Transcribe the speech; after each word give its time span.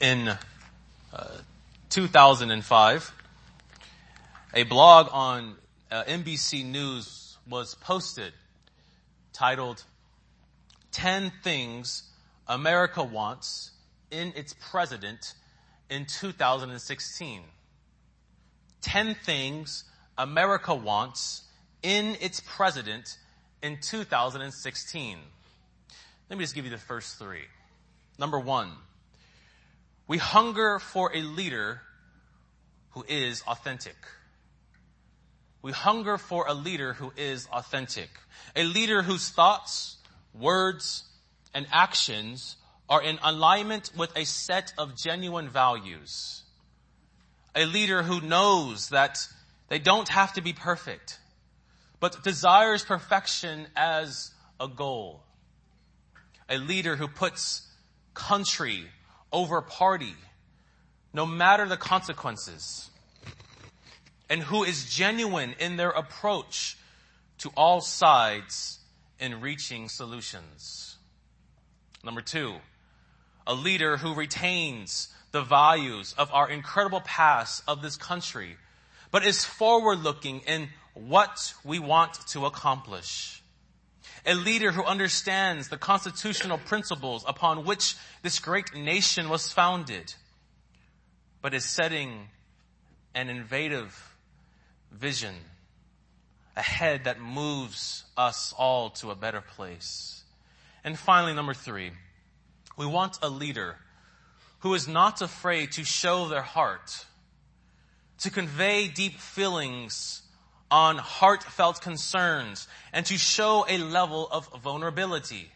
in 0.00 0.28
uh, 0.28 1.28
2005, 1.88 3.12
a 4.54 4.62
blog 4.64 5.08
on 5.12 5.56
uh, 5.90 6.04
NBC 6.04 6.64
News 6.64 7.38
was 7.48 7.74
posted 7.76 8.32
titled 9.32 9.84
10 10.92 11.32
Things 11.42 12.04
America 12.46 13.02
Wants 13.02 13.72
in 14.10 14.32
Its 14.36 14.54
President 14.70 15.34
in 15.88 16.06
2016. 16.06 17.42
10 18.82 19.14
Things 19.24 19.84
America 20.18 20.74
Wants 20.74 21.44
in 21.82 22.16
Its 22.20 22.40
President 22.40 23.16
in 23.62 23.78
2016. 23.80 25.18
Let 26.28 26.38
me 26.38 26.44
just 26.44 26.54
give 26.54 26.64
you 26.64 26.70
the 26.70 26.78
first 26.78 27.18
three. 27.18 27.44
Number 28.18 28.38
one, 28.38 28.72
we 30.08 30.18
hunger 30.18 30.78
for 30.78 31.10
a 31.14 31.22
leader 31.22 31.82
who 32.90 33.04
is 33.08 33.42
authentic. 33.46 33.96
We 35.62 35.72
hunger 35.72 36.16
for 36.16 36.46
a 36.46 36.54
leader 36.54 36.92
who 36.92 37.12
is 37.16 37.48
authentic. 37.52 38.08
A 38.54 38.62
leader 38.62 39.02
whose 39.02 39.30
thoughts, 39.30 39.96
words, 40.32 41.04
and 41.52 41.66
actions 41.72 42.56
are 42.88 43.02
in 43.02 43.18
alignment 43.22 43.90
with 43.96 44.16
a 44.16 44.24
set 44.24 44.72
of 44.78 44.96
genuine 44.96 45.48
values. 45.48 46.42
A 47.56 47.64
leader 47.64 48.02
who 48.02 48.20
knows 48.20 48.90
that 48.90 49.18
they 49.68 49.80
don't 49.80 50.08
have 50.08 50.34
to 50.34 50.40
be 50.40 50.52
perfect, 50.52 51.18
but 51.98 52.22
desires 52.22 52.84
perfection 52.84 53.66
as 53.74 54.30
a 54.60 54.68
goal. 54.68 55.24
A 56.48 56.58
leader 56.58 56.94
who 56.94 57.08
puts 57.08 57.66
country 58.14 58.84
over 59.32 59.60
party, 59.60 60.14
no 61.12 61.26
matter 61.26 61.66
the 61.66 61.76
consequences, 61.76 62.90
and 64.28 64.42
who 64.42 64.64
is 64.64 64.90
genuine 64.90 65.54
in 65.58 65.76
their 65.76 65.90
approach 65.90 66.76
to 67.38 67.50
all 67.56 67.80
sides 67.80 68.78
in 69.18 69.40
reaching 69.40 69.88
solutions. 69.88 70.96
Number 72.02 72.20
two, 72.20 72.56
a 73.46 73.54
leader 73.54 73.96
who 73.96 74.14
retains 74.14 75.08
the 75.32 75.42
values 75.42 76.14
of 76.18 76.32
our 76.32 76.48
incredible 76.48 77.00
past 77.00 77.62
of 77.68 77.82
this 77.82 77.96
country, 77.96 78.56
but 79.10 79.24
is 79.24 79.44
forward 79.44 80.00
looking 80.00 80.40
in 80.40 80.68
what 80.94 81.54
we 81.64 81.78
want 81.78 82.14
to 82.28 82.46
accomplish 82.46 83.42
a 84.26 84.34
leader 84.34 84.72
who 84.72 84.82
understands 84.82 85.68
the 85.68 85.76
constitutional 85.76 86.58
principles 86.58 87.24
upon 87.28 87.64
which 87.64 87.94
this 88.22 88.40
great 88.40 88.74
nation 88.74 89.28
was 89.28 89.52
founded, 89.52 90.14
but 91.40 91.54
is 91.54 91.64
setting 91.64 92.28
an 93.14 93.28
invasive 93.28 94.14
vision 94.90 95.34
ahead 96.56 97.04
that 97.04 97.20
moves 97.20 98.04
us 98.16 98.52
all 98.58 98.90
to 98.90 99.10
a 99.10 99.14
better 99.14 99.40
place. 99.40 100.24
And 100.82 100.98
finally, 100.98 101.34
number 101.34 101.54
three, 101.54 101.92
we 102.76 102.86
want 102.86 103.18
a 103.22 103.28
leader 103.28 103.76
who 104.60 104.74
is 104.74 104.88
not 104.88 105.22
afraid 105.22 105.72
to 105.72 105.84
show 105.84 106.28
their 106.28 106.42
heart, 106.42 107.06
to 108.18 108.30
convey 108.30 108.88
deep 108.88 109.20
feelings 109.20 110.22
on 110.70 110.98
heartfelt 110.98 111.80
concerns 111.80 112.66
and 112.92 113.06
to 113.06 113.16
show 113.16 113.64
a 113.68 113.78
level 113.78 114.28
of 114.30 114.48
vulnerability. 114.62 115.50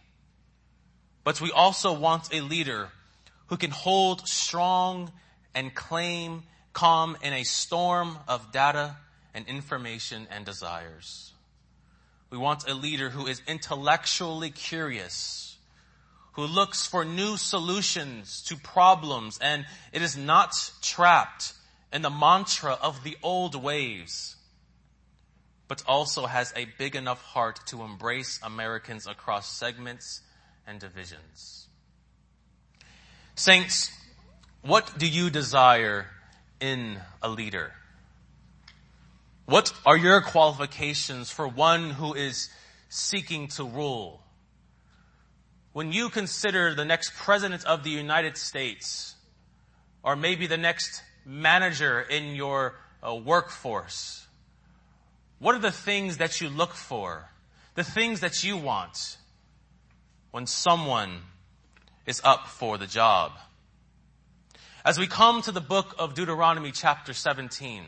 But 1.25 1.41
we 1.41 1.51
also 1.51 1.93
want 1.93 2.33
a 2.33 2.41
leader 2.41 2.91
who 3.49 3.57
can 3.57 3.71
hold 3.71 4.27
strong 4.29 5.13
and 5.55 5.75
claim 5.75 6.45
calm 6.73 7.17
in 7.23 7.33
a 7.33 7.43
storm 7.43 8.19
of 8.29 8.53
data 8.53 8.97
and 9.35 9.47
information 9.49 10.29
and 10.31 10.45
desires. 10.45 11.33
We 12.31 12.39
want 12.39 12.69
a 12.69 12.75
leader 12.75 13.11
who 13.11 13.27
is 13.27 13.43
intellectually 13.49 14.51
curious, 14.51 15.57
who 16.35 16.43
looks 16.43 16.87
for 16.87 17.05
new 17.05 17.37
solutions 17.37 18.43
to 18.45 18.57
problems 18.57 19.39
and 19.43 19.67
it 19.93 20.03
is 20.03 20.17
not 20.17 20.55
trapped 20.81 21.55
in 21.93 22.03
the 22.03 22.11
mantra 22.11 22.79
of 22.81 23.03
the 23.03 23.17
old 23.23 23.57
ways 23.57 24.37
but 25.71 25.85
also 25.87 26.27
has 26.27 26.53
a 26.57 26.65
big 26.79 26.97
enough 26.97 27.23
heart 27.23 27.61
to 27.65 27.83
embrace 27.83 28.41
Americans 28.43 29.07
across 29.07 29.49
segments 29.57 30.21
and 30.67 30.81
divisions. 30.81 31.69
Saints, 33.37 33.93
what 34.63 34.99
do 34.99 35.07
you 35.07 35.31
desire 35.31 36.09
in 36.59 36.99
a 37.23 37.29
leader? 37.29 37.73
What 39.45 39.73
are 39.87 39.97
your 39.97 40.21
qualifications 40.21 41.31
for 41.31 41.47
one 41.47 41.91
who 41.91 42.15
is 42.15 42.49
seeking 42.89 43.47
to 43.51 43.63
rule? 43.63 44.25
When 45.73 45.93
you 45.93 46.09
consider 46.09 46.75
the 46.75 46.85
next 46.85 47.15
president 47.15 47.65
of 47.65 47.85
the 47.85 47.91
United 47.91 48.37
States, 48.37 49.15
or 50.03 50.17
maybe 50.17 50.49
the 50.49 50.59
next 50.59 51.05
manager 51.25 52.01
in 52.01 52.35
your 52.35 52.75
uh, 53.07 53.15
workforce, 53.15 54.27
what 55.41 55.55
are 55.55 55.61
the 55.61 55.73
things 55.73 56.19
that 56.19 56.41
you 56.41 56.49
look 56.49 56.75
for? 56.75 57.31
The 57.75 57.83
things 57.83 58.21
that 58.21 58.45
you 58.45 58.59
want 58.59 59.17
when 60.31 60.47
someone 60.47 61.23
is 62.07 62.21
up 62.23 62.47
for 62.47 62.77
the 62.77 62.87
job. 62.87 63.33
As 64.85 64.99
we 64.99 65.07
come 65.07 65.41
to 65.43 65.53
the 65.53 65.61
book 65.61 65.95
of 65.99 66.15
Deuteronomy 66.15 66.73
chapter 66.73 67.15
17, 67.15 67.85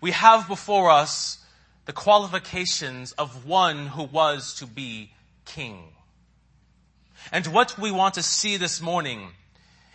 we 0.00 0.12
have 0.12 0.46
before 0.46 0.90
us 0.90 1.38
the 1.86 1.92
qualifications 1.92 3.12
of 3.12 3.46
one 3.46 3.88
who 3.88 4.04
was 4.04 4.54
to 4.54 4.66
be 4.66 5.10
king. 5.44 5.82
And 7.32 7.46
what 7.48 7.78
we 7.78 7.90
want 7.90 8.14
to 8.14 8.22
see 8.22 8.56
this 8.56 8.80
morning 8.80 9.30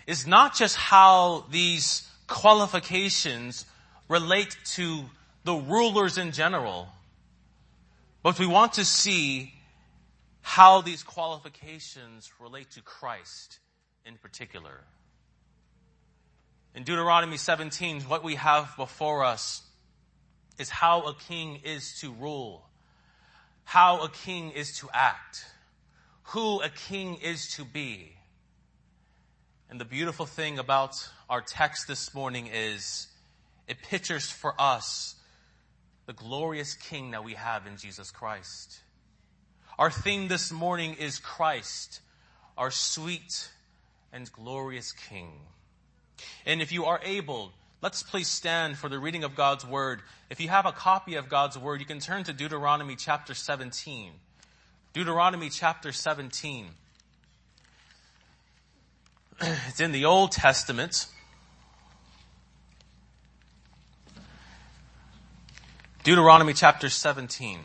is 0.07 0.27
not 0.27 0.55
just 0.55 0.75
how 0.75 1.45
these 1.51 2.07
qualifications 2.27 3.65
relate 4.09 4.57
to 4.73 5.05
the 5.49 5.55
rulers 5.55 6.19
in 6.19 6.31
general, 6.31 6.87
but 8.21 8.37
we 8.37 8.45
want 8.45 8.73
to 8.73 8.85
see 8.85 9.51
how 10.41 10.81
these 10.81 11.01
qualifications 11.01 12.31
relate 12.39 12.69
to 12.69 12.83
Christ 12.83 13.57
in 14.05 14.15
particular. 14.17 14.81
In 16.75 16.83
Deuteronomy 16.83 17.37
17, 17.37 18.01
what 18.01 18.23
we 18.23 18.35
have 18.35 18.77
before 18.77 19.23
us 19.25 19.63
is 20.59 20.69
how 20.69 21.07
a 21.07 21.15
king 21.15 21.61
is 21.63 21.99
to 22.01 22.11
rule, 22.11 22.63
how 23.63 24.03
a 24.03 24.09
king 24.09 24.51
is 24.51 24.77
to 24.77 24.89
act, 24.93 25.45
who 26.25 26.61
a 26.61 26.69
king 26.69 27.15
is 27.23 27.55
to 27.55 27.65
be. 27.65 28.11
And 29.67 29.81
the 29.81 29.85
beautiful 29.85 30.27
thing 30.27 30.59
about 30.59 31.09
our 31.27 31.41
text 31.41 31.87
this 31.87 32.13
morning 32.13 32.51
is 32.53 33.07
it 33.67 33.81
pictures 33.81 34.29
for 34.29 34.53
us 34.59 35.15
the 36.09 36.13
glorious 36.13 36.73
King 36.73 37.11
that 37.11 37.23
we 37.23 37.35
have 37.35 37.67
in 37.67 37.77
Jesus 37.77 38.09
Christ. 38.09 38.79
Our 39.77 39.91
theme 39.91 40.27
this 40.27 40.51
morning 40.51 40.95
is 40.95 41.19
Christ, 41.19 42.01
our 42.57 42.71
sweet 42.71 43.47
and 44.11 44.31
glorious 44.31 44.91
King. 44.91 45.33
And 46.47 46.63
if 46.63 46.71
you 46.71 46.85
are 46.85 46.99
able, 47.03 47.51
let's 47.83 48.01
please 48.01 48.27
stand 48.27 48.79
for 48.79 48.89
the 48.89 48.97
reading 48.97 49.23
of 49.23 49.35
God's 49.35 49.63
Word. 49.63 50.01
If 50.31 50.41
you 50.41 50.49
have 50.49 50.65
a 50.65 50.71
copy 50.71 51.13
of 51.13 51.29
God's 51.29 51.59
Word, 51.59 51.79
you 51.79 51.85
can 51.85 51.99
turn 51.99 52.23
to 52.23 52.33
Deuteronomy 52.33 52.95
chapter 52.95 53.35
17. 53.35 54.11
Deuteronomy 54.93 55.51
chapter 55.51 55.91
17. 55.91 56.69
It's 59.67 59.79
in 59.79 59.91
the 59.91 60.05
Old 60.05 60.31
Testament. 60.31 61.05
Deuteronomy 66.01 66.53
chapter 66.53 66.87
17. 66.87 67.59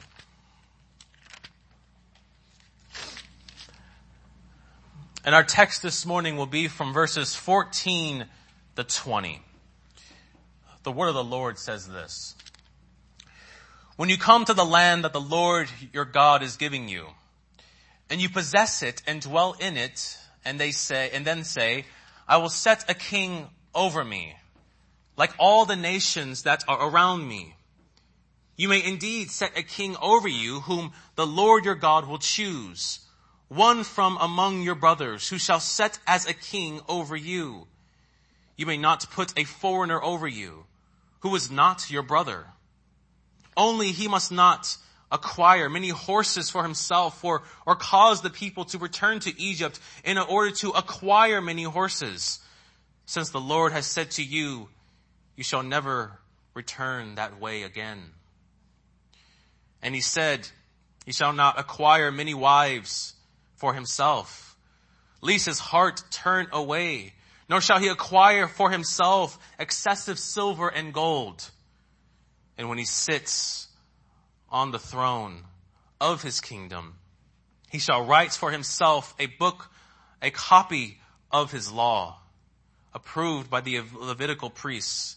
And 5.24 5.34
our 5.36 5.44
text 5.44 5.82
this 5.82 6.04
morning 6.04 6.36
will 6.36 6.46
be 6.46 6.66
from 6.66 6.92
verses 6.92 7.36
14 7.36 8.26
to 8.74 8.82
20. 8.82 9.40
The 10.82 10.90
word 10.90 11.08
of 11.08 11.14
the 11.14 11.22
Lord 11.22 11.60
says 11.60 11.86
this. 11.86 12.34
When 13.94 14.08
you 14.08 14.18
come 14.18 14.44
to 14.46 14.52
the 14.52 14.64
land 14.64 15.04
that 15.04 15.12
the 15.12 15.20
Lord 15.20 15.68
your 15.92 16.04
God 16.04 16.42
is 16.42 16.56
giving 16.56 16.88
you, 16.88 17.06
and 18.10 18.20
you 18.20 18.28
possess 18.28 18.82
it 18.82 19.00
and 19.06 19.20
dwell 19.20 19.54
in 19.60 19.76
it, 19.76 20.18
and 20.44 20.58
they 20.58 20.72
say, 20.72 21.08
and 21.14 21.24
then 21.24 21.44
say, 21.44 21.84
I 22.26 22.38
will 22.38 22.48
set 22.48 22.90
a 22.90 22.94
king 22.94 23.46
over 23.76 24.02
me, 24.02 24.34
like 25.16 25.30
all 25.38 25.66
the 25.66 25.76
nations 25.76 26.42
that 26.42 26.64
are 26.66 26.90
around 26.90 27.28
me. 27.28 27.54
You 28.56 28.68
may 28.68 28.82
indeed 28.84 29.30
set 29.30 29.58
a 29.58 29.62
king 29.62 29.96
over 30.00 30.28
you 30.28 30.60
whom 30.60 30.92
the 31.16 31.26
Lord 31.26 31.64
your 31.64 31.74
God 31.74 32.06
will 32.06 32.18
choose, 32.18 33.00
one 33.48 33.82
from 33.84 34.16
among 34.20 34.62
your 34.62 34.76
brothers 34.76 35.28
who 35.28 35.38
shall 35.38 35.60
set 35.60 35.98
as 36.06 36.26
a 36.26 36.34
king 36.34 36.80
over 36.88 37.16
you. 37.16 37.66
You 38.56 38.66
may 38.66 38.76
not 38.76 39.10
put 39.10 39.36
a 39.38 39.44
foreigner 39.44 40.02
over 40.02 40.28
you 40.28 40.66
who 41.20 41.34
is 41.34 41.50
not 41.50 41.90
your 41.90 42.02
brother. 42.02 42.46
Only 43.56 43.92
he 43.92 44.06
must 44.08 44.30
not 44.30 44.76
acquire 45.10 45.68
many 45.68 45.88
horses 45.88 46.50
for 46.50 46.62
himself 46.62 47.24
or, 47.24 47.42
or 47.66 47.76
cause 47.76 48.22
the 48.22 48.30
people 48.30 48.64
to 48.66 48.78
return 48.78 49.20
to 49.20 49.40
Egypt 49.40 49.80
in 50.04 50.18
order 50.18 50.50
to 50.56 50.70
acquire 50.70 51.40
many 51.40 51.62
horses. 51.64 52.40
Since 53.06 53.30
the 53.30 53.40
Lord 53.40 53.72
has 53.72 53.86
said 53.86 54.12
to 54.12 54.22
you, 54.22 54.68
you 55.36 55.44
shall 55.44 55.62
never 55.62 56.18
return 56.54 57.16
that 57.16 57.40
way 57.40 57.62
again. 57.62 58.12
And 59.84 59.94
he 59.94 60.00
said, 60.00 60.48
he 61.04 61.12
shall 61.12 61.34
not 61.34 61.60
acquire 61.60 62.10
many 62.10 62.32
wives 62.32 63.12
for 63.54 63.74
himself, 63.74 64.56
lest 65.20 65.44
his 65.44 65.58
heart 65.58 66.02
turn 66.10 66.48
away, 66.52 67.12
nor 67.50 67.60
shall 67.60 67.78
he 67.78 67.88
acquire 67.88 68.48
for 68.48 68.70
himself 68.70 69.38
excessive 69.58 70.18
silver 70.18 70.68
and 70.68 70.94
gold. 70.94 71.50
And 72.56 72.70
when 72.70 72.78
he 72.78 72.86
sits 72.86 73.68
on 74.48 74.70
the 74.70 74.78
throne 74.78 75.44
of 76.00 76.22
his 76.22 76.40
kingdom. 76.40 76.94
He 77.70 77.78
shall 77.78 78.06
write 78.06 78.32
for 78.32 78.50
himself 78.50 79.14
a 79.18 79.26
book, 79.26 79.70
a 80.22 80.30
copy 80.30 80.98
of 81.30 81.52
his 81.52 81.70
law, 81.70 82.20
approved 82.94 83.50
by 83.50 83.60
the 83.60 83.82
Levitical 83.94 84.48
priests. 84.48 85.16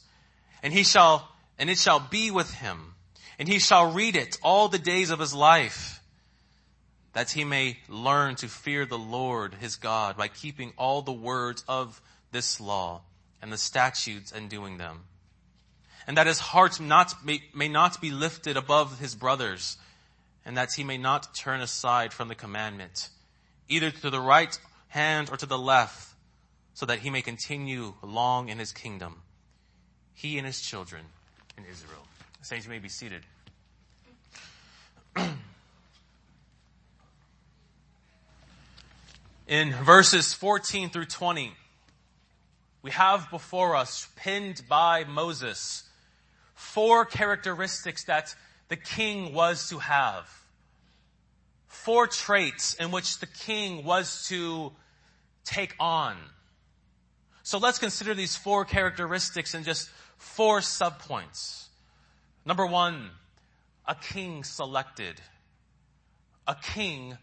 And 0.61 0.73
he 0.73 0.83
shall, 0.83 1.29
and 1.57 1.69
it 1.69 1.77
shall 1.77 1.99
be 1.99 2.31
with 2.31 2.51
him, 2.51 2.95
and 3.39 3.47
he 3.47 3.59
shall 3.59 3.91
read 3.91 4.15
it 4.15 4.37
all 4.41 4.67
the 4.67 4.79
days 4.79 5.09
of 5.09 5.19
his 5.19 5.33
life, 5.33 6.01
that 7.13 7.31
he 7.31 7.43
may 7.43 7.77
learn 7.87 8.35
to 8.35 8.47
fear 8.47 8.85
the 8.85 8.97
Lord 8.97 9.55
his 9.55 9.75
God 9.75 10.17
by 10.17 10.27
keeping 10.27 10.73
all 10.77 11.01
the 11.01 11.11
words 11.13 11.63
of 11.67 12.01
this 12.31 12.59
law 12.59 13.01
and 13.41 13.51
the 13.51 13.57
statutes 13.57 14.31
and 14.31 14.49
doing 14.49 14.77
them 14.77 15.03
and 16.07 16.15
that 16.15 16.25
his 16.25 16.39
heart 16.39 16.79
not, 16.79 17.13
may, 17.23 17.43
may 17.53 17.67
not 17.67 17.99
be 17.99 18.09
lifted 18.09 18.55
above 18.55 18.99
his 18.99 19.13
brothers, 19.13 19.77
and 20.45 20.55
that 20.55 20.73
he 20.73 20.83
may 20.83 20.97
not 20.97 21.35
turn 21.35 21.59
aside 21.59 22.13
from 22.13 22.29
the 22.29 22.35
commandment, 22.35 23.09
either 23.67 23.91
to 23.91 24.09
the 24.09 24.21
right 24.21 24.57
hand 24.87 25.29
or 25.29 25.35
to 25.35 25.45
the 25.45 25.59
left, 25.59 26.13
so 26.73 26.85
that 26.85 26.99
he 26.99 27.09
may 27.09 27.21
continue 27.21 27.93
long 28.01 28.47
in 28.47 28.57
his 28.57 28.71
kingdom, 28.71 29.21
he 30.13 30.37
and 30.37 30.47
his 30.47 30.61
children 30.61 31.03
in 31.57 31.65
Israel. 31.69 32.05
Saints, 32.47 32.65
you 32.65 32.71
may 32.71 32.79
be 32.79 32.87
seated. 32.87 33.23
in 39.47 39.73
verses 39.83 40.33
14 40.33 40.89
through 40.89 41.07
20, 41.07 41.51
we 42.83 42.91
have 42.91 43.29
before 43.31 43.75
us, 43.75 44.07
pinned 44.15 44.61
by 44.69 45.03
Moses, 45.03 45.83
four 46.55 47.03
characteristics 47.03 48.05
that 48.05 48.33
the 48.69 48.77
king 48.77 49.33
was 49.33 49.67
to 49.67 49.79
have. 49.79 50.29
Four 51.67 52.07
traits 52.07 52.75
in 52.75 52.91
which 52.91 53.19
the 53.19 53.27
king 53.27 53.83
was 53.83 54.25
to 54.29 54.71
take 55.43 55.75
on. 55.81 56.15
So 57.43 57.57
let's 57.57 57.77
consider 57.77 58.13
these 58.13 58.37
four 58.37 58.63
characteristics 58.63 59.53
in 59.53 59.65
just 59.65 59.89
four 60.15 60.61
subpoints. 60.61 61.66
Number 62.47 62.65
one, 62.65 63.09
a 63.85 63.93
king 63.93 64.45
selected. 64.45 65.19
A 66.47 66.55
king 66.55 67.17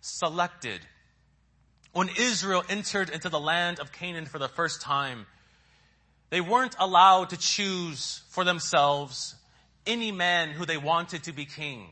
selected. 0.00 0.80
When 1.92 2.08
Israel 2.18 2.64
entered 2.70 3.10
into 3.10 3.28
the 3.28 3.38
land 3.38 3.78
of 3.78 3.92
Canaan 3.92 4.24
for 4.24 4.38
the 4.38 4.48
first 4.48 4.80
time, 4.80 5.26
they 6.30 6.40
weren't 6.40 6.74
allowed 6.78 7.28
to 7.30 7.36
choose 7.36 8.22
for 8.30 8.42
themselves 8.42 9.34
any 9.86 10.12
man 10.12 10.52
who 10.52 10.64
they 10.64 10.78
wanted 10.78 11.24
to 11.24 11.32
be 11.32 11.44
king. 11.44 11.90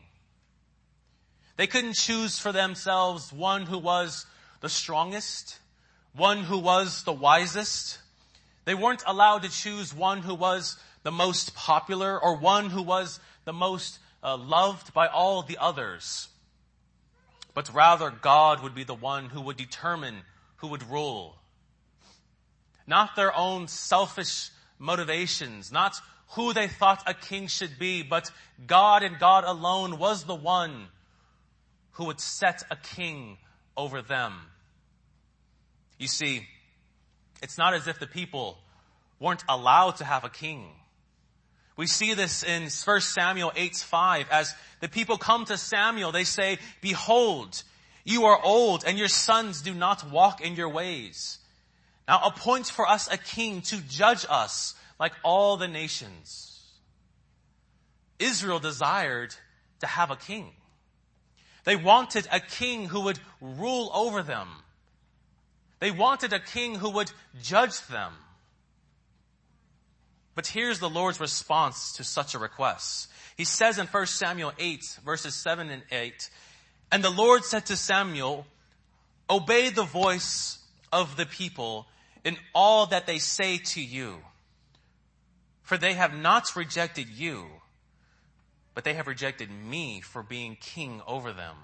They 1.57 1.67
couldn't 1.67 1.93
choose 1.93 2.39
for 2.39 2.51
themselves 2.51 3.31
one 3.31 3.67
who 3.67 3.77
was 3.77 4.25
the 4.61 4.69
strongest, 4.69 5.59
one 6.15 6.39
who 6.39 6.57
was 6.57 7.03
the 7.03 7.13
wisest. 7.13 7.99
They 8.65 8.73
weren't 8.73 9.03
allowed 9.05 9.43
to 9.43 9.49
choose 9.49 9.93
one 9.93 10.23
who 10.23 10.33
was 10.33 10.75
the 11.07 11.11
most 11.11 11.55
popular 11.55 12.21
or 12.21 12.35
one 12.35 12.69
who 12.69 12.81
was 12.81 13.21
the 13.45 13.53
most 13.53 13.97
uh, 14.21 14.35
loved 14.35 14.93
by 14.93 15.07
all 15.07 15.41
the 15.41 15.57
others. 15.57 16.27
But 17.53 17.73
rather 17.73 18.09
God 18.11 18.61
would 18.61 18.75
be 18.75 18.83
the 18.83 18.93
one 18.93 19.29
who 19.29 19.39
would 19.39 19.55
determine 19.55 20.23
who 20.57 20.67
would 20.67 20.83
rule 20.89 21.37
not 22.85 23.15
their 23.15 23.33
own 23.33 23.69
selfish 23.69 24.49
motivations, 24.79 25.71
not 25.71 25.95
who 26.31 26.51
they 26.51 26.67
thought 26.67 27.03
a 27.07 27.13
king 27.13 27.47
should 27.47 27.79
be, 27.79 28.03
but 28.03 28.29
God 28.65 29.01
and 29.01 29.17
God 29.17 29.45
alone 29.45 29.99
was 29.99 30.25
the 30.25 30.35
one 30.35 30.87
who 31.91 32.03
would 32.07 32.19
set 32.19 32.63
a 32.69 32.75
king 32.75 33.37
over 33.77 34.01
them. 34.01 34.33
You 35.97 36.09
see, 36.09 36.49
it's 37.41 37.57
not 37.57 37.73
as 37.73 37.87
if 37.87 37.97
the 37.97 38.07
people 38.07 38.57
weren't 39.21 39.45
allowed 39.47 39.95
to 39.99 40.03
have 40.03 40.25
a 40.25 40.29
king. 40.29 40.71
We 41.77 41.85
see 41.85 42.15
this 42.15 42.43
in 42.43 42.63
1 42.63 43.01
Samuel 43.01 43.51
8 43.55 43.75
5 43.75 44.25
as 44.31 44.55
the 44.79 44.89
people 44.89 45.17
come 45.17 45.45
to 45.45 45.57
Samuel, 45.57 46.11
they 46.11 46.23
say, 46.23 46.57
behold, 46.81 47.63
you 48.03 48.25
are 48.25 48.39
old 48.43 48.83
and 48.85 48.97
your 48.97 49.07
sons 49.07 49.61
do 49.61 49.73
not 49.73 50.09
walk 50.09 50.41
in 50.41 50.55
your 50.55 50.69
ways. 50.69 51.37
Now 52.07 52.21
appoint 52.25 52.67
for 52.67 52.87
us 52.87 53.11
a 53.11 53.17
king 53.17 53.61
to 53.63 53.77
judge 53.81 54.25
us 54.27 54.75
like 54.99 55.13
all 55.23 55.57
the 55.57 55.67
nations. 55.67 56.61
Israel 58.17 58.59
desired 58.59 59.35
to 59.81 59.87
have 59.87 60.09
a 60.09 60.15
king. 60.15 60.51
They 61.63 61.75
wanted 61.75 62.27
a 62.31 62.39
king 62.39 62.85
who 62.85 63.01
would 63.01 63.19
rule 63.41 63.91
over 63.93 64.23
them. 64.23 64.47
They 65.79 65.91
wanted 65.91 66.33
a 66.33 66.39
king 66.39 66.75
who 66.75 66.89
would 66.91 67.11
judge 67.43 67.85
them. 67.87 68.13
But 70.37 70.45
here's 70.45 70.77
the 70.77 70.87
Lord's 70.87 71.19
response 71.19 71.93
to 71.93 72.03
such 72.03 72.35
a 72.35 72.37
request. 72.37 73.09
He 73.37 73.43
says 73.43 73.79
in 73.79 73.87
1 73.87 74.05
Samuel 74.05 74.53
8 74.59 74.99
verses 75.03 75.33
7 75.33 75.71
and 75.71 75.81
8, 75.91 76.29
And 76.91 77.03
the 77.03 77.09
Lord 77.09 77.43
said 77.43 77.65
to 77.65 77.75
Samuel, 77.75 78.45
Obey 79.27 79.71
the 79.71 79.81
voice 79.81 80.59
of 80.93 81.17
the 81.17 81.25
people 81.25 81.87
in 82.23 82.37
all 82.53 82.85
that 82.85 83.07
they 83.07 83.17
say 83.17 83.57
to 83.57 83.81
you. 83.81 84.17
For 85.63 85.75
they 85.75 85.95
have 85.95 86.13
not 86.13 86.55
rejected 86.55 87.09
you, 87.09 87.47
but 88.75 88.83
they 88.83 88.93
have 88.93 89.07
rejected 89.07 89.49
me 89.49 90.01
for 90.01 90.21
being 90.21 90.55
king 90.61 91.01
over 91.07 91.33
them. 91.33 91.55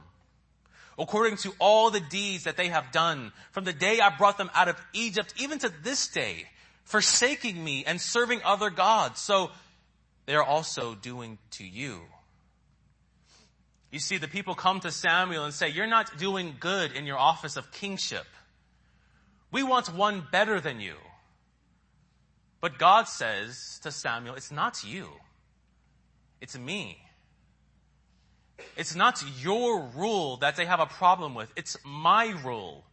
According 0.98 1.38
to 1.38 1.54
all 1.60 1.92
the 1.92 2.00
deeds 2.00 2.46
that 2.46 2.58
they 2.58 2.70
have 2.70 2.92
done 2.92 3.34
from 3.52 3.66
the 3.66 3.74
day 3.74 4.00
I 4.00 4.18
brought 4.18 4.40
them 4.40 4.50
out 4.56 4.68
of 4.68 4.84
Egypt, 4.94 5.32
even 5.38 5.60
to 5.60 5.70
this 5.84 6.08
day, 6.08 6.48
forsaking 6.84 7.64
me 7.64 7.84
and 7.86 8.00
serving 8.00 8.42
other 8.44 8.70
gods. 8.70 9.20
So 9.20 9.52
they 10.26 10.36
are 10.36 10.44
also 10.44 10.96
doing 10.96 11.38
to 11.52 11.66
you. 11.66 12.02
You 13.92 14.00
see, 14.00 14.18
the 14.18 14.28
people 14.28 14.56
come 14.56 14.80
to 14.80 14.92
Samuel 14.92 15.46
and 15.46 15.54
say, 15.54 15.70
you're 15.70 15.86
not 15.86 16.18
doing 16.18 16.56
good 16.60 16.94
in 16.94 17.06
your 17.06 17.20
office 17.20 17.58
of 17.58 17.72
kingship. 17.72 18.26
We 19.52 19.62
want 19.62 19.94
one 19.94 20.24
better 20.32 20.60
than 20.60 20.80
you. 20.80 20.96
But 22.60 22.80
God 22.80 23.08
says 23.08 23.80
to 23.84 23.92
Samuel, 23.92 24.36
it's 24.36 24.52
not 24.52 24.84
you. 24.84 25.10
It's 26.42 26.58
me. 26.58 26.98
It's 28.76 28.96
not 28.96 29.24
your 29.42 29.84
rule 29.96 30.38
that 30.38 30.56
they 30.56 30.66
have 30.66 30.80
a 30.80 30.86
problem 30.86 31.36
with. 31.36 31.52
It's 31.56 31.78
my 31.86 32.34
rule. 32.44 32.86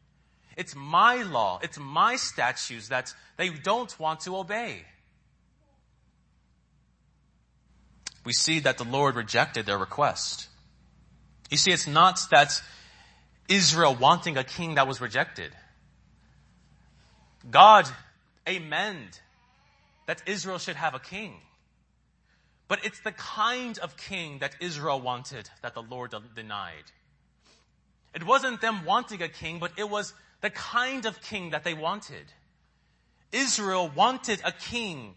It's 0.56 0.74
my 0.74 1.22
law. 1.22 1.60
It's 1.62 1.78
my 1.78 2.16
statutes 2.16 2.88
that 2.88 3.14
they 3.36 3.50
don't 3.50 3.98
want 3.98 4.20
to 4.20 4.36
obey. 4.36 4.84
We 8.24 8.32
see 8.32 8.60
that 8.60 8.78
the 8.78 8.84
Lord 8.84 9.16
rejected 9.16 9.66
their 9.66 9.78
request. 9.78 10.48
You 11.50 11.56
see, 11.56 11.72
it's 11.72 11.86
not 11.86 12.20
that 12.30 12.62
Israel 13.48 13.96
wanting 13.98 14.36
a 14.36 14.44
king 14.44 14.74
that 14.74 14.86
was 14.86 15.00
rejected. 15.00 15.52
God 17.50 17.88
amend 18.46 19.20
that 20.06 20.22
Israel 20.26 20.58
should 20.58 20.76
have 20.76 20.94
a 20.94 20.98
king. 20.98 21.34
But 22.68 22.84
it's 22.84 23.00
the 23.00 23.12
kind 23.12 23.78
of 23.78 23.96
king 23.96 24.38
that 24.40 24.54
Israel 24.60 25.00
wanted 25.00 25.48
that 25.62 25.74
the 25.74 25.82
Lord 25.82 26.14
denied. 26.36 26.84
It 28.14 28.24
wasn't 28.24 28.60
them 28.60 28.84
wanting 28.84 29.22
a 29.22 29.28
king, 29.28 29.58
but 29.58 29.72
it 29.76 29.88
was 29.88 30.12
the 30.40 30.50
kind 30.50 31.06
of 31.06 31.20
king 31.22 31.50
that 31.50 31.64
they 31.64 31.74
wanted. 31.74 32.32
Israel 33.32 33.90
wanted 33.94 34.40
a 34.44 34.52
king 34.52 35.14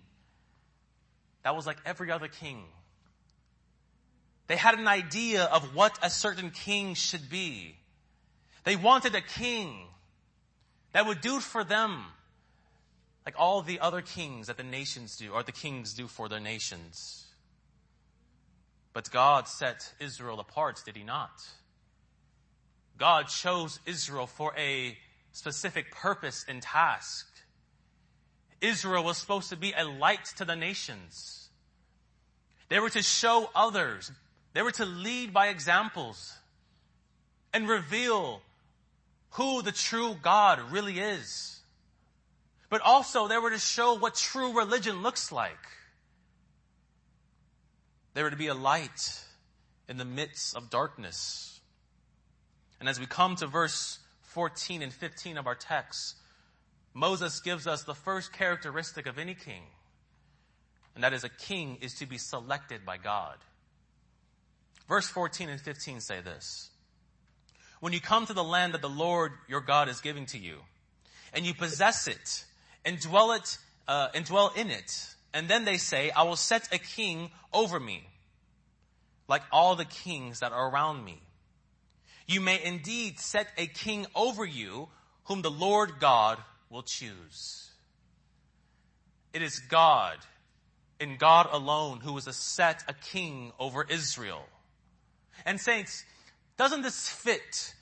that 1.44 1.56
was 1.56 1.66
like 1.66 1.78
every 1.86 2.12
other 2.12 2.28
king. 2.28 2.64
They 4.48 4.56
had 4.56 4.78
an 4.78 4.88
idea 4.88 5.46
of 5.46 5.76
what 5.76 5.98
a 6.02 6.10
certain 6.10 6.52
king 6.52 6.96
should 6.96 7.30
be. 7.30 7.76
They 8.64 8.76
wanted 8.76 9.16
a 9.16 9.22
king 9.22 9.88
that 10.92 11.06
would 11.06 11.22
do 11.22 11.40
for 11.40 11.64
them 11.64 12.06
like 13.26 13.36
all 13.38 13.62
the 13.62 13.80
other 13.80 14.02
kings 14.02 14.48
that 14.48 14.58
the 14.58 14.64
nations 14.64 15.16
do, 15.16 15.32
or 15.32 15.44
the 15.44 15.52
kings 15.52 15.94
do 15.94 16.08
for 16.08 16.28
their 16.28 16.42
nations. 16.42 17.26
But 18.92 19.10
God 19.12 19.48
set 19.48 19.94
Israel 20.00 20.40
apart, 20.40 20.82
did 20.86 20.96
he 20.96 21.04
not? 21.04 21.42
God 22.98 23.28
chose 23.28 23.80
Israel 23.86 24.28
for 24.28 24.54
a 24.58 24.98
specific 25.34 25.92
purpose 25.92 26.46
and 26.48 26.62
task. 26.62 27.28
Israel 28.62 29.04
was 29.04 29.18
supposed 29.18 29.50
to 29.50 29.58
be 29.58 29.74
a 29.74 29.84
light 29.84 30.26
to 30.38 30.46
the 30.46 30.56
nations. 30.56 31.50
They 32.70 32.80
were 32.80 32.90
to 32.92 33.04
show 33.04 33.50
others. 33.54 34.12
They 34.54 34.62
were 34.62 34.72
to 34.72 34.86
lead 34.86 35.34
by 35.34 35.48
examples 35.48 36.34
and 37.52 37.68
reveal 37.68 38.42
who 39.32 39.62
the 39.62 39.72
true 39.72 40.16
God 40.22 40.60
really 40.72 41.00
is. 41.00 41.60
But 42.70 42.82
also 42.82 43.28
they 43.28 43.38
were 43.38 43.50
to 43.50 43.60
show 43.60 43.96
what 43.96 44.16
true 44.16 44.54
religion 44.58 45.02
looks 45.02 45.32
like. 45.32 45.52
They 48.14 48.24
were 48.24 48.30
to 48.30 48.38
be 48.38 48.48
a 48.48 48.54
light 48.54 49.20
in 49.90 49.98
the 49.98 50.06
midst 50.06 50.56
of 50.56 50.70
darkness. 50.70 51.60
And 52.80 52.88
as 52.88 53.00
we 53.00 53.08
come 53.08 53.36
to 53.38 53.48
verse 53.48 54.00
14 54.34 54.82
and 54.82 54.92
15 54.92 55.38
of 55.38 55.48
our 55.48 55.56
text, 55.56 56.16
Moses 56.94 57.40
gives 57.40 57.68
us 57.68 57.84
the 57.84 57.96
first 57.96 58.34
characteristic 58.34 59.06
of 59.06 59.18
any 59.18 59.34
king. 59.34 59.64
And 60.96 61.04
that 61.04 61.14
is 61.14 61.24
a 61.24 61.30
king 61.30 61.78
is 61.82 61.96
to 61.96 62.06
be 62.06 62.18
selected 62.18 62.86
by 62.86 62.98
God. 62.98 63.38
Verse 64.88 65.08
14 65.08 65.50
and 65.50 65.60
15 65.60 66.02
say 66.02 66.22
this. 66.22 66.70
When 67.80 67.94
you 67.94 68.02
come 68.02 68.26
to 68.26 68.34
the 68.34 68.44
land 68.44 68.74
that 68.74 68.82
the 68.82 68.90
Lord 68.90 69.32
your 69.48 69.62
God 69.62 69.90
is 69.90 70.02
giving 70.02 70.26
to 70.28 70.38
you, 70.38 70.60
and 71.34 71.46
you 71.46 71.54
possess 71.54 72.08
it, 72.08 72.46
and 72.86 73.00
dwell 73.00 73.32
it, 73.32 73.58
uh, 73.88 74.10
and 74.14 74.24
dwell 74.24 74.54
in 74.56 74.70
it, 74.70 75.08
and 75.34 75.48
then 75.48 75.66
they 75.66 75.78
say, 75.78 76.12
I 76.12 76.24
will 76.24 76.36
set 76.36 76.74
a 76.74 76.78
king 76.78 77.32
over 77.52 77.80
me, 77.80 78.08
like 79.28 79.42
all 79.52 79.76
the 79.76 79.86
kings 79.86 80.42
that 80.42 80.52
are 80.52 80.70
around 80.70 81.04
me. 81.04 81.22
You 82.28 82.42
may 82.42 82.64
indeed 82.64 83.20
set 83.20 83.48
a 83.58 83.68
king 83.68 84.06
over 84.16 84.46
you, 84.46 84.90
whom 85.26 85.42
the 85.42 85.52
Lord 85.52 86.00
God 86.00 86.38
will 86.70 86.84
choose. 86.84 87.72
It 89.34 89.42
is 89.42 89.60
God, 89.60 90.18
and 91.00 91.18
God 91.18 91.50
alone, 91.52 92.00
who 92.00 92.18
is 92.18 92.26
to 92.26 92.34
set 92.34 92.84
a 92.88 92.94
king 92.94 93.52
over 93.60 93.86
Israel. 93.88 94.46
And 95.46 95.60
saints, 95.60 96.04
doesn't 96.58 96.82
this 96.82 97.10
fit 97.10 97.74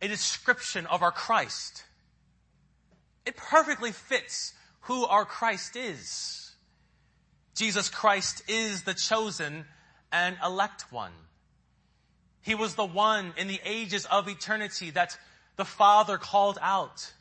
a 0.00 0.08
description 0.08 0.86
of 0.86 1.02
our 1.02 1.12
Christ? 1.12 1.84
It 3.24 3.36
perfectly 3.36 3.92
fits 3.92 4.54
who 4.82 5.04
our 5.04 5.24
Christ 5.24 5.76
is. 5.76 6.54
Jesus 7.54 7.88
Christ 7.88 8.42
is 8.48 8.82
the 8.82 8.94
chosen 8.94 9.64
and 10.12 10.36
elect 10.44 10.92
one. 10.92 11.12
He 12.46 12.54
was 12.54 12.76
the 12.76 12.86
one 12.86 13.34
in 13.36 13.48
the 13.48 13.60
ages 13.64 14.06
of 14.06 14.28
eternity 14.28 14.90
that 14.90 15.18
the 15.56 15.64
Father 15.64 16.16
called 16.16 16.60
out. 16.62 17.12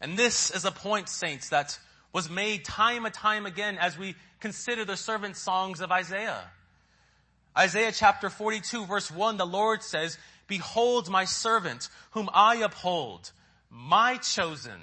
And 0.00 0.16
this 0.16 0.52
is 0.52 0.64
a 0.64 0.70
point, 0.70 1.08
saints, 1.08 1.48
that 1.48 1.76
was 2.12 2.30
made 2.30 2.64
time 2.64 3.04
and 3.06 3.12
time 3.12 3.46
again 3.46 3.76
as 3.76 3.98
we 3.98 4.14
consider 4.38 4.84
the 4.84 4.96
servant 4.96 5.36
songs 5.36 5.80
of 5.80 5.90
Isaiah. 5.90 6.44
Isaiah 7.58 7.90
chapter 7.90 8.30
42 8.30 8.86
verse 8.86 9.10
1, 9.10 9.36
the 9.36 9.44
Lord 9.44 9.82
says, 9.82 10.16
Behold 10.46 11.10
my 11.10 11.24
servant, 11.24 11.88
whom 12.12 12.30
I 12.32 12.58
uphold, 12.58 13.32
my 13.68 14.16
chosen, 14.18 14.80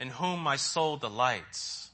in 0.00 0.08
whom 0.08 0.40
my 0.40 0.56
soul 0.56 0.96
delights. 0.96 1.90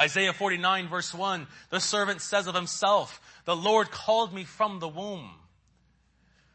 Isaiah 0.00 0.32
49 0.32 0.88
verse 0.88 1.14
1, 1.14 1.46
the 1.68 1.78
servant 1.78 2.20
says 2.20 2.48
of 2.48 2.56
himself, 2.56 3.20
the 3.44 3.56
Lord 3.56 3.90
called 3.90 4.32
me 4.32 4.44
from 4.44 4.80
the 4.80 4.88
womb. 4.88 5.30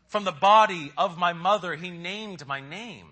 From 0.07 0.23
the 0.23 0.31
body 0.31 0.91
of 0.97 1.17
my 1.17 1.33
mother, 1.33 1.75
he 1.75 1.89
named 1.89 2.47
my 2.47 2.61
name. 2.61 3.07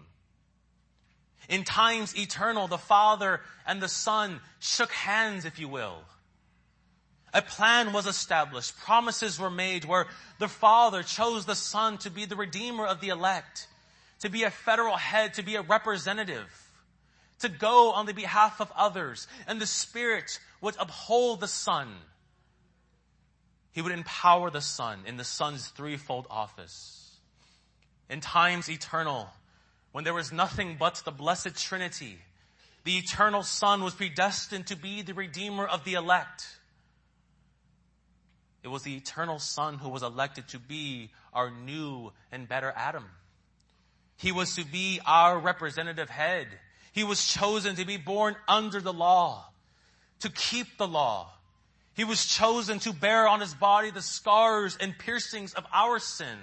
In 1.49 1.63
times 1.63 2.17
eternal, 2.17 2.67
the 2.67 2.77
Father 2.77 3.41
and 3.65 3.81
the 3.81 3.89
Son 3.89 4.39
shook 4.59 4.91
hands, 4.91 5.45
if 5.45 5.59
you 5.59 5.67
will. 5.67 6.03
A 7.33 7.41
plan 7.41 7.93
was 7.93 8.05
established. 8.05 8.77
Promises 8.77 9.39
were 9.39 9.49
made 9.49 9.85
where 9.85 10.05
the 10.39 10.47
Father 10.47 11.03
chose 11.03 11.45
the 11.45 11.55
Son 11.55 11.97
to 11.99 12.11
be 12.11 12.25
the 12.25 12.35
Redeemer 12.35 12.85
of 12.85 13.01
the 13.01 13.09
elect, 13.09 13.67
to 14.19 14.29
be 14.29 14.43
a 14.43 14.51
federal 14.51 14.95
head, 14.95 15.33
to 15.33 15.43
be 15.43 15.55
a 15.55 15.61
representative, 15.63 16.71
to 17.39 17.49
go 17.49 17.91
on 17.91 18.05
the 18.05 18.13
behalf 18.13 18.61
of 18.61 18.71
others, 18.75 19.27
and 19.47 19.59
the 19.59 19.65
Spirit 19.65 20.39
would 20.61 20.75
uphold 20.79 21.41
the 21.41 21.47
Son. 21.47 21.89
He 23.73 23.81
would 23.81 23.91
empower 23.91 24.49
the 24.49 24.61
Son 24.61 24.99
in 25.05 25.17
the 25.17 25.23
Son's 25.23 25.67
threefold 25.67 26.27
office. 26.29 27.17
In 28.09 28.21
times 28.21 28.69
eternal, 28.69 29.29
when 29.91 30.03
there 30.03 30.13
was 30.13 30.31
nothing 30.31 30.77
but 30.79 31.01
the 31.03 31.11
blessed 31.11 31.55
Trinity, 31.55 32.19
the 32.83 32.97
eternal 32.97 33.43
Son 33.43 33.83
was 33.83 33.95
predestined 33.95 34.67
to 34.67 34.75
be 34.75 35.01
the 35.01 35.15
Redeemer 35.15 35.65
of 35.65 35.83
the 35.83 35.93
elect. 35.93 36.45
It 38.61 38.67
was 38.67 38.83
the 38.83 38.95
eternal 38.95 39.39
Son 39.39 39.79
who 39.79 39.89
was 39.89 40.03
elected 40.03 40.47
to 40.49 40.59
be 40.59 41.09
our 41.33 41.49
new 41.49 42.11
and 42.31 42.47
better 42.47 42.71
Adam. 42.75 43.05
He 44.17 44.31
was 44.31 44.55
to 44.55 44.65
be 44.65 45.01
our 45.05 45.39
representative 45.39 46.09
head. 46.09 46.47
He 46.91 47.03
was 47.03 47.25
chosen 47.25 47.75
to 47.75 47.85
be 47.85 47.97
born 47.97 48.35
under 48.47 48.79
the 48.79 48.93
law, 48.93 49.45
to 50.19 50.29
keep 50.29 50.77
the 50.77 50.87
law. 50.87 51.31
He 51.95 52.03
was 52.03 52.25
chosen 52.25 52.79
to 52.79 52.93
bear 52.93 53.27
on 53.27 53.39
his 53.39 53.53
body 53.53 53.91
the 53.91 54.01
scars 54.01 54.77
and 54.79 54.97
piercings 54.97 55.53
of 55.53 55.65
our 55.71 55.99
sin. 55.99 56.39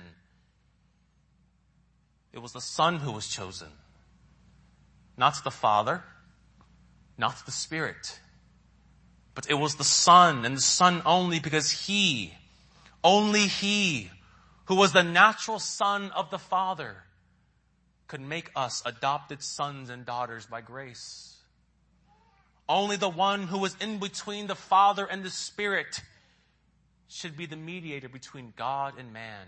It 2.33 2.39
was 2.39 2.53
the 2.53 2.61
Son 2.61 2.99
who 2.99 3.11
was 3.11 3.27
chosen, 3.27 3.69
not 5.17 5.43
the 5.43 5.51
Father, 5.51 6.05
not 7.19 7.45
the 7.45 7.53
Spirit. 7.53 8.21
But 9.35 9.51
it 9.51 9.55
was 9.55 9.75
the 9.75 9.85
Son 9.85 10.45
and 10.45 10.57
the 10.57 10.61
Son 10.61 11.03
only 11.05 11.41
because 11.41 11.71
He, 11.71 12.35
only 13.03 13.47
He, 13.47 14.11
who 14.67 14.77
was 14.77 14.93
the 14.93 15.03
natural 15.03 15.59
Son 15.59 16.13
of 16.13 16.31
the 16.31 16.39
Father, 16.39 17.05
could 18.07 18.21
make 18.21 18.51
us 18.55 18.83
adopted 18.85 19.43
sons 19.43 19.91
and 19.91 20.07
daughters 20.07 20.47
by 20.47 20.61
grace. 20.61 21.30
Only 22.71 22.95
the 22.95 23.09
one 23.09 23.49
who 23.49 23.59
was 23.59 23.77
in 23.81 23.99
between 23.99 24.47
the 24.47 24.55
Father 24.55 25.05
and 25.05 25.25
the 25.25 25.31
Spirit 25.31 26.01
should 27.09 27.37
be 27.37 27.47
the 27.47 27.57
mediator 27.57 28.09
between 28.09 28.53
God 28.57 28.95
and 28.97 29.13
man. 29.13 29.47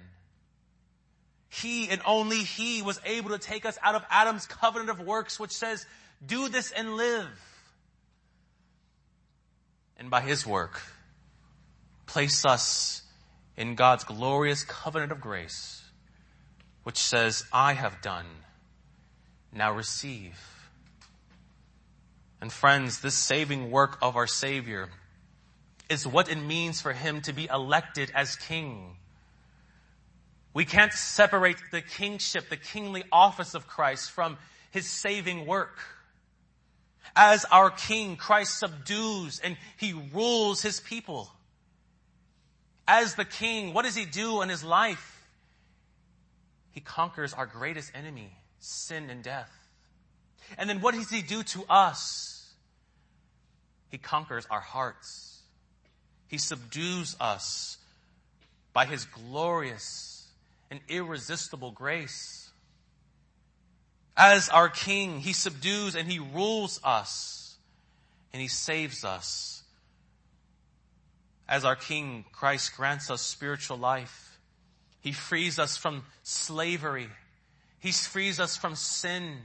He 1.49 1.89
and 1.89 2.03
only 2.05 2.39
He 2.39 2.83
was 2.83 3.01
able 3.05 3.31
to 3.31 3.39
take 3.39 3.65
us 3.65 3.79
out 3.81 3.95
of 3.95 4.05
Adam's 4.11 4.47
covenant 4.47 4.91
of 4.91 4.99
works, 4.99 5.39
which 5.39 5.53
says, 5.53 5.87
do 6.27 6.49
this 6.49 6.73
and 6.73 6.97
live 6.97 7.29
and 9.97 10.11
by 10.11 10.21
His 10.21 10.45
work, 10.45 10.83
place 12.07 12.45
us 12.45 13.03
in 13.57 13.77
God's 13.77 14.03
glorious 14.03 14.65
covenant 14.65 15.13
of 15.13 15.21
grace, 15.21 15.85
which 16.83 16.99
says, 16.99 17.45
I 17.53 17.75
have 17.75 18.03
done, 18.03 18.27
now 19.53 19.73
receive. 19.73 20.52
And 22.43 22.53
friends, 22.53 23.01
this 23.01 23.15
saving 23.15 23.71
work 23.71 23.99
of 24.03 24.17
our 24.17 24.27
Savior 24.27 24.89
is 25.89 26.05
what 26.05 26.29
it 26.29 26.35
means 26.35 26.81
for 26.81 26.93
Him 26.93 27.21
to 27.21 27.33
be 27.33 27.47
elected 27.47 28.11
as 28.17 28.35
King. 28.35 28.97
We 30.53 30.65
can't 30.65 30.93
separate 30.93 31.59
the 31.71 31.81
kingship, 31.81 32.49
the 32.49 32.57
kingly 32.57 33.05
office 33.13 33.55
of 33.55 33.69
Christ 33.69 34.11
from 34.11 34.39
His 34.73 34.91
saving 34.91 35.47
work. 35.47 35.79
As 37.15 37.45
our 37.45 37.71
king, 37.71 38.17
Christ 38.17 38.59
subdues 38.59 39.39
and 39.39 39.57
he 39.77 39.93
rules 40.13 40.63
his 40.63 40.81
people. 40.81 41.31
As 42.89 43.15
the 43.15 43.25
king, 43.25 43.73
what 43.73 43.85
does 43.85 43.95
he 43.95 44.05
do 44.05 44.43
in 44.43 44.49
his 44.49 44.65
life? 44.65 45.29
He 46.73 46.81
conquers 46.81 47.35
our 47.35 47.47
greatest 47.47 47.93
enemy, 47.95 48.33
sin 48.59 49.11
and 49.11 49.23
death. 49.23 49.51
And 50.59 50.69
then 50.69 50.81
what 50.81 50.95
does 50.95 51.11
he 51.11 51.23
do 51.23 51.43
to 51.43 51.65
us? 51.69 52.32
He 53.93 53.99
conquers 53.99 54.47
our 54.51 54.61
hearts. 54.61 55.43
He 56.27 56.39
subdues 56.39 57.15
us 57.21 57.77
by 58.73 58.87
his 58.87 59.05
glorious 59.05 60.27
and 60.71 60.81
irresistible 60.89 61.73
grace. 61.73 62.51
As 64.17 64.49
our 64.49 64.71
king, 64.71 65.21
he 65.21 65.35
subdues 65.35 65.95
and 65.95 66.11
he 66.11 66.19
rules 66.19 66.81
us 66.83 67.57
and 68.33 68.41
he 68.41 68.49
saves 68.49 69.05
us. 69.05 69.63
As 71.47 71.67
our 71.67 71.77
king, 71.77 72.25
Christ 72.33 72.75
grants 72.75 73.11
us 73.11 73.21
spiritual 73.21 73.77
life. 73.77 74.39
He 75.03 75.13
frees 75.13 75.59
us 75.59 75.77
from 75.77 76.05
slavery. 76.23 77.11
He 77.79 77.93
frees 77.93 78.41
us 78.41 78.57
from 78.57 78.75
sin. 78.75 79.37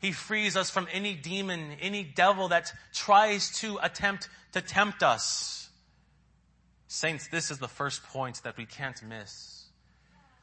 He 0.00 0.12
frees 0.12 0.56
us 0.56 0.70
from 0.70 0.88
any 0.92 1.14
demon, 1.14 1.76
any 1.80 2.02
devil 2.02 2.48
that 2.48 2.72
tries 2.92 3.50
to 3.60 3.78
attempt 3.82 4.28
to 4.52 4.62
tempt 4.62 5.02
us. 5.02 5.68
Saints, 6.88 7.28
this 7.28 7.50
is 7.50 7.58
the 7.58 7.68
first 7.68 8.02
point 8.04 8.42
that 8.42 8.56
we 8.56 8.64
can't 8.64 9.00
miss. 9.02 9.66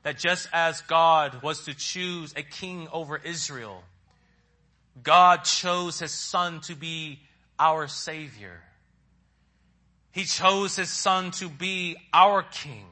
That 0.04 0.18
just 0.18 0.48
as 0.54 0.82
God 0.82 1.42
was 1.42 1.66
to 1.66 1.74
choose 1.74 2.34
a 2.38 2.44
king 2.44 2.88
over 2.94 3.18
Israel, 3.18 3.84
God 5.04 5.44
chose 5.44 6.00
his 6.00 6.12
son 6.12 6.62
to 6.62 6.76
be 6.76 7.20
our 7.60 7.88
savior. 7.88 8.62
He 10.12 10.24
chose 10.24 10.76
his 10.76 10.90
son 10.90 11.32
to 11.32 11.50
be 11.50 11.98
our 12.14 12.44
king. 12.44 12.86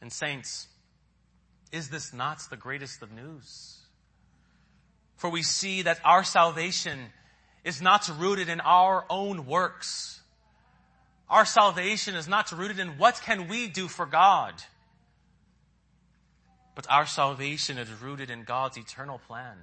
And 0.00 0.12
saints, 0.12 0.66
is 1.72 1.90
this 1.90 2.12
not 2.12 2.40
the 2.50 2.56
greatest 2.56 3.02
of 3.02 3.12
news? 3.12 3.78
For 5.18 5.28
we 5.28 5.42
see 5.42 5.82
that 5.82 6.00
our 6.04 6.24
salvation 6.24 6.98
is 7.64 7.82
not 7.82 8.10
rooted 8.18 8.48
in 8.48 8.60
our 8.60 9.04
own 9.10 9.46
works. 9.46 10.20
Our 11.28 11.44
salvation 11.44 12.14
is 12.14 12.26
not 12.26 12.50
rooted 12.50 12.78
in 12.78 12.98
what 12.98 13.20
can 13.22 13.48
we 13.48 13.68
do 13.68 13.88
for 13.88 14.06
God. 14.06 14.54
But 16.74 16.86
our 16.88 17.04
salvation 17.04 17.76
is 17.78 17.90
rooted 18.00 18.30
in 18.30 18.44
God's 18.44 18.78
eternal 18.78 19.18
plan. 19.18 19.56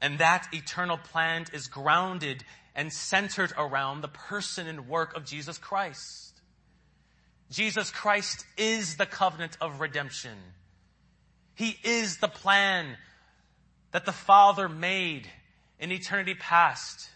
And 0.00 0.18
that 0.18 0.48
eternal 0.52 0.96
plan 0.96 1.44
is 1.52 1.68
grounded 1.68 2.42
and 2.74 2.92
centered 2.92 3.52
around 3.58 4.00
the 4.00 4.08
person 4.08 4.66
and 4.66 4.88
work 4.88 5.14
of 5.14 5.26
Jesus 5.26 5.58
Christ. 5.58 6.40
Jesus 7.50 7.90
Christ 7.90 8.44
is 8.56 8.96
the 8.96 9.06
covenant 9.06 9.56
of 9.60 9.80
redemption. 9.80 10.36
He 11.54 11.78
is 11.84 12.16
the 12.16 12.28
plan 12.28 12.96
that 13.96 14.04
the 14.04 14.12
Father 14.12 14.68
made 14.68 15.26
in 15.80 15.90
eternity 15.90 16.34
past. 16.34 17.08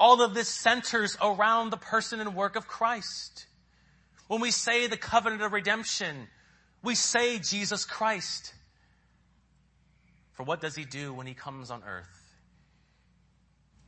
All 0.00 0.20
of 0.22 0.34
this 0.34 0.48
centers 0.48 1.16
around 1.22 1.70
the 1.70 1.76
person 1.76 2.18
and 2.18 2.34
work 2.34 2.56
of 2.56 2.66
Christ. 2.66 3.46
When 4.26 4.40
we 4.40 4.50
say 4.50 4.88
the 4.88 4.96
covenant 4.96 5.42
of 5.42 5.52
redemption, 5.52 6.26
we 6.82 6.96
say 6.96 7.38
Jesus 7.38 7.84
Christ. 7.84 8.54
For 10.32 10.42
what 10.42 10.60
does 10.60 10.74
he 10.74 10.84
do 10.84 11.14
when 11.14 11.28
he 11.28 11.34
comes 11.34 11.70
on 11.70 11.84
earth? 11.86 12.34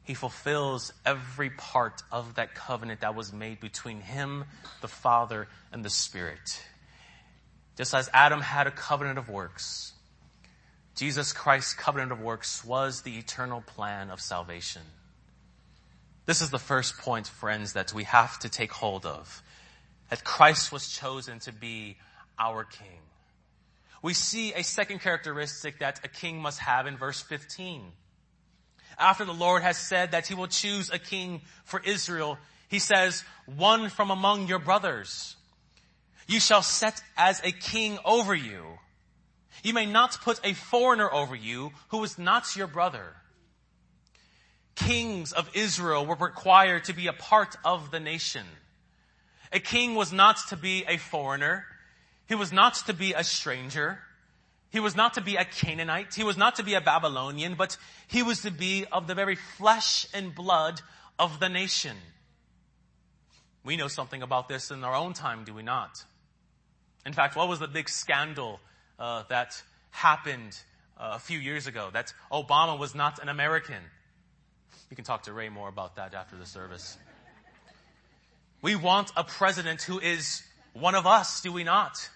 He 0.05 0.15
fulfills 0.15 0.93
every 1.05 1.51
part 1.51 2.05
of 2.13 2.37
that 2.37 2.55
covenant 2.55 3.01
that 3.01 3.17
was 3.17 3.33
made 3.33 3.59
between 3.59 4.01
him, 4.01 4.45
the 4.81 4.87
Father, 4.87 5.49
and 5.73 5.85
the 5.85 5.91
Spirit. 5.91 6.63
Just 7.77 7.95
as 7.95 8.09
Adam 8.15 8.41
had 8.41 8.69
a 8.69 8.71
covenant 8.71 9.19
of 9.19 9.29
works, 9.29 9.93
Jesus 10.97 11.33
Christ's 11.35 11.75
covenant 11.75 12.11
of 12.11 12.21
works 12.21 12.65
was 12.65 13.03
the 13.03 13.19
eternal 13.19 13.61
plan 13.61 14.11
of 14.11 14.21
salvation. 14.21 14.83
This 16.25 16.41
is 16.41 16.51
the 16.51 16.59
first 16.59 16.99
point, 16.99 17.29
friends, 17.29 17.75
that 17.75 17.93
we 17.93 18.05
have 18.05 18.39
to 18.41 18.49
take 18.49 18.73
hold 18.73 19.05
of. 19.07 19.43
That 20.09 20.25
Christ 20.25 20.73
was 20.73 20.89
chosen 20.89 21.39
to 21.41 21.53
be 21.53 21.97
our 22.39 22.65
king. 22.65 23.01
We 24.03 24.15
see 24.15 24.55
a 24.55 24.63
second 24.63 25.01
characteristic 25.01 25.81
that 25.81 26.01
a 26.03 26.09
king 26.09 26.39
must 26.39 26.61
have 26.61 26.87
in 26.87 26.97
verse 26.97 27.21
15. 27.21 27.83
After 28.99 29.25
the 29.25 29.35
Lord 29.35 29.63
has 29.63 29.77
said 29.77 30.13
that 30.13 30.27
he 30.27 30.35
will 30.35 30.47
choose 30.47 30.91
a 30.91 30.99
king 30.99 31.43
for 31.65 31.81
Israel, 31.85 32.39
he 32.69 32.79
says, 32.79 33.23
one 33.45 33.91
from 33.91 34.11
among 34.11 34.49
your 34.49 34.59
brothers. 34.59 35.37
You 36.27 36.41
shall 36.41 36.63
set 36.63 37.03
as 37.17 37.41
a 37.45 37.53
king 37.53 37.99
over 38.05 38.35
you. 38.35 38.79
You 39.67 39.75
may 39.75 39.85
not 39.85 40.21
put 40.23 40.39
a 40.45 40.53
foreigner 40.53 41.13
over 41.13 41.35
you 41.35 41.73
who 41.89 42.05
is 42.05 42.19
not 42.19 42.55
your 42.55 42.69
brother. 42.69 43.17
Kings 44.77 45.33
of 45.33 45.51
Israel 45.55 46.07
were 46.07 46.15
required 46.15 46.85
to 46.85 46.93
be 46.93 47.09
a 47.09 47.13
part 47.13 47.57
of 47.65 47.91
the 47.91 47.99
nation. 47.99 48.47
A 49.53 49.59
king 49.59 49.97
was 49.97 50.13
not 50.13 50.39
to 50.51 50.57
be 50.57 50.85
a 50.87 50.99
foreigner. 50.99 51.65
He 52.29 52.37
was 52.37 52.53
not 52.53 52.75
to 52.87 52.93
be 52.93 53.13
a 53.13 53.25
stranger. 53.25 53.99
He 54.71 54.79
was 54.79 54.95
not 54.95 55.15
to 55.15 55.21
be 55.21 55.35
a 55.35 55.45
Canaanite. 55.45 56.15
He 56.15 56.23
was 56.23 56.37
not 56.37 56.55
to 56.57 56.63
be 56.63 56.75
a 56.75 56.81
Babylonian, 56.81 57.57
but 57.57 57.77
he 58.07 58.23
was 58.23 58.43
to 58.43 58.53
be 58.53 58.85
of 58.93 59.09
the 59.09 59.17
very 59.17 59.35
flesh 59.35 60.07
and 60.15 60.33
blood 60.33 60.81
of 61.19 61.41
the 61.41 61.49
nation. 61.49 61.97
We 63.65 63.77
know 63.77 63.89
something 63.89 64.23
about 64.23 64.49
this 64.49 64.71
in 64.71 64.85
our 64.85 64.95
own 64.95 65.13
time, 65.13 65.43
do 65.43 65.53
we 65.53 65.65
not? 65.65 66.05
In 67.05 67.13
fact, 67.13 67.35
what 67.35 67.49
was 67.49 67.59
the 67.59 67.67
big 67.67 67.89
scandal 67.89 68.61
uh, 68.99 69.25
that 69.29 69.63
happened 69.91 70.59
uh, 70.99 71.13
a 71.15 71.19
few 71.19 71.39
years 71.39 71.67
ago, 71.67 71.91
that 71.93 72.13
Obama 72.33 72.79
was 72.79 72.95
not 72.95 73.23
an 73.23 73.29
American. 73.29 73.83
You 74.91 74.97
can 74.97 75.05
talk 75.05 75.25
to 75.25 75.33
Ray 75.33 75.49
more 75.49 75.69
about 75.69 75.97
that 75.97 76.15
after 76.15 76.37
the 76.37 76.47
service. 76.47 76.97
We 78.63 78.77
want 78.77 79.13
a 79.17 79.25
president 79.25 79.83
who 79.83 79.99
is 79.99 80.43
one 80.73 80.95
of 80.95 81.07
us, 81.07 81.41
do 81.41 81.53
we 81.53 81.65
not? 81.65 82.09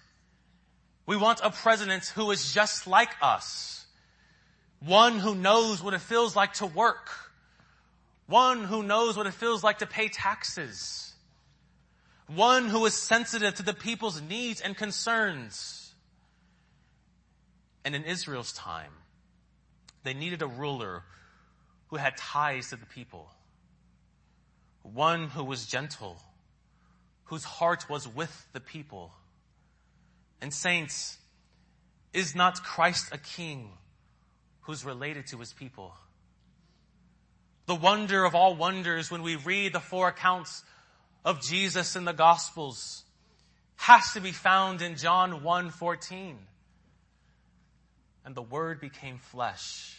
We 1.07 1.17
want 1.17 1.41
a 1.43 1.51
president 1.51 2.07
who 2.15 2.31
is 2.31 2.53
just 2.53 2.87
like 2.87 3.11
us. 3.21 3.85
One 4.81 5.19
who 5.19 5.35
knows 5.35 5.83
what 5.83 5.93
it 5.93 6.01
feels 6.01 6.35
like 6.35 6.55
to 6.55 6.67
work. 6.67 7.11
One 8.27 8.65
who 8.65 8.83
knows 8.83 9.17
what 9.17 9.27
it 9.27 9.35
feels 9.35 9.63
like 9.63 9.79
to 9.79 9.87
pay 9.87 10.09
taxes. 10.09 11.13
One 12.29 12.69
who 12.69 12.87
is 12.87 12.95
sensitive 12.95 13.57
to 13.57 13.63
the 13.63 13.75
people's 13.75 14.23
needs 14.23 14.61
and 14.61 14.77
concerns 14.77 15.80
and 17.85 17.95
in 17.95 18.05
Israel's 18.05 18.53
time, 18.53 18.93
they 20.03 20.15
needed 20.15 20.43
a 20.43 20.47
ruler 20.47 21.03
who 21.89 21.97
had 21.97 22.17
ties 22.17 22.71
to 22.71 22.77
the 22.77 22.87
people. 22.87 23.29
One 24.83 25.29
who 25.29 25.45
was 25.45 25.67
gentle, 25.67 26.17
whose 27.25 27.45
heart 27.45 27.89
was 27.89 28.07
with 28.07 28.47
the 28.53 28.61
people. 28.61 29.13
And 30.41 30.55
saints, 30.55 31.19
is 32.13 32.35
not 32.35 32.63
Christ 32.63 33.13
a 33.13 33.19
king 33.19 33.71
who's 34.63 34.85
related 34.85 35.27
to 35.29 35.39
his 35.39 35.53
people? 35.53 35.95
The 37.67 37.75
wonder 37.75 38.25
of 38.25 38.35
all 38.35 38.55
wonders 38.55 39.11
when 39.11 39.23
we 39.23 39.37
read 39.37 39.73
the 39.73 39.81
four 39.81 40.09
accounts 40.09 40.65
of 41.25 41.43
Jesus 41.43 41.95
in 41.95 42.05
the 42.05 42.13
Gospels 42.13 43.05
has 43.77 44.13
to 44.13 44.21
be 44.21 44.33
found 44.33 44.83
in 44.83 44.97
John 44.97 45.43
1 45.43 45.71
14 45.71 46.39
and 48.25 48.35
the 48.35 48.43
Word 48.43 48.81
became 48.81 49.19
flesh 49.19 49.97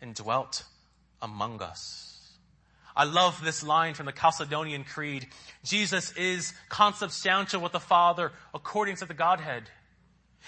and 0.00 0.14
dwelt 0.14 0.64
among 1.22 1.62
us. 1.62 2.06
I 2.96 3.04
love 3.04 3.40
this 3.42 3.62
line 3.62 3.94
from 3.94 4.06
the 4.06 4.12
Chalcedonian 4.12 4.84
Creed. 4.84 5.28
Jesus 5.64 6.12
is 6.12 6.52
consubstantial 6.68 7.60
with 7.60 7.72
the 7.72 7.80
Father 7.80 8.32
according 8.52 8.96
to 8.96 9.06
the 9.06 9.14
Godhead, 9.14 9.64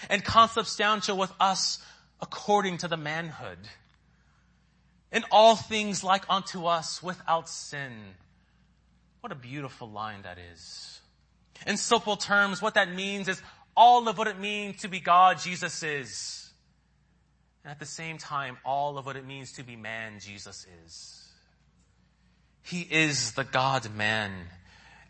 and 0.09 0.23
consubstantial 0.23 1.17
with 1.17 1.31
us 1.39 1.79
according 2.21 2.77
to 2.79 2.87
the 2.87 2.97
manhood. 2.97 3.59
In 5.11 5.23
all 5.31 5.55
things 5.55 6.03
like 6.03 6.23
unto 6.29 6.65
us 6.65 7.01
without 7.03 7.47
sin. 7.47 7.91
What 9.21 9.31
a 9.31 9.35
beautiful 9.35 9.89
line 9.89 10.23
that 10.23 10.37
is. 10.53 10.99
In 11.67 11.77
simple 11.77 12.17
terms, 12.17 12.61
what 12.61 12.73
that 12.73 12.93
means 12.93 13.27
is 13.27 13.41
all 13.77 14.07
of 14.07 14.17
what 14.17 14.27
it 14.27 14.39
means 14.39 14.81
to 14.81 14.87
be 14.87 14.99
God, 14.99 15.39
Jesus 15.39 15.81
is. 15.83 16.42
And 17.63 17.71
at 17.71 17.79
the 17.79 17.85
same 17.85 18.17
time, 18.17 18.57
all 18.65 18.97
of 18.97 19.05
what 19.05 19.15
it 19.15 19.25
means 19.25 19.53
to 19.53 19.63
be 19.63 19.75
man, 19.75 20.19
Jesus 20.19 20.67
is. 20.85 21.23
He 22.61 22.81
is 22.81 23.33
the 23.33 23.43
God 23.43 23.93
man, 23.95 24.31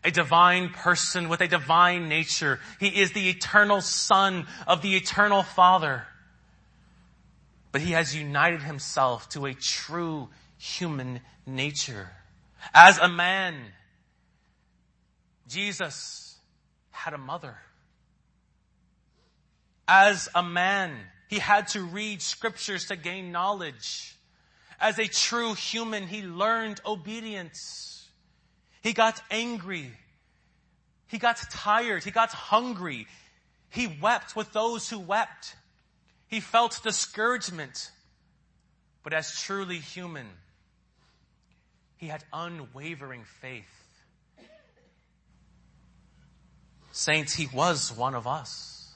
a 0.04 0.10
divine 0.10 0.68
person 0.68 1.28
with 1.28 1.40
a 1.40 1.48
divine 1.48 2.08
nature. 2.08 2.60
He 2.78 2.88
is 2.88 3.12
the 3.12 3.28
eternal 3.28 3.80
son 3.80 4.46
of 4.66 4.82
the 4.82 4.96
eternal 4.96 5.42
father. 5.42 6.06
But 7.72 7.80
he 7.80 7.92
has 7.92 8.14
united 8.14 8.62
himself 8.62 9.28
to 9.30 9.46
a 9.46 9.54
true 9.54 10.28
human 10.58 11.20
nature. 11.46 12.10
As 12.72 12.98
a 12.98 13.08
man, 13.08 13.56
Jesus 15.48 16.36
had 16.90 17.14
a 17.14 17.18
mother. 17.18 17.56
As 19.86 20.28
a 20.34 20.42
man, 20.42 20.92
he 21.34 21.40
had 21.40 21.66
to 21.66 21.82
read 21.82 22.22
scriptures 22.22 22.86
to 22.86 22.94
gain 22.94 23.32
knowledge. 23.32 24.16
As 24.80 25.00
a 25.00 25.08
true 25.08 25.54
human, 25.54 26.06
he 26.06 26.22
learned 26.22 26.80
obedience. 26.86 28.08
He 28.82 28.92
got 28.92 29.20
angry. 29.32 29.90
He 31.08 31.18
got 31.18 31.38
tired. 31.50 32.04
He 32.04 32.12
got 32.12 32.30
hungry. 32.30 33.08
He 33.68 33.88
wept 34.00 34.36
with 34.36 34.52
those 34.52 34.88
who 34.88 35.00
wept. 35.00 35.56
He 36.28 36.38
felt 36.38 36.80
discouragement. 36.84 37.90
But 39.02 39.12
as 39.12 39.36
truly 39.42 39.78
human, 39.78 40.28
he 41.96 42.06
had 42.06 42.22
unwavering 42.32 43.24
faith. 43.24 43.64
Saints, 46.92 47.34
he 47.34 47.48
was 47.52 47.92
one 47.92 48.14
of 48.14 48.28
us. 48.28 48.92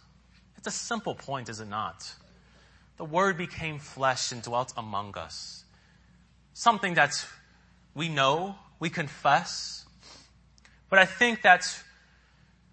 It's 0.56 0.68
a 0.68 0.70
simple 0.70 1.16
point, 1.16 1.48
is 1.48 1.58
it 1.58 1.68
not? 1.68 2.12
The 2.98 3.04
Word 3.04 3.38
became 3.38 3.78
flesh 3.78 4.32
and 4.32 4.42
dwelt 4.42 4.74
among 4.76 5.16
us. 5.16 5.64
Something 6.52 6.94
that 6.94 7.24
we 7.94 8.08
know, 8.08 8.56
we 8.80 8.90
confess. 8.90 9.86
But 10.90 10.98
I 10.98 11.04
think 11.04 11.42
that 11.42 11.64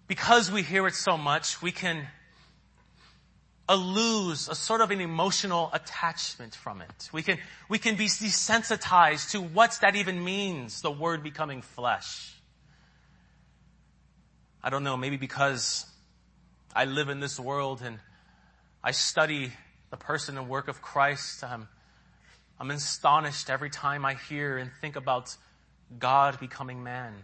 because 0.08 0.50
we 0.50 0.62
hear 0.62 0.86
it 0.86 0.94
so 0.94 1.16
much, 1.16 1.62
we 1.62 1.70
can 1.72 2.06
lose 3.74 4.48
a 4.48 4.54
sort 4.54 4.80
of 4.80 4.90
an 4.90 5.00
emotional 5.00 5.70
attachment 5.72 6.54
from 6.54 6.80
it. 6.80 7.08
We 7.12 7.22
can, 7.22 7.38
we 7.68 7.78
can 7.78 7.96
be 7.96 8.06
desensitized 8.06 9.30
to 9.32 9.40
what 9.40 9.78
that 9.82 9.96
even 9.96 10.22
means, 10.24 10.82
the 10.82 10.90
word 10.90 11.22
becoming 11.22 11.62
flesh. 11.62 12.32
I 14.62 14.70
don't 14.70 14.84
know, 14.84 14.96
maybe 14.96 15.16
because 15.16 15.86
I 16.74 16.84
live 16.84 17.08
in 17.08 17.20
this 17.20 17.38
world 17.38 17.82
and 17.82 17.98
I 18.82 18.92
study 18.92 19.52
the 19.90 19.96
person 19.96 20.36
and 20.36 20.48
work 20.48 20.68
of 20.68 20.82
Christ. 20.82 21.44
I'm, 21.44 21.68
I'm 22.58 22.70
astonished 22.70 23.50
every 23.50 23.70
time 23.70 24.04
I 24.04 24.14
hear 24.14 24.58
and 24.58 24.70
think 24.80 24.96
about 24.96 25.36
God 25.98 26.40
becoming 26.40 26.82
man. 26.82 27.14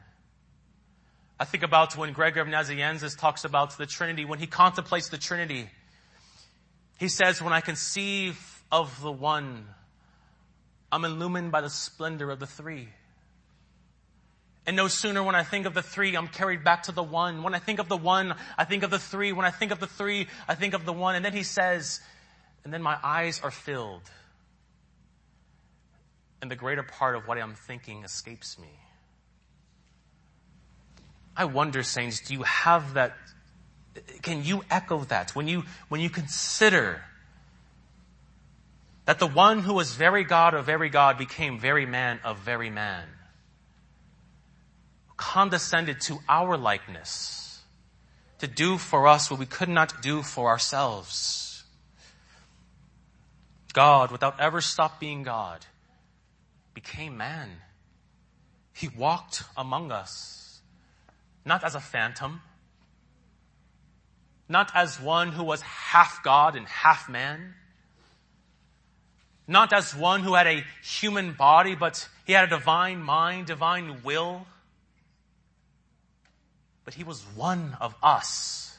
I 1.40 1.44
think 1.44 1.64
about 1.64 1.96
when 1.96 2.12
Gregory 2.12 2.42
of 2.42 2.48
Nazianzus 2.48 3.18
talks 3.18 3.44
about 3.44 3.76
the 3.76 3.86
Trinity, 3.86 4.24
when 4.24 4.38
he 4.38 4.46
contemplates 4.46 5.08
the 5.08 5.18
Trinity. 5.18 5.68
He 6.98 7.08
says, 7.08 7.42
when 7.42 7.52
I 7.52 7.60
conceive 7.60 8.62
of 8.70 9.02
the 9.02 9.10
one, 9.10 9.66
I'm 10.92 11.04
illumined 11.04 11.50
by 11.50 11.62
the 11.62 11.70
splendor 11.70 12.30
of 12.30 12.38
the 12.38 12.46
three. 12.46 12.88
And 14.66 14.76
no 14.76 14.86
sooner 14.86 15.22
when 15.22 15.34
I 15.34 15.42
think 15.42 15.66
of 15.66 15.74
the 15.74 15.82
three, 15.82 16.14
I'm 16.14 16.28
carried 16.28 16.62
back 16.62 16.84
to 16.84 16.92
the 16.92 17.02
one. 17.02 17.42
When 17.42 17.54
I 17.54 17.58
think 17.58 17.80
of 17.80 17.88
the 17.88 17.96
one, 17.96 18.34
I 18.56 18.64
think 18.64 18.84
of 18.84 18.90
the 18.90 18.98
three. 18.98 19.32
When 19.32 19.44
I 19.44 19.50
think 19.50 19.72
of 19.72 19.80
the 19.80 19.88
three, 19.88 20.28
I 20.46 20.54
think 20.54 20.74
of 20.74 20.84
the 20.84 20.92
one. 20.92 21.16
And 21.16 21.24
then 21.24 21.32
he 21.32 21.42
says, 21.42 22.00
and 22.64 22.72
then 22.72 22.82
my 22.82 22.96
eyes 23.02 23.40
are 23.42 23.50
filled. 23.50 24.02
And 26.40 26.50
the 26.50 26.56
greater 26.56 26.82
part 26.82 27.16
of 27.16 27.26
what 27.26 27.38
I'm 27.38 27.54
thinking 27.54 28.04
escapes 28.04 28.58
me. 28.58 28.68
I 31.36 31.46
wonder, 31.46 31.82
saints, 31.82 32.20
do 32.20 32.34
you 32.34 32.42
have 32.42 32.94
that? 32.94 33.16
Can 34.22 34.44
you 34.44 34.64
echo 34.70 35.00
that 35.04 35.34
when 35.34 35.48
you, 35.48 35.64
when 35.88 36.00
you 36.00 36.10
consider 36.10 37.02
that 39.04 39.18
the 39.18 39.26
one 39.26 39.60
who 39.60 39.74
was 39.74 39.94
very 39.94 40.24
God 40.24 40.54
of 40.54 40.66
very 40.66 40.88
God 40.88 41.18
became 41.18 41.58
very 41.58 41.86
man 41.86 42.20
of 42.24 42.38
very 42.38 42.70
man? 42.70 43.04
Condescended 45.16 46.00
to 46.02 46.18
our 46.28 46.56
likeness 46.56 47.60
to 48.38 48.46
do 48.48 48.76
for 48.76 49.06
us 49.06 49.30
what 49.30 49.38
we 49.38 49.46
could 49.46 49.68
not 49.68 50.02
do 50.02 50.22
for 50.22 50.48
ourselves. 50.48 51.51
God, 53.72 54.10
without 54.10 54.40
ever 54.40 54.60
stop 54.60 55.00
being 55.00 55.22
God, 55.22 55.64
became 56.74 57.16
man. 57.16 57.48
He 58.72 58.88
walked 58.88 59.42
among 59.56 59.92
us 59.92 60.42
not 61.44 61.64
as 61.64 61.74
a 61.74 61.80
phantom, 61.80 62.40
not 64.48 64.70
as 64.74 65.00
one 65.00 65.32
who 65.32 65.44
was 65.44 65.60
half 65.62 66.22
God 66.22 66.56
and 66.56 66.66
half 66.66 67.08
man, 67.08 67.54
not 69.48 69.72
as 69.72 69.94
one 69.94 70.22
who 70.22 70.34
had 70.34 70.46
a 70.46 70.64
human 70.82 71.32
body, 71.32 71.74
but 71.74 72.08
he 72.26 72.32
had 72.32 72.44
a 72.44 72.50
divine 72.58 73.02
mind, 73.02 73.46
divine 73.46 74.02
will. 74.04 74.46
But 76.84 76.94
he 76.94 77.04
was 77.04 77.22
one 77.34 77.76
of 77.80 77.94
us. 78.02 78.76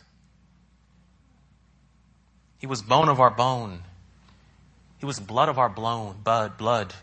He 2.59 2.67
was 2.67 2.81
bone 2.81 3.09
of 3.09 3.19
our 3.19 3.29
bone. 3.29 3.83
He 5.03 5.05
was 5.05 5.19
blood 5.19 5.49
of 5.49 5.59
our 5.59 5.67
blood, 5.67 6.23
blood, 6.23 6.93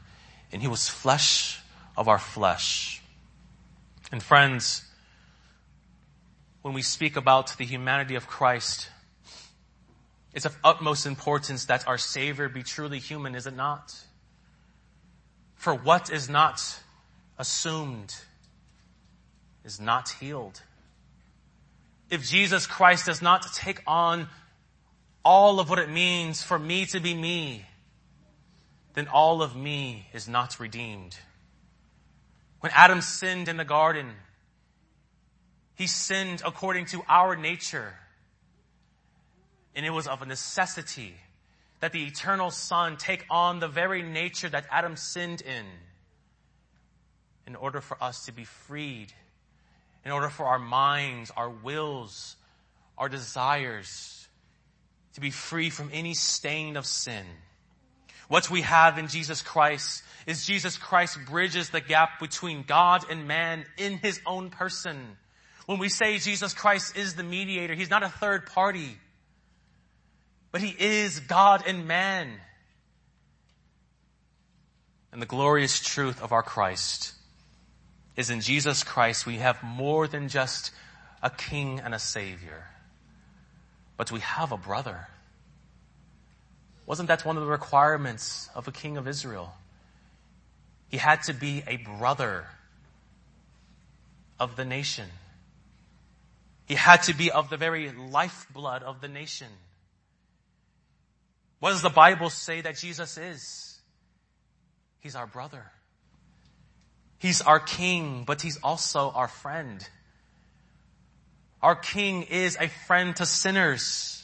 and 0.50 0.62
he 0.62 0.68
was 0.68 0.88
flesh 0.88 1.60
of 1.98 2.08
our 2.08 2.18
flesh. 2.18 3.02
And 4.10 4.22
friends, 4.22 4.86
when 6.62 6.72
we 6.72 6.80
speak 6.80 7.16
about 7.16 7.58
the 7.58 7.66
humanity 7.66 8.14
of 8.14 8.26
Christ, 8.26 8.88
it's 10.32 10.46
of 10.46 10.56
utmost 10.64 11.04
importance 11.04 11.66
that 11.66 11.86
our 11.86 11.98
Savior 11.98 12.48
be 12.48 12.62
truly 12.62 12.98
human, 12.98 13.34
is 13.34 13.46
it 13.46 13.54
not? 13.54 13.94
For 15.56 15.74
what 15.74 16.10
is 16.10 16.26
not 16.26 16.80
assumed 17.36 18.14
is 19.62 19.78
not 19.78 20.08
healed. 20.08 20.62
If 22.08 22.26
Jesus 22.26 22.66
Christ 22.66 23.04
does 23.04 23.20
not 23.20 23.52
take 23.52 23.82
on 23.86 24.28
all 25.22 25.60
of 25.60 25.68
what 25.68 25.78
it 25.78 25.90
means 25.90 26.42
for 26.42 26.58
me 26.58 26.86
to 26.86 26.98
be 26.98 27.12
me, 27.12 27.66
then 28.94 29.08
all 29.08 29.42
of 29.42 29.54
me 29.56 30.08
is 30.12 30.28
not 30.28 30.58
redeemed. 30.58 31.16
When 32.60 32.72
Adam 32.74 33.00
sinned 33.00 33.48
in 33.48 33.56
the 33.56 33.64
garden, 33.64 34.12
he 35.74 35.86
sinned 35.86 36.42
according 36.44 36.86
to 36.86 37.02
our 37.08 37.36
nature. 37.36 37.94
And 39.74 39.86
it 39.86 39.90
was 39.90 40.06
of 40.06 40.20
a 40.20 40.26
necessity 40.26 41.14
that 41.80 41.92
the 41.92 42.04
eternal 42.04 42.50
Son 42.50 42.96
take 42.96 43.24
on 43.30 43.60
the 43.60 43.68
very 43.68 44.02
nature 44.02 44.48
that 44.48 44.66
Adam 44.70 44.96
sinned 44.96 45.40
in 45.40 45.64
in 47.46 47.56
order 47.56 47.80
for 47.80 47.96
us 48.02 48.26
to 48.26 48.32
be 48.32 48.44
freed, 48.44 49.12
in 50.04 50.12
order 50.12 50.28
for 50.28 50.46
our 50.46 50.58
minds, 50.58 51.32
our 51.36 51.48
wills, 51.48 52.36
our 52.98 53.08
desires 53.08 54.28
to 55.14 55.20
be 55.20 55.30
free 55.30 55.70
from 55.70 55.90
any 55.92 56.14
stain 56.14 56.76
of 56.76 56.86
sin. 56.86 57.24
What 58.30 58.48
we 58.48 58.62
have 58.62 58.96
in 58.96 59.08
Jesus 59.08 59.42
Christ 59.42 60.04
is 60.24 60.46
Jesus 60.46 60.78
Christ 60.78 61.18
bridges 61.26 61.70
the 61.70 61.80
gap 61.80 62.20
between 62.20 62.62
God 62.62 63.04
and 63.10 63.26
man 63.26 63.64
in 63.76 63.98
his 63.98 64.20
own 64.24 64.50
person. 64.50 65.16
When 65.66 65.80
we 65.80 65.88
say 65.88 66.16
Jesus 66.18 66.54
Christ 66.54 66.96
is 66.96 67.16
the 67.16 67.24
mediator, 67.24 67.74
He's 67.74 67.90
not 67.90 68.04
a 68.04 68.08
third 68.08 68.46
party, 68.46 68.96
but 70.52 70.60
He 70.60 70.68
is 70.78 71.18
God 71.18 71.64
and 71.66 71.88
man. 71.88 72.30
And 75.10 75.20
the 75.20 75.26
glorious 75.26 75.80
truth 75.80 76.22
of 76.22 76.30
our 76.30 76.44
Christ 76.44 77.14
is 78.16 78.30
in 78.30 78.42
Jesus 78.42 78.84
Christ 78.84 79.26
we 79.26 79.38
have 79.38 79.60
more 79.64 80.06
than 80.06 80.28
just 80.28 80.70
a 81.20 81.30
king 81.30 81.80
and 81.80 81.96
a 81.96 81.98
savior, 81.98 82.68
but 83.96 84.12
we 84.12 84.20
have 84.20 84.52
a 84.52 84.56
brother. 84.56 85.08
Wasn't 86.86 87.08
that 87.08 87.24
one 87.24 87.36
of 87.36 87.44
the 87.44 87.50
requirements 87.50 88.48
of 88.54 88.66
a 88.66 88.72
king 88.72 88.96
of 88.96 89.06
Israel? 89.06 89.54
He 90.88 90.96
had 90.96 91.22
to 91.24 91.32
be 91.32 91.62
a 91.66 91.76
brother 91.76 92.46
of 94.38 94.56
the 94.56 94.64
nation. 94.64 95.08
He 96.66 96.74
had 96.74 97.02
to 97.04 97.14
be 97.14 97.30
of 97.30 97.50
the 97.50 97.56
very 97.56 97.90
lifeblood 97.90 98.82
of 98.82 99.00
the 99.00 99.08
nation. 99.08 99.48
What 101.60 101.70
does 101.70 101.82
the 101.82 101.90
Bible 101.90 102.30
say 102.30 102.60
that 102.62 102.76
Jesus 102.76 103.18
is? 103.18 103.78
He's 105.00 105.14
our 105.14 105.26
brother. 105.26 105.64
He's 107.18 107.42
our 107.42 107.60
king, 107.60 108.24
but 108.26 108.40
he's 108.40 108.56
also 108.62 109.10
our 109.10 109.28
friend. 109.28 109.86
Our 111.62 111.76
king 111.76 112.22
is 112.22 112.56
a 112.58 112.68
friend 112.68 113.14
to 113.16 113.26
sinners. 113.26 114.19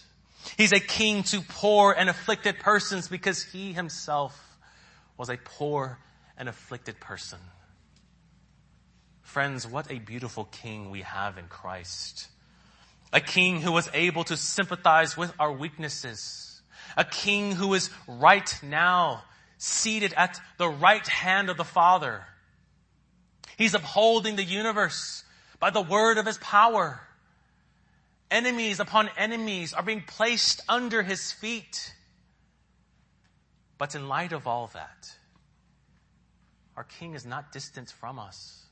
He's 0.57 0.73
a 0.73 0.81
king 0.81 1.23
to 1.25 1.41
poor 1.41 1.93
and 1.93 2.09
afflicted 2.09 2.59
persons 2.59 3.09
because 3.09 3.43
he 3.43 3.73
himself 3.73 4.41
was 5.17 5.29
a 5.29 5.37
poor 5.37 5.99
and 6.37 6.49
afflicted 6.49 7.01
person. 7.01 7.39
Friends, 9.23 9.67
what 9.67 9.91
a 9.91 9.99
beautiful 9.99 10.45
king 10.45 10.91
we 10.91 11.03
have 11.03 11.37
in 11.37 11.47
Christ. 11.47 12.29
A 13.13 13.21
king 13.21 13.61
who 13.61 13.73
was 13.73 13.89
able 13.93 14.25
to 14.25 14.37
sympathize 14.37 15.17
with 15.17 15.33
our 15.39 15.53
weaknesses. 15.53 16.63
A 16.97 17.05
king 17.05 17.53
who 17.53 17.75
is 17.75 17.91
right 18.07 18.59
now 18.63 19.25
seated 19.59 20.15
at 20.15 20.41
the 20.59 20.69
right 20.69 21.07
hand 21.07 21.51
of 21.51 21.57
the 21.57 21.65
Father. 21.65 22.25
He's 23.57 23.75
upholding 23.75 24.37
the 24.37 24.45
universe 24.45 25.25
by 25.59 25.71
the 25.71 25.83
word 25.83 26.19
of 26.19 26.27
his 26.27 26.39
power. 26.39 27.01
Enemies 28.31 28.81
upon 28.81 29.09
enemies 29.17 29.73
are 29.73 29.83
being 29.83 30.03
placed 30.03 30.61
under 30.69 31.03
his 31.03 31.33
feet. 31.33 31.95
But 33.79 33.95
in 33.95 34.09
light 34.09 34.33
of 34.33 34.47
all 34.47 34.69
that, 34.75 35.11
our 36.77 36.85
king 36.85 37.15
is 37.15 37.25
not 37.25 37.53
distant 37.53 37.91
from 37.91 38.19
us. 38.19 38.65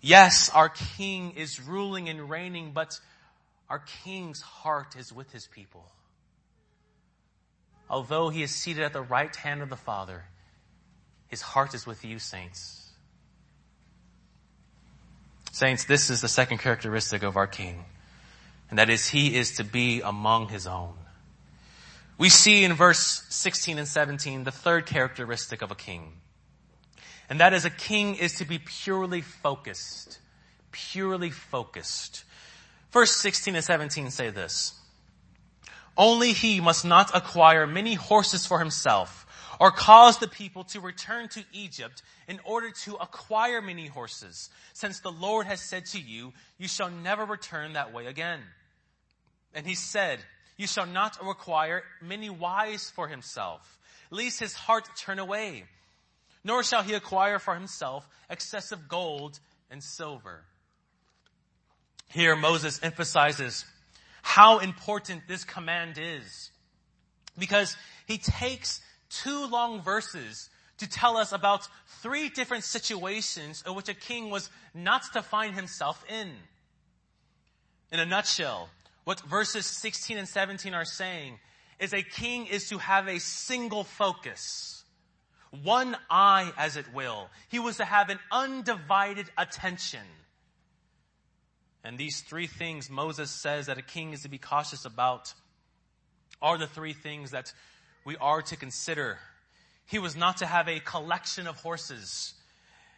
Yes, 0.00 0.50
our 0.54 0.68
king 0.68 1.32
is 1.32 1.60
ruling 1.60 2.08
and 2.08 2.30
reigning, 2.30 2.72
but 2.72 2.98
our 3.68 3.80
king's 4.04 4.40
heart 4.40 4.96
is 4.96 5.12
with 5.12 5.30
his 5.32 5.46
people. 5.46 5.90
Although 7.88 8.28
he 8.28 8.42
is 8.42 8.54
seated 8.54 8.84
at 8.84 8.92
the 8.92 9.02
right 9.02 9.34
hand 9.34 9.62
of 9.62 9.68
the 9.68 9.76
Father, 9.76 10.24
his 11.28 11.42
heart 11.42 11.74
is 11.74 11.86
with 11.86 12.04
you, 12.04 12.18
saints. 12.18 12.89
Saints, 15.52 15.84
this 15.84 16.10
is 16.10 16.20
the 16.20 16.28
second 16.28 16.58
characteristic 16.58 17.22
of 17.22 17.36
our 17.36 17.46
king, 17.46 17.84
and 18.70 18.78
that 18.78 18.88
is 18.88 19.08
he 19.08 19.36
is 19.36 19.56
to 19.56 19.64
be 19.64 20.00
among 20.00 20.48
his 20.48 20.66
own. 20.66 20.94
we 22.18 22.28
see 22.28 22.64
in 22.64 22.74
verse 22.74 23.24
16 23.30 23.78
and 23.78 23.88
17 23.88 24.44
the 24.44 24.50
third 24.50 24.86
characteristic 24.86 25.62
of 25.62 25.70
a 25.70 25.74
king. 25.74 26.12
And 27.30 27.40
that 27.40 27.54
is 27.54 27.64
a 27.64 27.70
king 27.70 28.16
is 28.16 28.34
to 28.34 28.44
be 28.44 28.58
purely 28.58 29.20
focused. 29.22 30.18
Purely 30.72 31.30
focused. 31.30 32.24
Verse 32.92 33.14
16 33.16 33.54
and 33.54 33.64
17 33.64 34.10
say 34.10 34.30
this. 34.30 34.74
Only 35.96 36.32
he 36.32 36.60
must 36.60 36.84
not 36.84 37.14
acquire 37.14 37.66
many 37.66 37.94
horses 37.94 38.46
for 38.46 38.58
himself 38.58 39.26
or 39.60 39.70
cause 39.70 40.18
the 40.18 40.26
people 40.26 40.64
to 40.64 40.80
return 40.80 41.28
to 41.28 41.44
Egypt 41.52 42.02
in 42.26 42.40
order 42.44 42.70
to 42.70 42.96
acquire 42.96 43.60
many 43.60 43.86
horses, 43.86 44.48
since 44.72 45.00
the 45.00 45.12
Lord 45.12 45.46
has 45.46 45.60
said 45.60 45.84
to 45.86 46.00
you, 46.00 46.32
you 46.58 46.66
shall 46.66 46.90
never 46.90 47.26
return 47.26 47.74
that 47.74 47.92
way 47.92 48.06
again. 48.06 48.40
And 49.54 49.66
he 49.66 49.74
said, 49.74 50.18
you 50.56 50.66
shall 50.66 50.86
not 50.86 51.18
require 51.24 51.82
many 52.00 52.30
wives 52.30 52.90
for 52.90 53.06
himself, 53.06 53.78
lest 54.10 54.40
his 54.40 54.54
heart 54.54 54.88
turn 54.96 55.18
away, 55.18 55.64
nor 56.42 56.62
shall 56.62 56.82
he 56.82 56.94
acquire 56.94 57.38
for 57.38 57.54
himself 57.54 58.08
excessive 58.30 58.88
gold 58.88 59.38
and 59.70 59.82
silver. 59.82 60.42
Here 62.08 62.34
Moses 62.34 62.80
emphasizes 62.82 63.66
how 64.22 64.58
important 64.58 65.28
this 65.28 65.44
command 65.44 65.98
is. 65.98 66.50
Because 67.38 67.76
he 68.06 68.18
takes 68.18 68.80
two 69.10 69.46
long 69.46 69.82
verses 69.82 70.48
to 70.78 70.88
tell 70.88 71.16
us 71.16 71.32
about 71.32 71.68
three 72.02 72.28
different 72.30 72.64
situations 72.64 73.62
in 73.66 73.74
which 73.74 73.88
a 73.88 73.94
king 73.94 74.30
was 74.30 74.48
not 74.72 75.02
to 75.12 75.22
find 75.22 75.54
himself 75.54 76.02
in. 76.08 76.30
In 77.92 78.00
a 78.00 78.06
nutshell, 78.06 78.70
what 79.04 79.20
verses 79.20 79.66
16 79.66 80.16
and 80.16 80.28
17 80.28 80.72
are 80.72 80.84
saying 80.84 81.38
is 81.78 81.92
a 81.92 82.02
king 82.02 82.46
is 82.46 82.68
to 82.68 82.78
have 82.78 83.08
a 83.08 83.18
single 83.18 83.84
focus. 83.84 84.84
One 85.62 85.96
eye, 86.08 86.52
as 86.56 86.76
it 86.76 86.86
will. 86.94 87.28
He 87.48 87.58
was 87.58 87.78
to 87.78 87.84
have 87.84 88.08
an 88.08 88.20
undivided 88.30 89.26
attention. 89.36 90.06
And 91.82 91.98
these 91.98 92.20
three 92.20 92.46
things 92.46 92.88
Moses 92.88 93.30
says 93.30 93.66
that 93.66 93.78
a 93.78 93.82
king 93.82 94.12
is 94.12 94.22
to 94.22 94.28
be 94.28 94.38
cautious 94.38 94.84
about 94.84 95.34
are 96.40 96.58
the 96.58 96.66
three 96.66 96.92
things 96.92 97.32
that 97.32 97.52
we 98.04 98.16
are 98.16 98.42
to 98.42 98.56
consider. 98.56 99.18
He 99.86 99.98
was 99.98 100.16
not 100.16 100.38
to 100.38 100.46
have 100.46 100.68
a 100.68 100.80
collection 100.80 101.46
of 101.46 101.56
horses. 101.56 102.34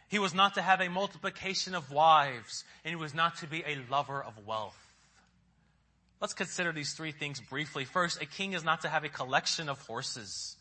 He 0.09 0.19
was 0.19 0.33
not 0.33 0.55
to 0.55 0.61
have 0.61 0.81
a 0.81 0.89
multiplication 0.89 1.73
of 1.73 1.91
wives, 1.91 2.63
and 2.83 2.91
he 2.91 2.95
was 2.95 3.13
not 3.13 3.37
to 3.37 3.47
be 3.47 3.63
a 3.65 3.79
lover 3.89 4.23
of 4.23 4.45
wealth. 4.45 4.77
Let's 6.21 6.33
consider 6.33 6.71
these 6.71 6.93
three 6.93 7.11
things 7.11 7.41
briefly. 7.41 7.83
First, 7.83 8.21
a 8.21 8.25
king 8.25 8.53
is 8.53 8.63
not 8.63 8.81
to 8.81 8.89
have 8.89 9.03
a 9.03 9.09
collection 9.09 9.69
of 9.69 9.79
horses. 9.81 10.55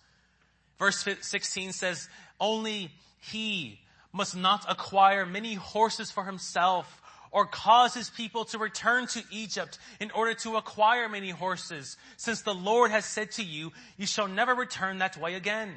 Verse 0.78 1.07
16 1.20 1.72
says, 1.72 2.09
only 2.40 2.90
he 3.20 3.78
must 4.12 4.37
not 4.37 4.64
acquire 4.68 5.24
many 5.24 5.55
horses 5.55 6.11
for 6.11 6.24
himself 6.24 7.02
or 7.33 7.47
causes 7.47 8.11
people 8.11 8.45
to 8.45 8.59
return 8.59 9.07
to 9.07 9.23
Egypt 9.31 9.79
in 9.99 10.11
order 10.11 10.35
to 10.35 10.57
acquire 10.57 11.09
many 11.09 11.31
horses, 11.31 11.97
since 12.18 12.42
the 12.42 12.55
Lord 12.55 12.90
has 12.90 13.07
said 13.07 13.33
to 13.33 13.42
you, 13.42 13.73
you 13.97 14.07
shall 14.07 14.29
never 14.29 14.55
return 14.55 14.99
that 14.99 15.16
way 15.16 15.35
again. 15.35 15.73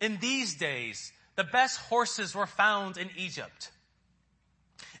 In 0.00 0.18
these 0.20 0.56
days, 0.56 1.12
the 1.36 1.44
best 1.44 1.78
horses 1.78 2.34
were 2.34 2.48
found 2.48 2.98
in 2.98 3.10
Egypt. 3.16 3.70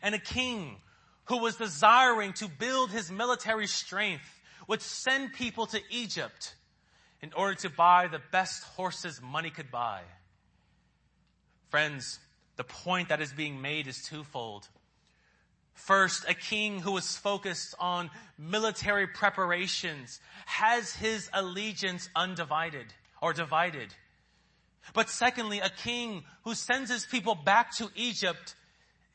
And 0.02 0.14
a 0.14 0.20
king 0.20 0.76
who 1.24 1.38
was 1.38 1.56
desiring 1.56 2.32
to 2.34 2.48
build 2.48 2.90
his 2.90 3.10
military 3.10 3.66
strength 3.66 4.40
would 4.68 4.82
send 4.82 5.32
people 5.32 5.66
to 5.66 5.80
Egypt 5.90 6.54
in 7.20 7.32
order 7.32 7.54
to 7.56 7.70
buy 7.70 8.06
the 8.06 8.20
best 8.30 8.62
horses 8.62 9.20
money 9.20 9.50
could 9.50 9.70
buy. 9.72 10.02
Friends, 11.70 12.20
the 12.56 12.64
point 12.64 13.08
that 13.08 13.20
is 13.20 13.32
being 13.32 13.60
made 13.60 13.88
is 13.88 14.02
twofold. 14.02 14.68
First, 15.78 16.28
a 16.28 16.34
king 16.34 16.80
who 16.80 16.96
is 16.96 17.16
focused 17.16 17.74
on 17.78 18.10
military 18.36 19.06
preparations 19.06 20.20
has 20.44 20.92
his 20.92 21.30
allegiance 21.32 22.10
undivided 22.16 22.86
or 23.22 23.32
divided. 23.32 23.94
But 24.92 25.08
secondly, 25.08 25.60
a 25.60 25.70
king 25.70 26.24
who 26.42 26.54
sends 26.54 26.90
his 26.90 27.06
people 27.06 27.36
back 27.36 27.76
to 27.76 27.90
Egypt, 27.94 28.56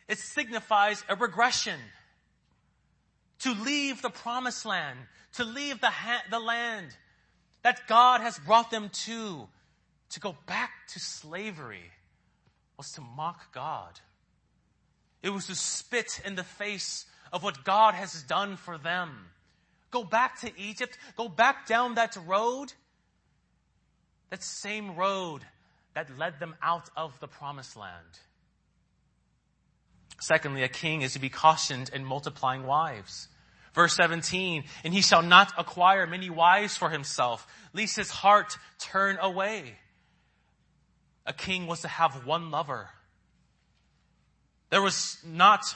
it 0.07 0.17
signifies 0.17 1.03
a 1.09 1.15
regression. 1.15 1.79
To 3.39 3.53
leave 3.53 4.01
the 4.01 4.09
promised 4.09 4.65
land, 4.65 4.97
to 5.33 5.43
leave 5.43 5.81
the, 5.81 5.89
ha- 5.89 6.23
the 6.31 6.39
land 6.39 6.95
that 7.63 7.87
God 7.87 8.21
has 8.21 8.39
brought 8.39 8.71
them 8.71 8.89
to, 9.05 9.49
to 10.11 10.19
go 10.21 10.37
back 10.47 10.71
to 10.93 10.99
slavery 10.99 11.91
was 12.77 12.93
to 12.93 13.01
mock 13.01 13.53
God. 13.53 13.99
It 15.23 15.29
was 15.29 15.47
to 15.47 15.55
spit 15.55 16.21
in 16.25 16.35
the 16.35 16.43
face 16.43 17.05
of 17.31 17.41
what 17.41 17.63
God 17.63 17.95
has 17.95 18.21
done 18.23 18.57
for 18.57 18.77
them. 18.77 19.09
Go 19.89 20.03
back 20.03 20.41
to 20.41 20.51
Egypt. 20.59 20.97
Go 21.15 21.29
back 21.29 21.65
down 21.65 21.95
that 21.95 22.17
road. 22.27 22.73
That 24.29 24.43
same 24.43 24.95
road 24.95 25.41
that 25.93 26.17
led 26.17 26.39
them 26.39 26.55
out 26.61 26.89
of 26.97 27.17
the 27.19 27.27
promised 27.27 27.77
land. 27.77 28.19
Secondly, 30.19 30.63
a 30.63 30.67
king 30.67 31.01
is 31.01 31.13
to 31.13 31.19
be 31.19 31.29
cautioned 31.29 31.89
in 31.93 32.03
multiplying 32.03 32.63
wives. 32.63 33.27
Verse 33.73 33.95
17, 33.95 34.63
and 34.83 34.93
he 34.93 35.01
shall 35.01 35.23
not 35.23 35.51
acquire 35.57 36.05
many 36.05 36.29
wives 36.29 36.77
for 36.77 36.89
himself, 36.89 37.47
lest 37.73 37.95
his 37.95 38.11
heart 38.11 38.57
turn 38.77 39.17
away. 39.19 39.77
A 41.25 41.33
king 41.33 41.65
was 41.65 41.81
to 41.81 41.87
have 41.87 42.25
one 42.25 42.51
lover. 42.51 42.89
There 44.73 44.81
was 44.81 45.19
not, 45.23 45.75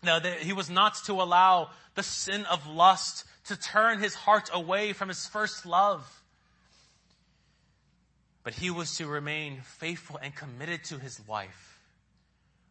no, 0.00 0.20
he 0.20 0.52
was 0.52 0.70
not 0.70 0.94
to 1.06 1.14
allow 1.14 1.70
the 1.96 2.04
sin 2.04 2.44
of 2.44 2.64
lust 2.64 3.24
to 3.46 3.56
turn 3.56 3.98
his 3.98 4.14
heart 4.14 4.50
away 4.52 4.92
from 4.92 5.08
his 5.08 5.26
first 5.26 5.66
love. 5.66 6.22
But 8.44 8.54
he 8.54 8.70
was 8.70 8.98
to 8.98 9.08
remain 9.08 9.62
faithful 9.62 10.16
and 10.22 10.32
committed 10.32 10.84
to 10.84 10.98
his 11.00 11.20
wife. 11.26 11.80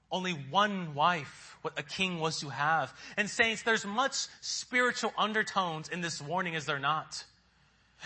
Only 0.10 0.32
one 0.32 0.96
wife, 0.96 1.58
what 1.62 1.78
a 1.78 1.84
king 1.84 2.22
was 2.22 2.40
to 2.40 2.48
have. 2.48 2.94
And 3.18 3.30
saints, 3.30 3.64
there's 3.64 3.86
much 3.86 4.28
spiritual 4.40 5.12
undertones 5.18 5.90
in 5.90 6.00
this 6.00 6.22
warning, 6.22 6.54
is 6.54 6.66
there 6.66 6.80
not? 6.80 7.22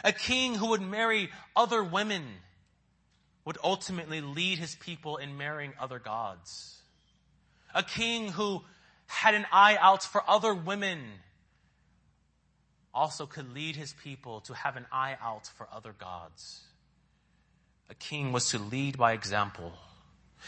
A 0.04 0.12
king 0.12 0.56
who 0.56 0.70
would 0.70 0.82
marry 0.82 1.30
other 1.56 1.84
women 1.84 2.24
would 3.46 3.60
ultimately 3.64 4.22
lead 4.22 4.58
his 4.58 4.74
people 4.74 5.18
in 5.18 5.38
marrying 5.38 5.74
other 5.80 6.00
gods 6.00 6.77
a 7.78 7.84
king 7.84 8.32
who 8.32 8.64
had 9.06 9.36
an 9.36 9.46
eye 9.52 9.78
out 9.80 10.04
for 10.04 10.24
other 10.28 10.54
women, 10.54 11.00
also 12.94 13.28
could 13.28 13.54
lead 13.54 13.76
his 13.76 13.94
people 13.94 14.42
to 14.42 14.54
have 14.56 14.76
an 14.76 14.88
eye 14.92 15.16
out 15.22 15.46
for 15.56 15.68
other 15.72 15.94
gods. 15.98 16.62
A 17.90 17.94
king 17.94 18.32
was 18.32 18.50
to 18.50 18.58
lead 18.58 18.98
by 18.98 19.14
example. 19.14 19.74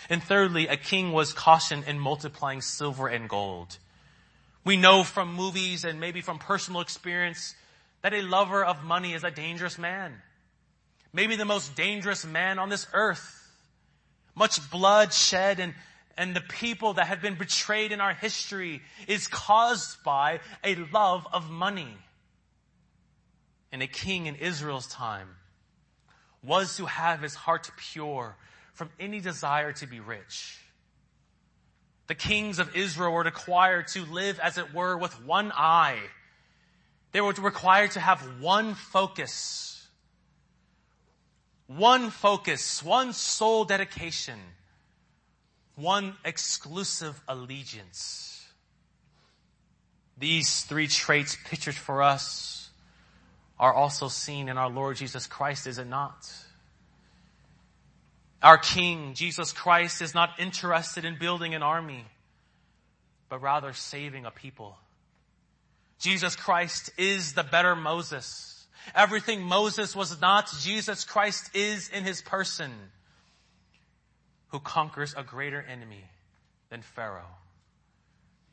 And 0.09 0.23
thirdly, 0.23 0.67
a 0.67 0.75
king 0.75 1.11
was 1.11 1.31
cautioned 1.31 1.83
in 1.87 1.99
multiplying 1.99 2.61
silver 2.61 3.07
and 3.07 3.29
gold. 3.29 3.77
We 4.65 4.75
know 4.75 5.03
from 5.03 5.33
movies 5.33 5.85
and 5.85 5.99
maybe 5.99 6.21
from 6.21 6.39
personal 6.39 6.81
experience 6.81 7.53
that 8.01 8.13
a 8.13 8.23
lover 8.23 8.65
of 8.65 8.83
money 8.83 9.13
is 9.13 9.23
a 9.23 9.31
dangerous 9.31 9.77
man. 9.77 10.15
Maybe 11.13 11.35
the 11.35 11.45
most 11.45 11.75
dangerous 11.75 12.25
man 12.25 12.57
on 12.57 12.69
this 12.69 12.87
earth. 12.91 13.35
Much 14.35 14.69
blood 14.71 15.13
shed 15.13 15.59
and 15.59 15.75
and 16.19 16.35
the 16.35 16.41
people 16.41 16.95
that 16.95 17.07
have 17.07 17.21
been 17.21 17.35
betrayed 17.35 17.93
in 17.93 18.01
our 18.01 18.13
history 18.13 18.81
is 19.07 19.25
caused 19.27 20.03
by 20.03 20.41
a 20.65 20.75
love 20.75 21.25
of 21.31 21.49
money. 21.49 21.97
And 23.71 23.81
a 23.81 23.87
king 23.87 24.25
in 24.25 24.35
Israel's 24.35 24.87
time 24.87 25.29
was 26.43 26.75
to 26.75 26.87
have 26.87 27.21
his 27.21 27.35
heart 27.35 27.71
pure 27.77 28.35
from 28.73 28.89
any 28.99 29.21
desire 29.21 29.71
to 29.71 29.87
be 29.87 30.01
rich. 30.01 30.59
The 32.07 32.15
kings 32.15 32.59
of 32.59 32.75
Israel 32.75 33.13
were 33.13 33.23
required 33.23 33.87
to 33.89 34.03
live, 34.03 34.41
as 34.41 34.57
it 34.57 34.73
were, 34.73 34.97
with 34.97 35.23
one 35.25 35.53
eye. 35.55 35.99
They 37.13 37.21
were 37.21 37.31
required 37.31 37.91
to 37.91 38.01
have 38.01 38.41
one 38.41 38.73
focus. 38.73 39.87
One 41.67 42.09
focus, 42.09 42.83
one 42.83 43.13
sole 43.13 43.63
dedication 43.63 44.39
one 45.79 46.15
exclusive 46.25 47.19
allegiance. 47.27 48.45
These 50.17 50.63
three 50.63 50.87
traits 50.87 51.37
pictured 51.45 51.75
for 51.75 52.03
us 52.03 52.69
are 53.59 53.73
also 53.73 54.07
seen 54.07 54.49
in 54.49 54.57
our 54.57 54.69
Lord 54.69 54.97
Jesus 54.97 55.27
Christ, 55.27 55.67
is 55.67 55.77
it 55.77 55.87
not? 55.87 56.31
Our 58.41 58.57
King, 58.57 59.13
Jesus 59.15 59.51
Christ, 59.51 60.01
is 60.01 60.13
not 60.13 60.39
interested 60.39 61.03
in 61.03 61.17
building 61.17 61.55
an 61.55 61.63
army, 61.63 62.05
but 63.27 63.41
rather 63.41 63.73
saving 63.73 64.25
a 64.25 64.31
people. 64.31 64.77
Jesus 65.99 66.35
Christ 66.35 66.91
is 66.97 67.33
the 67.33 67.43
better 67.43 67.75
Moses. 67.75 68.65
Everything 68.95 69.41
Moses 69.43 69.95
was 69.95 70.19
not, 70.21 70.49
Jesus 70.61 71.03
Christ 71.03 71.53
is 71.53 71.89
in 71.89 72.05
his 72.05 72.21
person 72.21 72.71
who 74.49 74.59
conquers 74.59 75.13
a 75.15 75.23
greater 75.23 75.61
enemy 75.61 76.03
than 76.69 76.81
Pharaoh. 76.81 77.35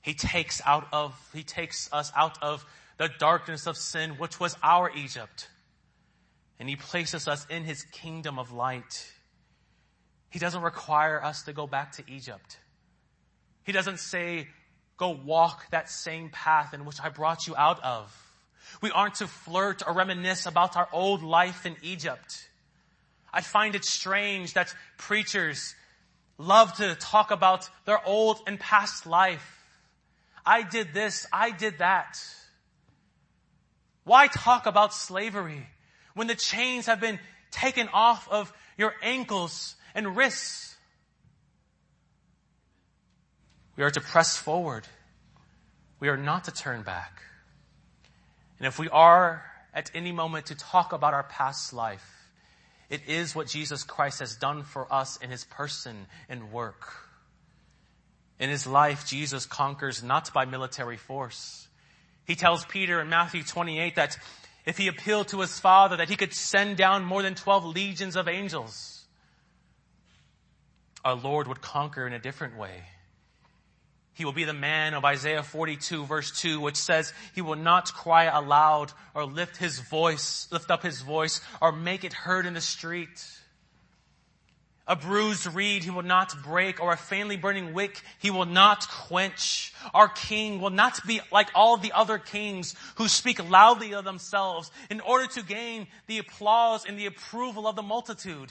He 0.02 0.14
takes 0.14 0.62
out 0.64 0.86
of, 0.92 1.14
he 1.34 1.42
takes 1.42 1.92
us 1.92 2.12
out 2.14 2.42
of 2.42 2.64
the 2.98 3.10
darkness 3.18 3.66
of 3.66 3.76
sin, 3.76 4.10
which 4.12 4.38
was 4.38 4.56
our 4.62 4.90
Egypt. 4.94 5.48
And 6.58 6.68
he 6.68 6.76
places 6.76 7.28
us 7.28 7.46
in 7.50 7.64
his 7.64 7.82
kingdom 7.82 8.38
of 8.38 8.52
light. 8.52 9.12
He 10.30 10.38
doesn't 10.38 10.62
require 10.62 11.22
us 11.22 11.42
to 11.42 11.52
go 11.52 11.66
back 11.66 11.92
to 11.92 12.04
Egypt. 12.08 12.58
He 13.64 13.72
doesn't 13.72 13.98
say, 13.98 14.48
go 14.96 15.10
walk 15.10 15.70
that 15.70 15.90
same 15.90 16.30
path 16.30 16.72
in 16.72 16.84
which 16.84 17.00
I 17.02 17.08
brought 17.08 17.46
you 17.46 17.56
out 17.56 17.82
of. 17.82 18.14
We 18.80 18.90
aren't 18.90 19.16
to 19.16 19.26
flirt 19.26 19.82
or 19.86 19.92
reminisce 19.92 20.46
about 20.46 20.76
our 20.76 20.88
old 20.92 21.22
life 21.22 21.66
in 21.66 21.76
Egypt. 21.82 22.48
I 23.32 23.40
find 23.40 23.74
it 23.74 23.84
strange 23.84 24.54
that 24.54 24.74
preachers 24.96 25.74
love 26.38 26.74
to 26.74 26.94
talk 26.96 27.30
about 27.30 27.68
their 27.84 28.04
old 28.06 28.40
and 28.46 28.58
past 28.58 29.06
life. 29.06 29.64
I 30.44 30.62
did 30.62 30.94
this, 30.94 31.26
I 31.32 31.50
did 31.50 31.78
that. 31.78 32.18
Why 34.04 34.28
talk 34.28 34.66
about 34.66 34.94
slavery 34.94 35.66
when 36.14 36.28
the 36.28 36.34
chains 36.34 36.86
have 36.86 37.00
been 37.00 37.18
taken 37.50 37.88
off 37.92 38.28
of 38.30 38.52
your 38.78 38.94
ankles 39.02 39.74
and 39.94 40.16
wrists? 40.16 40.76
We 43.76 43.82
are 43.82 43.90
to 43.90 44.00
press 44.00 44.36
forward. 44.36 44.86
We 45.98 46.08
are 46.08 46.16
not 46.16 46.44
to 46.44 46.52
turn 46.52 46.82
back. 46.82 47.22
And 48.58 48.66
if 48.66 48.78
we 48.78 48.88
are 48.88 49.44
at 49.74 49.90
any 49.94 50.12
moment 50.12 50.46
to 50.46 50.54
talk 50.54 50.92
about 50.92 51.12
our 51.12 51.24
past 51.24 51.72
life, 51.72 52.15
it 52.88 53.02
is 53.08 53.34
what 53.34 53.48
Jesus 53.48 53.82
Christ 53.82 54.20
has 54.20 54.36
done 54.36 54.62
for 54.62 54.92
us 54.92 55.16
in 55.16 55.30
his 55.30 55.44
person 55.44 56.06
and 56.28 56.52
work. 56.52 56.94
In 58.38 58.50
his 58.50 58.66
life, 58.66 59.06
Jesus 59.06 59.46
conquers 59.46 60.02
not 60.02 60.32
by 60.32 60.44
military 60.44 60.96
force. 60.96 61.68
He 62.26 62.34
tells 62.34 62.64
Peter 62.64 63.00
in 63.00 63.08
Matthew 63.08 63.42
28 63.42 63.96
that 63.96 64.18
if 64.66 64.76
he 64.76 64.88
appealed 64.88 65.28
to 65.28 65.40
his 65.40 65.58
father, 65.58 65.96
that 65.96 66.08
he 66.08 66.16
could 66.16 66.34
send 66.34 66.76
down 66.76 67.04
more 67.04 67.22
than 67.22 67.34
12 67.34 67.64
legions 67.64 68.16
of 68.16 68.28
angels. 68.28 69.06
Our 71.04 71.14
Lord 71.14 71.46
would 71.46 71.60
conquer 71.60 72.06
in 72.06 72.12
a 72.12 72.18
different 72.18 72.58
way. 72.58 72.82
He 74.16 74.24
will 74.24 74.32
be 74.32 74.44
the 74.44 74.54
man 74.54 74.94
of 74.94 75.04
Isaiah 75.04 75.42
42 75.42 76.06
verse 76.06 76.40
2, 76.40 76.58
which 76.58 76.76
says 76.76 77.12
he 77.34 77.42
will 77.42 77.54
not 77.54 77.92
cry 77.92 78.24
aloud 78.24 78.90
or 79.12 79.26
lift 79.26 79.58
his 79.58 79.78
voice, 79.78 80.48
lift 80.50 80.70
up 80.70 80.82
his 80.82 81.02
voice 81.02 81.42
or 81.60 81.70
make 81.70 82.02
it 82.02 82.14
heard 82.14 82.46
in 82.46 82.54
the 82.54 82.62
street. 82.62 83.24
A 84.86 84.96
bruised 84.96 85.52
reed 85.52 85.84
he 85.84 85.90
will 85.90 86.00
not 86.00 86.32
break 86.42 86.80
or 86.80 86.94
a 86.94 86.96
faintly 86.96 87.36
burning 87.36 87.74
wick 87.74 88.00
he 88.18 88.30
will 88.30 88.46
not 88.46 88.88
quench. 88.88 89.74
Our 89.92 90.08
king 90.08 90.62
will 90.62 90.70
not 90.70 90.98
be 91.06 91.20
like 91.30 91.50
all 91.54 91.76
the 91.76 91.92
other 91.92 92.16
kings 92.16 92.74
who 92.94 93.08
speak 93.08 93.50
loudly 93.50 93.92
of 93.92 94.04
themselves 94.06 94.70
in 94.88 95.00
order 95.00 95.26
to 95.34 95.42
gain 95.42 95.88
the 96.06 96.16
applause 96.16 96.86
and 96.86 96.98
the 96.98 97.04
approval 97.04 97.66
of 97.66 97.76
the 97.76 97.82
multitude. 97.82 98.50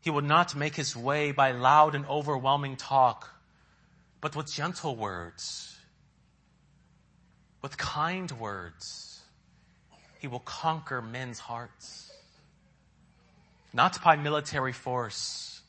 He 0.00 0.10
would 0.10 0.24
not 0.24 0.54
make 0.54 0.76
his 0.76 0.94
way 0.96 1.32
by 1.32 1.52
loud 1.52 1.94
and 1.94 2.06
overwhelming 2.06 2.76
talk, 2.76 3.34
but 4.20 4.36
with 4.36 4.52
gentle 4.52 4.96
words, 4.96 5.76
with 7.62 7.76
kind 7.76 8.30
words. 8.32 9.20
He 10.18 10.28
will 10.28 10.40
conquer 10.40 11.02
men's 11.02 11.38
hearts. 11.38 12.10
Not 13.72 14.02
by 14.02 14.16
military 14.16 14.72
force, 14.72 15.60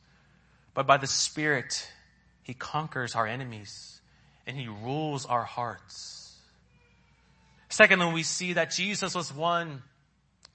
but 0.74 0.86
by 0.86 0.96
the 0.96 1.06
Spirit. 1.06 1.86
He 2.42 2.54
conquers 2.54 3.14
our 3.14 3.26
enemies 3.26 4.00
and 4.46 4.56
he 4.56 4.66
rules 4.66 5.26
our 5.26 5.44
hearts. 5.44 6.34
Secondly, 7.68 8.10
we 8.12 8.22
see 8.22 8.54
that 8.54 8.70
Jesus 8.70 9.14
was 9.14 9.32
one 9.32 9.82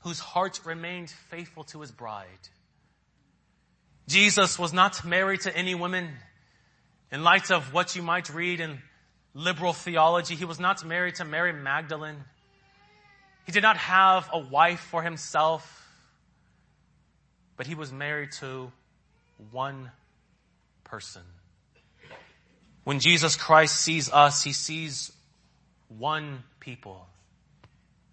whose 0.01 0.19
heart 0.19 0.59
remained 0.65 1.11
faithful 1.11 1.63
to 1.65 1.81
his 1.81 1.91
bride. 1.91 2.49
Jesus 4.07 4.59
was 4.59 4.73
not 4.73 5.05
married 5.05 5.41
to 5.41 5.55
any 5.55 5.75
women. 5.75 6.09
In 7.11 7.23
light 7.23 7.51
of 7.51 7.73
what 7.73 7.95
you 7.95 8.01
might 8.01 8.29
read 8.29 8.59
in 8.59 8.79
liberal 9.33 9.73
theology, 9.73 10.35
he 10.35 10.45
was 10.45 10.59
not 10.59 10.85
married 10.85 11.15
to 11.15 11.25
Mary 11.25 11.53
Magdalene. 11.53 12.23
He 13.45 13.51
did 13.51 13.63
not 13.63 13.77
have 13.77 14.29
a 14.31 14.39
wife 14.39 14.79
for 14.79 15.01
himself, 15.01 15.87
but 17.57 17.67
he 17.67 17.75
was 17.75 17.91
married 17.91 18.31
to 18.39 18.71
one 19.51 19.91
person. 20.83 21.23
When 22.83 22.99
Jesus 22.99 23.35
Christ 23.35 23.75
sees 23.75 24.11
us, 24.11 24.43
he 24.43 24.53
sees 24.53 25.11
one 25.87 26.43
people. 26.59 27.07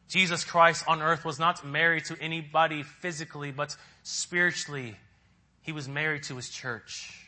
Jesus 0.09 0.45
Christ 0.45 0.85
on 0.87 1.03
earth 1.03 1.25
was 1.25 1.39
not 1.39 1.65
married 1.65 2.05
to 2.07 2.17
anybody 2.21 2.83
physically, 2.83 3.51
but 3.53 3.77
spiritually 4.03 4.97
he 5.63 5.73
was 5.73 5.89
married 5.89 6.23
to 6.25 6.37
his 6.37 6.49
church. 6.49 7.27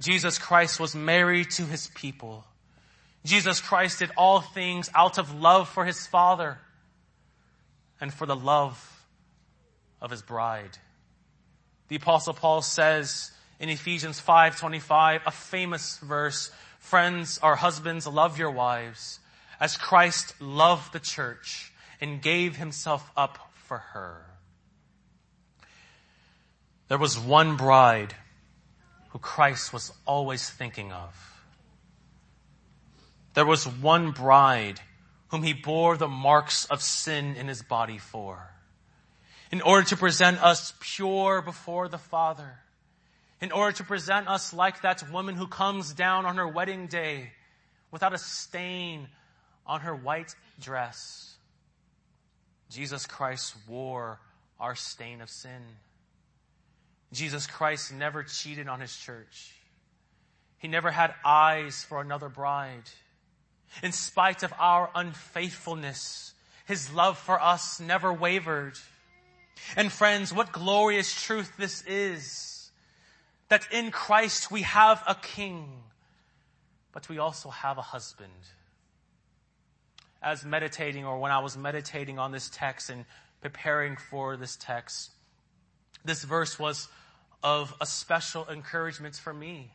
Jesus 0.00 0.38
Christ 0.38 0.78
was 0.78 0.94
married 0.94 1.50
to 1.52 1.64
his 1.64 1.88
people. 1.94 2.44
Jesus 3.24 3.60
Christ 3.60 4.00
did 4.00 4.10
all 4.16 4.40
things 4.40 4.90
out 4.94 5.18
of 5.18 5.40
love 5.40 5.68
for 5.68 5.84
his 5.84 6.06
Father 6.06 6.58
and 8.00 8.12
for 8.12 8.26
the 8.26 8.36
love 8.36 9.06
of 10.00 10.10
his 10.10 10.20
bride. 10.20 10.76
The 11.88 11.96
apostle 11.96 12.34
Paul 12.34 12.60
says 12.60 13.30
in 13.58 13.68
Ephesians 13.70 14.20
5:25, 14.20 15.22
a 15.26 15.30
famous 15.30 15.98
verse, 15.98 16.50
friends 16.78 17.38
or 17.42 17.56
husbands, 17.56 18.06
love 18.06 18.38
your 18.38 18.50
wives 18.50 19.20
as 19.60 19.76
Christ 19.76 20.34
loved 20.40 20.92
the 20.92 21.00
church 21.00 21.72
and 22.00 22.20
gave 22.20 22.56
himself 22.56 23.10
up 23.16 23.38
for 23.54 23.78
her. 23.78 24.33
There 26.88 26.98
was 26.98 27.18
one 27.18 27.56
bride 27.56 28.14
who 29.10 29.18
Christ 29.18 29.72
was 29.72 29.92
always 30.06 30.48
thinking 30.48 30.92
of. 30.92 31.34
There 33.34 33.46
was 33.46 33.66
one 33.66 34.12
bride 34.12 34.80
whom 35.28 35.42
he 35.42 35.52
bore 35.52 35.96
the 35.96 36.08
marks 36.08 36.66
of 36.66 36.82
sin 36.82 37.36
in 37.36 37.48
his 37.48 37.62
body 37.62 37.98
for. 37.98 38.50
In 39.50 39.62
order 39.62 39.86
to 39.88 39.96
present 39.96 40.42
us 40.42 40.74
pure 40.80 41.42
before 41.42 41.88
the 41.88 41.98
Father. 41.98 42.58
In 43.40 43.50
order 43.50 43.76
to 43.78 43.84
present 43.84 44.28
us 44.28 44.52
like 44.52 44.82
that 44.82 45.10
woman 45.10 45.36
who 45.36 45.46
comes 45.46 45.92
down 45.92 46.26
on 46.26 46.36
her 46.36 46.46
wedding 46.46 46.86
day 46.86 47.32
without 47.90 48.14
a 48.14 48.18
stain 48.18 49.08
on 49.66 49.80
her 49.80 49.94
white 49.94 50.34
dress. 50.60 51.34
Jesus 52.70 53.06
Christ 53.06 53.54
wore 53.68 54.20
our 54.60 54.74
stain 54.74 55.20
of 55.20 55.30
sin. 55.30 55.62
Jesus 57.14 57.46
Christ 57.46 57.92
never 57.92 58.22
cheated 58.22 58.68
on 58.68 58.80
his 58.80 58.94
church. 58.96 59.52
He 60.58 60.68
never 60.68 60.90
had 60.90 61.14
eyes 61.24 61.84
for 61.84 62.00
another 62.00 62.28
bride. 62.28 62.90
In 63.82 63.92
spite 63.92 64.42
of 64.42 64.52
our 64.58 64.90
unfaithfulness, 64.94 66.32
his 66.66 66.92
love 66.92 67.18
for 67.18 67.40
us 67.40 67.80
never 67.80 68.12
wavered. 68.12 68.74
And 69.76 69.92
friends, 69.92 70.32
what 70.32 70.52
glorious 70.52 71.22
truth 71.22 71.52
this 71.58 71.82
is. 71.82 72.70
That 73.48 73.66
in 73.70 73.90
Christ 73.90 74.50
we 74.50 74.62
have 74.62 75.02
a 75.06 75.14
king, 75.14 75.68
but 76.92 77.08
we 77.08 77.18
also 77.18 77.50
have 77.50 77.76
a 77.76 77.82
husband. 77.82 78.32
As 80.22 80.44
meditating, 80.44 81.04
or 81.04 81.18
when 81.18 81.30
I 81.30 81.40
was 81.40 81.56
meditating 81.56 82.18
on 82.18 82.32
this 82.32 82.48
text 82.48 82.88
and 82.88 83.04
preparing 83.42 83.96
for 83.96 84.38
this 84.38 84.56
text, 84.56 85.10
this 86.04 86.24
verse 86.24 86.58
was 86.58 86.88
of 87.44 87.74
a 87.78 87.84
special 87.84 88.46
encouragement 88.48 89.14
for 89.14 89.34
me. 89.34 89.70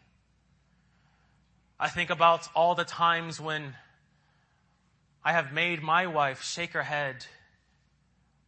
I 1.80 1.88
think 1.88 2.10
about 2.10 2.48
all 2.56 2.74
the 2.74 2.84
times 2.84 3.40
when 3.40 3.76
I 5.24 5.34
have 5.34 5.54
made 5.54 5.84
my 5.84 6.08
wife 6.08 6.42
shake 6.42 6.74
her 6.74 6.82
head. 6.82 7.28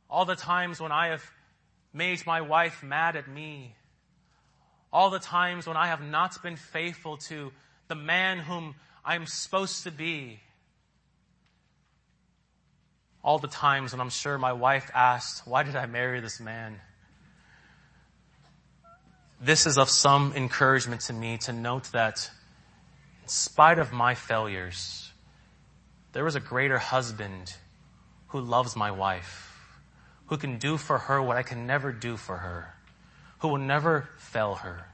All 0.10 0.26
the 0.26 0.36
times 0.36 0.82
when 0.82 0.92
I 0.92 1.10
have 1.10 1.24
made 1.94 2.26
my 2.26 2.42
wife 2.42 2.82
mad 2.82 3.16
at 3.16 3.30
me. 3.30 3.76
All 4.92 5.12
the 5.12 5.20
times 5.20 5.68
when 5.68 5.78
I 5.78 5.88
have 5.88 6.02
not 6.02 6.42
been 6.42 6.56
faithful 6.56 7.18
to 7.18 7.52
the 7.88 7.96
man 7.96 8.40
whom 8.40 8.74
I'm 9.06 9.28
supposed 9.28 9.84
to 9.84 9.92
be. 9.92 10.40
All 13.24 13.38
the 13.38 13.48
times 13.48 13.92
when 13.92 14.02
I'm 14.02 14.10
sure 14.10 14.40
my 14.40 14.54
wife 14.54 14.90
asked, 14.96 15.48
why 15.48 15.62
did 15.62 15.76
I 15.76 15.86
marry 15.86 16.22
this 16.22 16.40
man? 16.40 16.82
This 19.42 19.66
is 19.66 19.80
of 19.80 19.90
some 19.90 20.34
encouragement 20.36 21.02
to 21.02 21.14
me 21.14 21.38
to 21.40 21.52
note 21.52 21.86
that 21.94 22.30
in 23.24 23.28
spite 23.28 23.80
of 23.80 23.92
my 23.92 24.14
failures, 24.14 25.12
there 26.14 26.28
is 26.28 26.36
a 26.36 26.40
greater 26.40 26.78
husband 26.78 27.56
who 28.28 28.40
loves 28.40 28.76
my 28.76 28.92
wife, 28.92 29.80
who 30.28 30.38
can 30.38 30.60
do 30.60 30.78
for 30.78 31.00
her 31.00 31.22
what 31.22 31.38
I 31.38 31.44
can 31.44 31.66
never 31.66 31.92
do 31.92 32.18
for 32.18 32.38
her, 32.38 32.76
who 33.40 33.48
will 33.48 33.58
never 33.58 34.10
fail 34.20 34.56
her, 34.56 34.86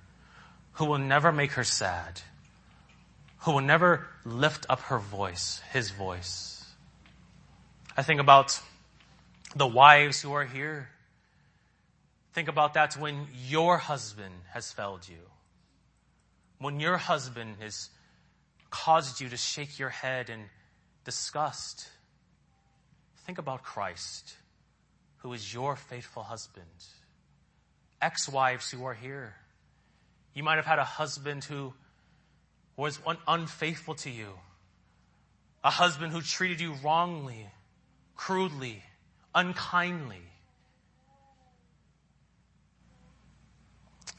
who 0.74 0.86
will 0.86 0.98
never 0.98 1.34
make 1.34 1.52
her 1.52 1.66
sad, 1.66 2.22
who 3.40 3.52
will 3.52 3.62
never 3.62 4.08
lift 4.24 4.66
up 4.70 4.80
her 4.84 4.98
voice, 4.98 5.62
his 5.74 5.92
voice. 5.92 6.66
I 7.98 8.02
think 8.02 8.22
about 8.22 8.60
the 9.56 9.68
wives 9.68 10.22
who 10.22 10.32
are 10.34 10.46
here. 10.46 10.90
Think 12.38 12.50
about 12.50 12.76
that 12.76 12.96
when 12.98 13.26
your 13.48 13.80
husband 13.80 14.36
has 14.54 14.72
failed 14.72 15.10
you. 15.10 15.18
When 16.60 16.80
your 16.80 16.98
husband 16.98 17.56
has 17.62 17.90
caused 18.70 19.20
you 19.20 19.30
to 19.30 19.38
shake 19.38 19.80
your 19.80 19.90
head 19.90 20.30
in 20.30 20.44
disgust. 21.04 21.90
Think 23.26 23.40
about 23.40 23.64
Christ, 23.64 24.36
who 25.24 25.34
is 25.34 25.52
your 25.52 25.76
faithful 25.76 26.22
husband. 26.22 26.68
Ex-wives 28.04 28.70
who 28.70 28.86
are 28.86 28.94
here. 28.94 29.34
You 30.36 30.44
might 30.44 30.58
have 30.58 30.68
had 30.68 30.78
a 30.78 30.84
husband 30.84 31.44
who 31.44 31.74
was 32.76 33.00
unfaithful 33.28 33.96
to 33.96 34.12
you. 34.12 34.28
A 35.64 35.72
husband 35.72 36.12
who 36.14 36.22
treated 36.22 36.62
you 36.62 36.76
wrongly, 36.84 37.48
crudely, 38.16 38.84
unkindly. 39.34 40.22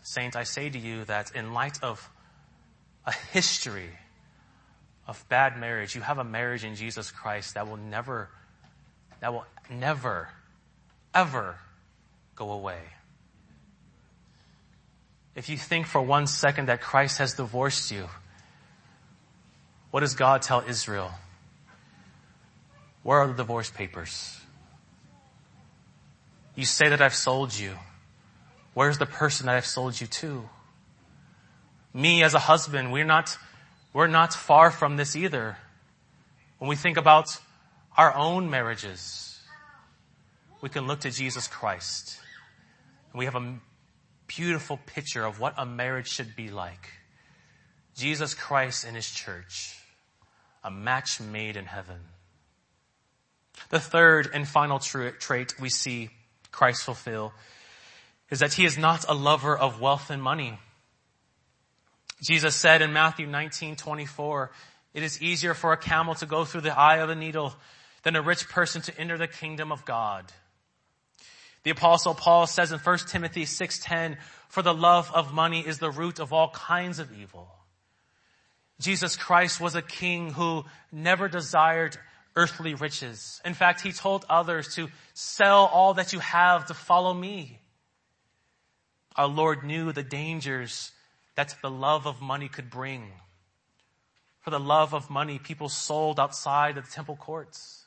Saints, 0.08 0.36
I 0.36 0.44
say 0.44 0.70
to 0.70 0.78
you 0.78 1.04
that 1.04 1.32
in 1.36 1.52
light 1.52 1.82
of 1.82 2.08
a 3.04 3.12
history 3.12 3.90
of 5.06 5.22
bad 5.28 5.58
marriage, 5.58 5.94
you 5.94 6.00
have 6.00 6.16
a 6.16 6.24
marriage 6.24 6.64
in 6.64 6.76
Jesus 6.76 7.10
Christ 7.10 7.54
that 7.54 7.68
will 7.68 7.76
never, 7.76 8.30
that 9.20 9.34
will 9.34 9.44
never, 9.70 10.30
ever 11.14 11.56
go 12.34 12.52
away. 12.52 12.80
If 15.34 15.50
you 15.50 15.58
think 15.58 15.86
for 15.86 16.00
one 16.00 16.26
second 16.26 16.68
that 16.68 16.80
Christ 16.80 17.18
has 17.18 17.34
divorced 17.34 17.90
you, 17.90 18.08
what 19.90 20.00
does 20.00 20.14
God 20.14 20.40
tell 20.40 20.64
Israel? 20.66 21.10
Where 23.02 23.18
are 23.18 23.26
the 23.26 23.34
divorce 23.34 23.70
papers? 23.70 24.40
You 26.54 26.64
say 26.64 26.88
that 26.88 27.02
I've 27.02 27.14
sold 27.14 27.56
you. 27.56 27.74
Where's 28.74 28.98
the 28.98 29.06
person 29.06 29.46
that 29.46 29.56
I've 29.56 29.66
sold 29.66 30.00
you 30.00 30.06
to? 30.06 30.48
Me 31.92 32.22
as 32.22 32.34
a 32.34 32.38
husband, 32.38 32.92
we're 32.92 33.04
not, 33.04 33.36
we're 33.92 34.06
not 34.06 34.34
far 34.34 34.70
from 34.70 34.96
this 34.96 35.16
either. 35.16 35.56
When 36.58 36.68
we 36.68 36.76
think 36.76 36.96
about 36.96 37.38
our 37.96 38.14
own 38.14 38.50
marriages, 38.50 39.40
we 40.60 40.68
can 40.68 40.86
look 40.86 41.00
to 41.00 41.10
Jesus 41.10 41.48
Christ. 41.48 42.18
We 43.14 43.24
have 43.24 43.34
a 43.34 43.54
beautiful 44.26 44.78
picture 44.86 45.24
of 45.24 45.40
what 45.40 45.54
a 45.56 45.66
marriage 45.66 46.08
should 46.08 46.36
be 46.36 46.50
like. 46.50 46.90
Jesus 47.96 48.34
Christ 48.34 48.84
and 48.84 48.94
His 48.94 49.10
church, 49.10 49.76
a 50.62 50.70
match 50.70 51.20
made 51.20 51.56
in 51.56 51.64
heaven. 51.64 51.98
The 53.70 53.80
third 53.80 54.28
and 54.32 54.46
final 54.46 54.78
trait 54.78 55.60
we 55.60 55.68
see 55.68 56.10
Christ 56.52 56.84
fulfill 56.84 57.32
is 58.30 58.40
that 58.40 58.54
he 58.54 58.64
is 58.64 58.76
not 58.76 59.04
a 59.08 59.14
lover 59.14 59.56
of 59.56 59.80
wealth 59.80 60.10
and 60.10 60.22
money. 60.22 60.58
Jesus 62.22 62.56
said 62.56 62.82
in 62.82 62.92
Matthew 62.92 63.26
19, 63.26 63.76
24, 63.76 64.50
it 64.94 65.02
is 65.02 65.22
easier 65.22 65.54
for 65.54 65.72
a 65.72 65.76
camel 65.76 66.14
to 66.16 66.26
go 66.26 66.44
through 66.44 66.62
the 66.62 66.76
eye 66.76 66.96
of 66.96 67.10
a 67.10 67.14
needle 67.14 67.54
than 68.02 68.16
a 68.16 68.22
rich 68.22 68.48
person 68.48 68.82
to 68.82 68.98
enter 68.98 69.16
the 69.16 69.28
kingdom 69.28 69.70
of 69.70 69.84
God. 69.84 70.32
The 71.62 71.70
apostle 71.70 72.14
Paul 72.14 72.46
says 72.46 72.72
in 72.72 72.78
1 72.78 73.08
Timothy 73.08 73.44
6:10, 73.44 74.18
"For 74.48 74.62
the 74.62 74.74
love 74.74 75.10
of 75.12 75.32
money 75.32 75.66
is 75.66 75.78
the 75.78 75.90
root 75.90 76.18
of 76.18 76.32
all 76.32 76.50
kinds 76.50 76.98
of 76.98 77.12
evil." 77.12 77.54
Jesus 78.80 79.16
Christ 79.16 79.60
was 79.60 79.74
a 79.74 79.82
king 79.82 80.34
who 80.34 80.64
never 80.92 81.28
desired 81.28 81.98
earthly 82.36 82.74
riches. 82.74 83.40
In 83.44 83.54
fact, 83.54 83.80
he 83.80 83.92
told 83.92 84.24
others 84.28 84.74
to 84.76 84.90
sell 85.14 85.66
all 85.66 85.94
that 85.94 86.12
you 86.12 86.20
have 86.20 86.66
to 86.66 86.74
follow 86.74 87.12
me. 87.12 87.60
Our 89.18 89.26
Lord 89.26 89.64
knew 89.64 89.90
the 89.90 90.04
dangers 90.04 90.92
that 91.34 91.56
the 91.60 91.70
love 91.70 92.06
of 92.06 92.22
money 92.22 92.48
could 92.48 92.70
bring. 92.70 93.10
For 94.40 94.50
the 94.50 94.60
love 94.60 94.94
of 94.94 95.10
money, 95.10 95.40
people 95.40 95.68
sold 95.68 96.20
outside 96.20 96.78
of 96.78 96.86
the 96.86 96.92
temple 96.92 97.16
courts. 97.16 97.86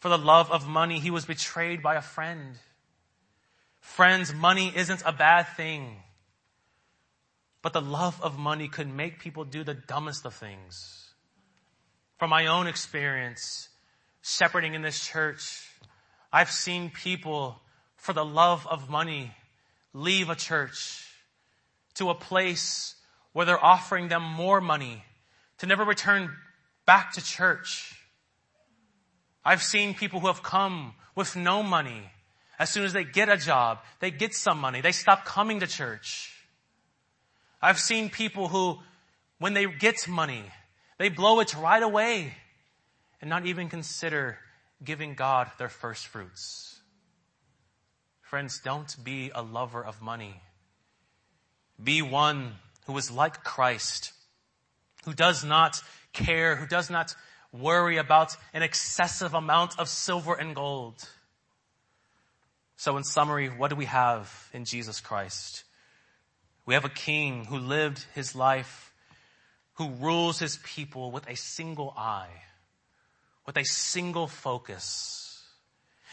For 0.00 0.10
the 0.10 0.18
love 0.18 0.50
of 0.52 0.68
money, 0.68 1.00
he 1.00 1.10
was 1.10 1.24
betrayed 1.24 1.82
by 1.82 1.94
a 1.94 2.02
friend. 2.02 2.56
Friends, 3.80 4.34
money 4.34 4.70
isn't 4.76 5.02
a 5.06 5.12
bad 5.12 5.44
thing. 5.56 5.96
But 7.62 7.72
the 7.72 7.80
love 7.80 8.20
of 8.20 8.38
money 8.38 8.68
could 8.68 8.86
make 8.86 9.20
people 9.20 9.44
do 9.44 9.64
the 9.64 9.74
dumbest 9.74 10.26
of 10.26 10.34
things. 10.34 11.08
From 12.18 12.28
my 12.28 12.46
own 12.46 12.66
experience, 12.66 13.70
shepherding 14.20 14.74
in 14.74 14.82
this 14.82 15.04
church, 15.04 15.66
I've 16.30 16.50
seen 16.50 16.90
people 16.90 17.62
for 17.96 18.12
the 18.12 18.26
love 18.26 18.66
of 18.66 18.90
money 18.90 19.32
leave 19.92 20.28
a 20.28 20.34
church 20.34 21.06
to 21.94 22.10
a 22.10 22.14
place 22.14 22.94
where 23.32 23.46
they're 23.46 23.64
offering 23.64 24.08
them 24.08 24.22
more 24.22 24.60
money 24.60 25.04
to 25.58 25.66
never 25.66 25.84
return 25.84 26.30
back 26.86 27.12
to 27.12 27.24
church. 27.24 27.94
I've 29.44 29.62
seen 29.62 29.94
people 29.94 30.20
who 30.20 30.26
have 30.26 30.42
come 30.42 30.94
with 31.14 31.36
no 31.36 31.62
money. 31.62 32.02
As 32.58 32.70
soon 32.70 32.84
as 32.84 32.92
they 32.92 33.04
get 33.04 33.28
a 33.28 33.36
job, 33.36 33.78
they 34.00 34.10
get 34.10 34.34
some 34.34 34.58
money, 34.58 34.80
they 34.80 34.92
stop 34.92 35.24
coming 35.24 35.60
to 35.60 35.66
church. 35.66 36.34
I've 37.60 37.78
seen 37.78 38.10
people 38.10 38.48
who, 38.48 38.78
when 39.38 39.54
they 39.54 39.66
get 39.66 40.08
money, 40.08 40.44
they 40.98 41.08
blow 41.08 41.40
it 41.40 41.54
right 41.56 41.82
away 41.82 42.34
and 43.20 43.28
not 43.28 43.46
even 43.46 43.68
consider 43.68 44.38
giving 44.82 45.14
God 45.14 45.50
their 45.58 45.68
first 45.68 46.06
fruits. 46.06 46.77
Friends, 48.28 48.60
don't 48.62 48.94
be 49.02 49.30
a 49.34 49.42
lover 49.42 49.82
of 49.82 50.02
money. 50.02 50.42
Be 51.82 52.02
one 52.02 52.52
who 52.86 52.96
is 52.98 53.10
like 53.10 53.42
Christ, 53.42 54.12
who 55.04 55.14
does 55.14 55.44
not 55.44 55.80
care, 56.12 56.56
who 56.56 56.66
does 56.66 56.90
not 56.90 57.14
worry 57.52 57.96
about 57.96 58.36
an 58.52 58.62
excessive 58.62 59.32
amount 59.32 59.78
of 59.78 59.88
silver 59.88 60.34
and 60.34 60.54
gold. 60.54 61.08
So 62.76 62.98
in 62.98 63.04
summary, 63.04 63.48
what 63.48 63.70
do 63.70 63.76
we 63.76 63.86
have 63.86 64.50
in 64.52 64.66
Jesus 64.66 65.00
Christ? 65.00 65.64
We 66.66 66.74
have 66.74 66.84
a 66.84 66.90
king 66.90 67.46
who 67.46 67.56
lived 67.56 68.04
his 68.14 68.34
life 68.34 68.88
who 69.78 69.90
rules 69.90 70.40
his 70.40 70.58
people 70.64 71.12
with 71.12 71.26
a 71.30 71.36
single 71.36 71.94
eye, 71.96 72.42
with 73.46 73.56
a 73.56 73.64
single 73.64 74.26
focus. 74.26 75.27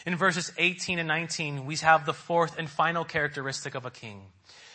In 0.06 0.16
verses 0.16 0.52
18 0.56 0.98
and 0.98 1.08
19, 1.08 1.66
we 1.66 1.76
have 1.76 2.06
the 2.06 2.14
fourth 2.14 2.58
and 2.58 2.70
final 2.70 3.04
characteristic 3.04 3.74
of 3.74 3.84
a 3.84 3.90
king. 3.90 4.22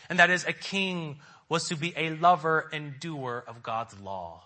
And 0.09 0.19
that 0.19 0.29
is 0.29 0.45
a 0.45 0.53
king 0.53 1.19
was 1.49 1.69
to 1.69 1.75
be 1.75 1.93
a 1.95 2.11
lover 2.11 2.69
and 2.71 2.99
doer 2.99 3.43
of 3.47 3.63
God's 3.63 3.99
law. 3.99 4.43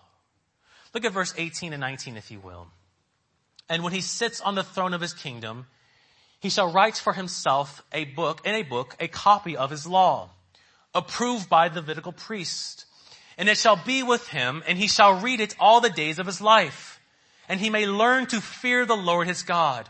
Look 0.94 1.04
at 1.04 1.12
verse 1.12 1.34
18 1.36 1.72
and 1.72 1.80
19, 1.80 2.16
if 2.16 2.30
you 2.30 2.40
will. 2.40 2.68
And 3.68 3.82
when 3.82 3.92
he 3.92 4.00
sits 4.00 4.40
on 4.40 4.54
the 4.54 4.62
throne 4.62 4.94
of 4.94 5.00
his 5.00 5.12
kingdom, 5.12 5.66
he 6.40 6.48
shall 6.48 6.72
write 6.72 6.96
for 6.96 7.12
himself 7.12 7.82
a 7.92 8.04
book, 8.04 8.40
in 8.46 8.54
a 8.54 8.62
book, 8.62 8.96
a 9.00 9.08
copy 9.08 9.56
of 9.56 9.70
his 9.70 9.86
law, 9.86 10.30
approved 10.94 11.50
by 11.50 11.68
the 11.68 11.80
Levitical 11.80 12.12
priest 12.12 12.86
and 13.38 13.48
it 13.48 13.58
shall 13.58 13.76
be 13.76 14.02
with 14.02 14.28
him, 14.28 14.62
and 14.66 14.78
he 14.78 14.88
shall 14.88 15.20
read 15.20 15.40
it 15.40 15.54
all 15.60 15.80
the 15.80 15.90
days 15.90 16.18
of 16.18 16.26
his 16.26 16.40
life. 16.40 17.00
And 17.48 17.60
he 17.60 17.70
may 17.70 17.86
learn 17.86 18.26
to 18.26 18.40
fear 18.40 18.86
the 18.86 18.96
Lord 18.96 19.26
his 19.26 19.42
God 19.42 19.88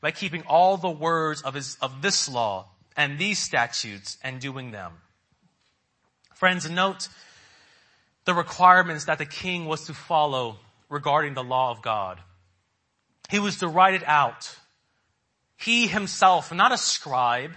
by 0.00 0.10
keeping 0.10 0.42
all 0.46 0.76
the 0.76 0.90
words 0.90 1.42
of 1.42 1.54
his, 1.54 1.76
of 1.80 2.02
this 2.02 2.28
law 2.28 2.66
and 2.96 3.18
these 3.18 3.38
statutes 3.38 4.18
and 4.22 4.40
doing 4.40 4.70
them. 4.70 4.92
Friends, 6.34 6.68
note 6.70 7.08
the 8.24 8.34
requirements 8.34 9.06
that 9.06 9.18
the 9.18 9.26
king 9.26 9.64
was 9.64 9.86
to 9.86 9.94
follow 9.94 10.58
regarding 10.88 11.34
the 11.34 11.42
law 11.42 11.70
of 11.70 11.82
God. 11.82 12.20
He 13.28 13.38
was 13.38 13.58
to 13.58 13.68
write 13.68 13.94
it 13.94 14.06
out. 14.06 14.56
He 15.56 15.86
himself, 15.86 16.52
not 16.52 16.72
a 16.72 16.78
scribe, 16.78 17.52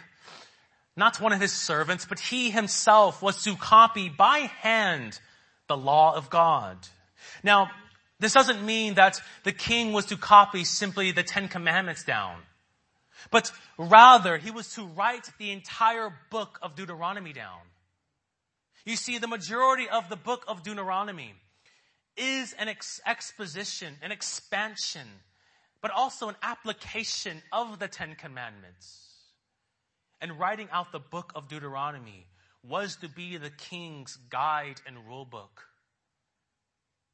not 0.95 1.21
one 1.21 1.33
of 1.33 1.39
his 1.39 1.53
servants, 1.53 2.05
but 2.05 2.19
he 2.19 2.49
himself 2.49 3.21
was 3.21 3.43
to 3.43 3.55
copy 3.55 4.09
by 4.09 4.39
hand 4.39 5.19
the 5.67 5.77
law 5.77 6.15
of 6.15 6.29
God. 6.29 6.77
Now, 7.43 7.71
this 8.21 8.33
doesn't 8.33 8.63
mean 8.63 8.93
that 8.93 9.19
the 9.43 9.51
king 9.51 9.93
was 9.93 10.05
to 10.05 10.15
copy 10.15 10.63
simply 10.63 11.11
the 11.11 11.23
Ten 11.23 11.47
Commandments 11.47 12.03
down, 12.03 12.37
but 13.31 13.51
rather 13.79 14.37
he 14.37 14.51
was 14.51 14.75
to 14.75 14.85
write 14.85 15.27
the 15.39 15.49
entire 15.49 16.13
book 16.29 16.59
of 16.61 16.75
Deuteronomy 16.75 17.33
down. 17.33 17.59
You 18.85 18.95
see, 18.95 19.17
the 19.17 19.27
majority 19.27 19.89
of 19.89 20.07
the 20.07 20.15
book 20.15 20.45
of 20.47 20.61
Deuteronomy 20.61 21.33
is 22.15 22.53
an 22.59 22.67
ex- 22.67 23.01
exposition, 23.07 23.95
an 24.03 24.11
expansion, 24.11 25.07
but 25.81 25.89
also 25.89 26.29
an 26.29 26.35
application 26.43 27.41
of 27.51 27.79
the 27.79 27.87
Ten 27.87 28.13
Commandments. 28.13 29.07
And 30.21 30.39
writing 30.39 30.69
out 30.71 30.91
the 30.91 30.99
book 30.99 31.31
of 31.33 31.47
Deuteronomy 31.47 32.27
was 32.63 32.97
to 32.97 33.09
be 33.09 33.37
the 33.37 33.49
king's 33.49 34.15
guide 34.29 34.79
and 34.85 35.07
rule 35.07 35.25
book. 35.25 35.70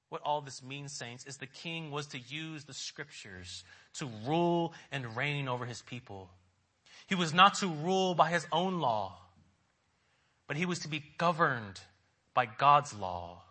What 0.10 0.22
all 0.24 0.42
this 0.42 0.64
means, 0.64 0.94
saints, 0.94 1.26
is 1.26 1.38
the 1.38 1.48
king 1.48 1.92
was 1.92 2.08
to 2.08 2.20
use 2.20 2.64
the 2.64 2.74
scriptures 2.74 3.64
to 3.96 4.10
rule 4.26 4.74
and 4.92 5.18
reign 5.18 5.48
over 5.48 5.66
his 5.66 5.82
people. 5.82 6.30
He 7.08 7.16
was 7.16 7.34
not 7.34 7.56
to 7.56 7.68
rule 7.68 8.16
by 8.16 8.30
his 8.30 8.48
own 8.52 8.80
law, 8.80 9.18
but 10.48 10.58
he 10.58 10.66
was 10.66 10.80
to 10.80 10.88
be 10.88 11.04
governed 11.18 11.82
by 12.34 12.46
God's 12.46 12.94
law. 12.94 13.42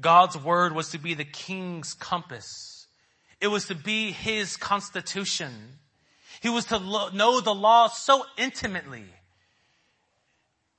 God's 0.00 0.36
word 0.36 0.74
was 0.74 0.90
to 0.90 0.98
be 0.98 1.14
the 1.14 1.24
king's 1.24 1.94
compass. 1.94 2.86
It 3.40 3.48
was 3.48 3.66
to 3.66 3.74
be 3.74 4.12
his 4.12 4.56
constitution. 4.56 5.52
He 6.40 6.48
was 6.48 6.66
to 6.66 6.78
lo- 6.78 7.10
know 7.10 7.40
the 7.40 7.54
law 7.54 7.88
so 7.88 8.24
intimately, 8.36 9.04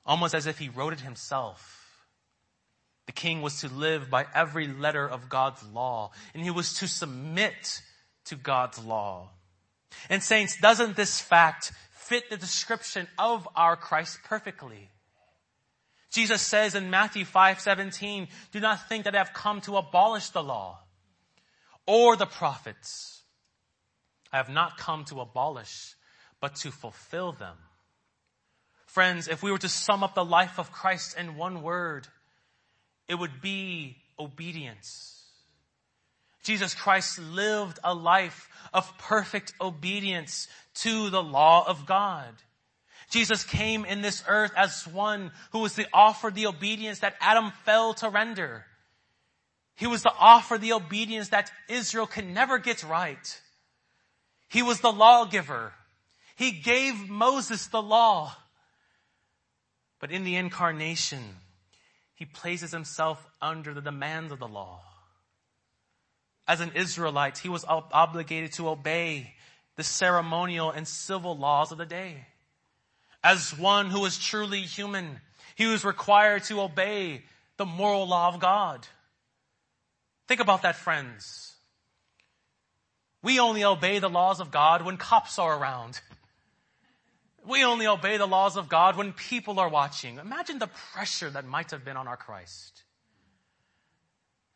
almost 0.04 0.34
as 0.34 0.46
if 0.46 0.58
he 0.58 0.68
wrote 0.68 0.92
it 0.92 1.00
himself. 1.00 1.77
The 3.08 3.12
king 3.12 3.40
was 3.40 3.60
to 3.60 3.70
live 3.70 4.10
by 4.10 4.26
every 4.34 4.68
letter 4.68 5.08
of 5.08 5.30
God's 5.30 5.62
law, 5.62 6.10
and 6.34 6.44
he 6.44 6.50
was 6.50 6.74
to 6.74 6.86
submit 6.86 7.80
to 8.26 8.36
God's 8.36 8.78
law. 8.84 9.30
And 10.10 10.22
saints, 10.22 10.60
doesn't 10.60 10.94
this 10.94 11.18
fact 11.18 11.72
fit 11.90 12.28
the 12.28 12.36
description 12.36 13.08
of 13.18 13.48
our 13.56 13.76
Christ 13.76 14.18
perfectly? 14.24 14.90
Jesus 16.10 16.42
says 16.42 16.74
in 16.74 16.90
Matthew 16.90 17.24
5:17, 17.24 18.28
"Do 18.52 18.60
not 18.60 18.90
think 18.90 19.04
that 19.04 19.14
I 19.14 19.18
have 19.18 19.32
come 19.32 19.62
to 19.62 19.78
abolish 19.78 20.28
the 20.28 20.42
law 20.42 20.84
or 21.86 22.14
the 22.14 22.26
prophets. 22.26 23.22
I 24.30 24.36
have 24.36 24.50
not 24.50 24.76
come 24.76 25.06
to 25.06 25.22
abolish, 25.22 25.94
but 26.40 26.56
to 26.56 26.70
fulfill 26.70 27.32
them." 27.32 27.56
Friends, 28.84 29.28
if 29.28 29.42
we 29.42 29.50
were 29.50 29.58
to 29.58 29.68
sum 29.70 30.04
up 30.04 30.14
the 30.14 30.26
life 30.26 30.58
of 30.58 30.70
Christ 30.70 31.16
in 31.16 31.36
one 31.36 31.62
word, 31.62 32.06
it 33.08 33.14
would 33.14 33.40
be 33.40 33.96
obedience. 34.18 35.24
Jesus 36.42 36.74
Christ 36.74 37.18
lived 37.18 37.78
a 37.82 37.94
life 37.94 38.48
of 38.72 38.96
perfect 38.98 39.52
obedience 39.60 40.48
to 40.76 41.10
the 41.10 41.22
law 41.22 41.66
of 41.66 41.86
God. 41.86 42.32
Jesus 43.10 43.42
came 43.44 43.84
in 43.84 44.02
this 44.02 44.22
earth 44.28 44.52
as 44.56 44.86
one 44.86 45.32
who 45.52 45.60
was 45.60 45.74
to 45.74 45.86
offer 45.92 46.30
the 46.30 46.46
obedience 46.46 47.00
that 47.00 47.16
Adam 47.20 47.52
fell 47.64 47.94
to 47.94 48.10
render. 48.10 48.64
He 49.76 49.86
was 49.86 50.02
to 50.02 50.12
offer 50.18 50.58
the 50.58 50.72
obedience 50.72 51.30
that 51.30 51.50
Israel 51.68 52.06
can 52.06 52.34
never 52.34 52.58
get 52.58 52.82
right. 52.82 53.40
He 54.48 54.62
was 54.62 54.80
the 54.80 54.92
lawgiver. 54.92 55.72
He 56.36 56.50
gave 56.50 57.08
Moses 57.08 57.66
the 57.68 57.82
law. 57.82 58.34
But 60.00 60.10
in 60.10 60.24
the 60.24 60.36
incarnation, 60.36 61.36
he 62.18 62.24
places 62.24 62.72
himself 62.72 63.24
under 63.40 63.72
the 63.72 63.80
demands 63.80 64.32
of 64.32 64.40
the 64.40 64.48
law. 64.48 64.80
As 66.48 66.60
an 66.60 66.72
Israelite, 66.74 67.38
he 67.38 67.48
was 67.48 67.64
obligated 67.68 68.52
to 68.54 68.68
obey 68.68 69.34
the 69.76 69.84
ceremonial 69.84 70.72
and 70.72 70.88
civil 70.88 71.38
laws 71.38 71.70
of 71.70 71.78
the 71.78 71.86
day. 71.86 72.26
As 73.22 73.56
one 73.56 73.90
who 73.90 74.00
was 74.00 74.18
truly 74.18 74.62
human, 74.62 75.20
he 75.54 75.66
was 75.66 75.84
required 75.84 76.42
to 76.44 76.60
obey 76.60 77.22
the 77.56 77.66
moral 77.66 78.08
law 78.08 78.34
of 78.34 78.40
God. 78.40 78.84
Think 80.26 80.40
about 80.40 80.62
that, 80.62 80.74
friends. 80.74 81.54
We 83.22 83.38
only 83.38 83.62
obey 83.62 84.00
the 84.00 84.10
laws 84.10 84.40
of 84.40 84.50
God 84.50 84.84
when 84.84 84.96
cops 84.96 85.38
are 85.38 85.56
around. 85.56 86.00
We 87.48 87.64
only 87.64 87.86
obey 87.86 88.18
the 88.18 88.26
laws 88.26 88.58
of 88.58 88.68
God 88.68 88.96
when 88.96 89.14
people 89.14 89.58
are 89.58 89.70
watching. 89.70 90.18
Imagine 90.18 90.58
the 90.58 90.68
pressure 90.92 91.30
that 91.30 91.46
might 91.46 91.70
have 91.70 91.82
been 91.82 91.96
on 91.96 92.06
our 92.06 92.18
Christ. 92.18 92.82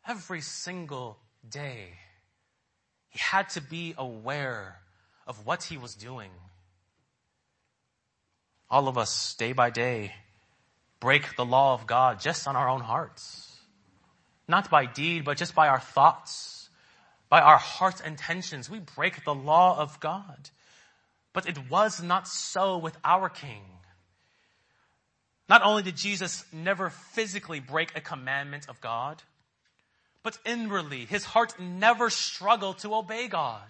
Every 0.07 0.41
single 0.41 1.17
day, 1.49 1.93
he 3.09 3.17
had 3.17 3.49
to 3.49 3.61
be 3.61 3.95
aware 3.97 4.79
of 5.25 5.43
what 5.43 5.63
he 5.63 5.75
was 5.75 5.95
doing. 5.95 6.29
All 8.69 8.87
of 8.87 8.95
us, 8.95 9.33
day 9.33 9.53
by 9.53 9.71
day, 9.71 10.13
break 10.99 11.35
the 11.35 11.45
law 11.45 11.73
of 11.73 11.87
God 11.87 12.19
just 12.19 12.47
on 12.47 12.55
our 12.55 12.69
own 12.69 12.81
hearts. 12.81 13.57
Not 14.47 14.69
by 14.69 14.85
deed, 14.85 15.25
but 15.25 15.37
just 15.37 15.55
by 15.55 15.67
our 15.67 15.79
thoughts, 15.79 16.69
by 17.27 17.41
our 17.41 17.57
heart's 17.57 18.01
intentions. 18.01 18.69
We 18.69 18.79
break 18.79 19.25
the 19.25 19.33
law 19.33 19.79
of 19.79 19.99
God. 19.99 20.51
But 21.33 21.47
it 21.47 21.69
was 21.69 22.01
not 22.01 22.27
so 22.27 22.77
with 22.77 22.95
our 23.03 23.27
King. 23.27 23.63
Not 25.49 25.63
only 25.63 25.83
did 25.83 25.97
Jesus 25.97 26.45
never 26.53 26.89
physically 26.89 27.59
break 27.59 27.97
a 27.97 28.01
commandment 28.01 28.69
of 28.69 28.79
God, 28.79 29.21
but 30.21 30.37
inwardly, 30.45 31.05
his 31.05 31.25
heart 31.25 31.59
never 31.59 32.09
struggled 32.09 32.77
to 32.79 32.95
obey 32.95 33.27
God. 33.27 33.67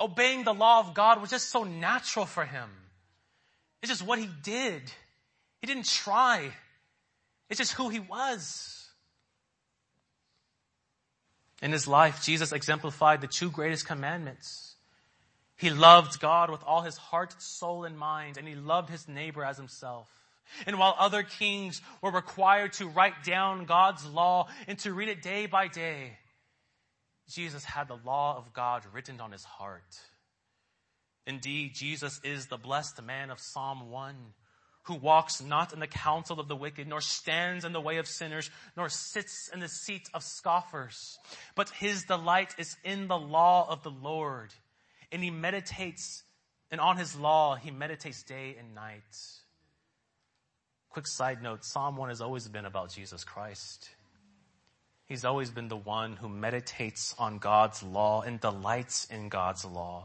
Obeying 0.00 0.44
the 0.44 0.54
law 0.54 0.80
of 0.80 0.94
God 0.94 1.20
was 1.20 1.30
just 1.30 1.50
so 1.50 1.62
natural 1.62 2.26
for 2.26 2.44
him. 2.44 2.68
It's 3.80 3.90
just 3.90 4.04
what 4.04 4.18
he 4.18 4.28
did. 4.42 4.82
He 5.60 5.66
didn't 5.66 5.86
try. 5.86 6.50
It's 7.48 7.58
just 7.58 7.72
who 7.72 7.88
he 7.88 8.00
was. 8.00 8.88
In 11.62 11.72
his 11.72 11.88
life, 11.88 12.24
Jesus 12.24 12.52
exemplified 12.52 13.20
the 13.20 13.26
two 13.26 13.50
greatest 13.50 13.86
commandments. 13.86 14.76
He 15.58 15.70
loved 15.70 16.20
God 16.20 16.50
with 16.50 16.62
all 16.64 16.82
his 16.82 16.96
heart, 16.96 17.34
soul, 17.42 17.84
and 17.84 17.98
mind, 17.98 18.38
and 18.38 18.46
he 18.46 18.54
loved 18.54 18.88
his 18.88 19.08
neighbor 19.08 19.44
as 19.44 19.56
himself. 19.56 20.08
And 20.66 20.78
while 20.78 20.94
other 20.98 21.24
kings 21.24 21.82
were 22.00 22.12
required 22.12 22.72
to 22.74 22.86
write 22.86 23.24
down 23.24 23.66
God's 23.66 24.06
law 24.06 24.48
and 24.68 24.78
to 24.78 24.94
read 24.94 25.08
it 25.08 25.20
day 25.20 25.46
by 25.46 25.66
day, 25.66 26.16
Jesus 27.28 27.64
had 27.64 27.88
the 27.88 27.98
law 28.04 28.38
of 28.38 28.54
God 28.54 28.84
written 28.94 29.20
on 29.20 29.32
his 29.32 29.44
heart. 29.44 29.98
Indeed, 31.26 31.74
Jesus 31.74 32.20
is 32.22 32.46
the 32.46 32.56
blessed 32.56 33.02
man 33.02 33.30
of 33.30 33.40
Psalm 33.40 33.90
1 33.90 34.14
who 34.84 34.94
walks 34.94 35.42
not 35.42 35.74
in 35.74 35.80
the 35.80 35.86
counsel 35.86 36.40
of 36.40 36.48
the 36.48 36.56
wicked, 36.56 36.88
nor 36.88 37.02
stands 37.02 37.66
in 37.66 37.72
the 37.72 37.80
way 37.80 37.98
of 37.98 38.08
sinners, 38.08 38.50
nor 38.74 38.88
sits 38.88 39.50
in 39.52 39.60
the 39.60 39.68
seat 39.68 40.08
of 40.14 40.22
scoffers. 40.22 41.18
But 41.54 41.68
his 41.68 42.04
delight 42.04 42.54
is 42.56 42.74
in 42.84 43.06
the 43.06 43.18
law 43.18 43.68
of 43.68 43.82
the 43.82 43.90
Lord 43.90 44.54
and 45.12 45.22
he 45.22 45.30
meditates, 45.30 46.22
and 46.70 46.80
on 46.80 46.96
his 46.96 47.16
law, 47.16 47.56
he 47.56 47.70
meditates 47.70 48.22
day 48.22 48.56
and 48.58 48.74
night. 48.74 49.02
Quick 50.90 51.06
side 51.06 51.42
note, 51.42 51.64
Psalm 51.64 51.96
1 51.96 52.08
has 52.08 52.20
always 52.20 52.48
been 52.48 52.64
about 52.64 52.90
Jesus 52.90 53.24
Christ. 53.24 53.90
He's 55.06 55.24
always 55.24 55.50
been 55.50 55.68
the 55.68 55.76
one 55.76 56.16
who 56.16 56.28
meditates 56.28 57.14
on 57.18 57.38
God's 57.38 57.82
law 57.82 58.22
and 58.22 58.40
delights 58.40 59.06
in 59.06 59.28
God's 59.30 59.64
law. 59.64 60.04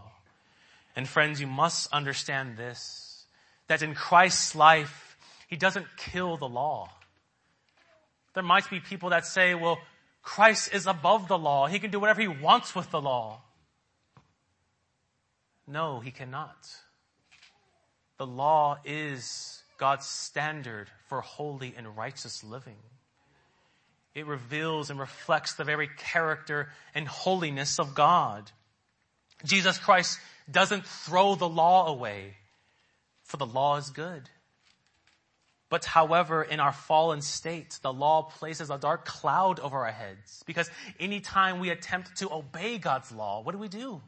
And 0.95 1.07
friends, 1.07 1.41
you 1.41 1.47
must 1.47 1.91
understand 1.91 2.55
this, 2.55 3.25
that 3.67 3.81
in 3.81 3.95
Christ's 3.95 4.55
life, 4.55 5.17
he 5.47 5.57
doesn't 5.57 5.87
kill 5.97 6.37
the 6.37 6.47
law. 6.47 6.89
There 8.33 8.43
might 8.43 8.69
be 8.69 8.79
people 8.79 9.09
that 9.09 9.25
say, 9.25 9.55
well, 9.55 9.79
Christ 10.21 10.73
is 10.73 10.87
above 10.87 11.27
the 11.27 11.37
law. 11.37 11.67
He 11.67 11.79
can 11.79 11.91
do 11.91 11.99
whatever 11.99 12.21
he 12.21 12.27
wants 12.27 12.73
with 12.73 12.89
the 12.89 13.01
law. 13.01 13.41
No, 15.67 15.99
he 15.99 16.11
cannot. 16.11 16.67
The 18.17 18.27
law 18.27 18.77
is 18.85 19.63
God's 19.77 20.05
standard 20.05 20.87
for 21.07 21.21
holy 21.21 21.73
and 21.77 21.97
righteous 21.97 22.43
living. 22.43 22.77
It 24.13 24.27
reveals 24.27 24.89
and 24.89 24.99
reflects 24.99 25.53
the 25.53 25.63
very 25.63 25.89
character 25.97 26.69
and 26.93 27.07
holiness 27.07 27.79
of 27.79 27.95
God. 27.95 28.51
Jesus 29.43 29.77
Christ 29.79 30.19
doesn't 30.49 30.85
throw 30.85 31.35
the 31.35 31.49
law 31.49 31.87
away, 31.87 32.35
for 33.23 33.37
the 33.37 33.45
law 33.45 33.77
is 33.77 33.89
good. 33.89 34.29
But 35.69 35.85
however, 35.85 36.43
in 36.43 36.59
our 36.59 36.71
fallen 36.71 37.21
state, 37.21 37.79
the 37.81 37.91
law 37.91 38.21
places 38.21 38.69
a 38.69 38.77
dark 38.77 39.05
cloud 39.05 39.59
over 39.59 39.79
our 39.79 39.91
heads 39.91 40.43
because 40.45 40.69
anytime 40.99 41.59
we 41.59 41.71
attempt 41.71 42.17
to 42.17 42.31
obey 42.31 42.77
God's 42.77 43.11
law, 43.11 43.41
what 43.41 43.53
do 43.53 43.57
we 43.57 43.69
do? 43.69 43.99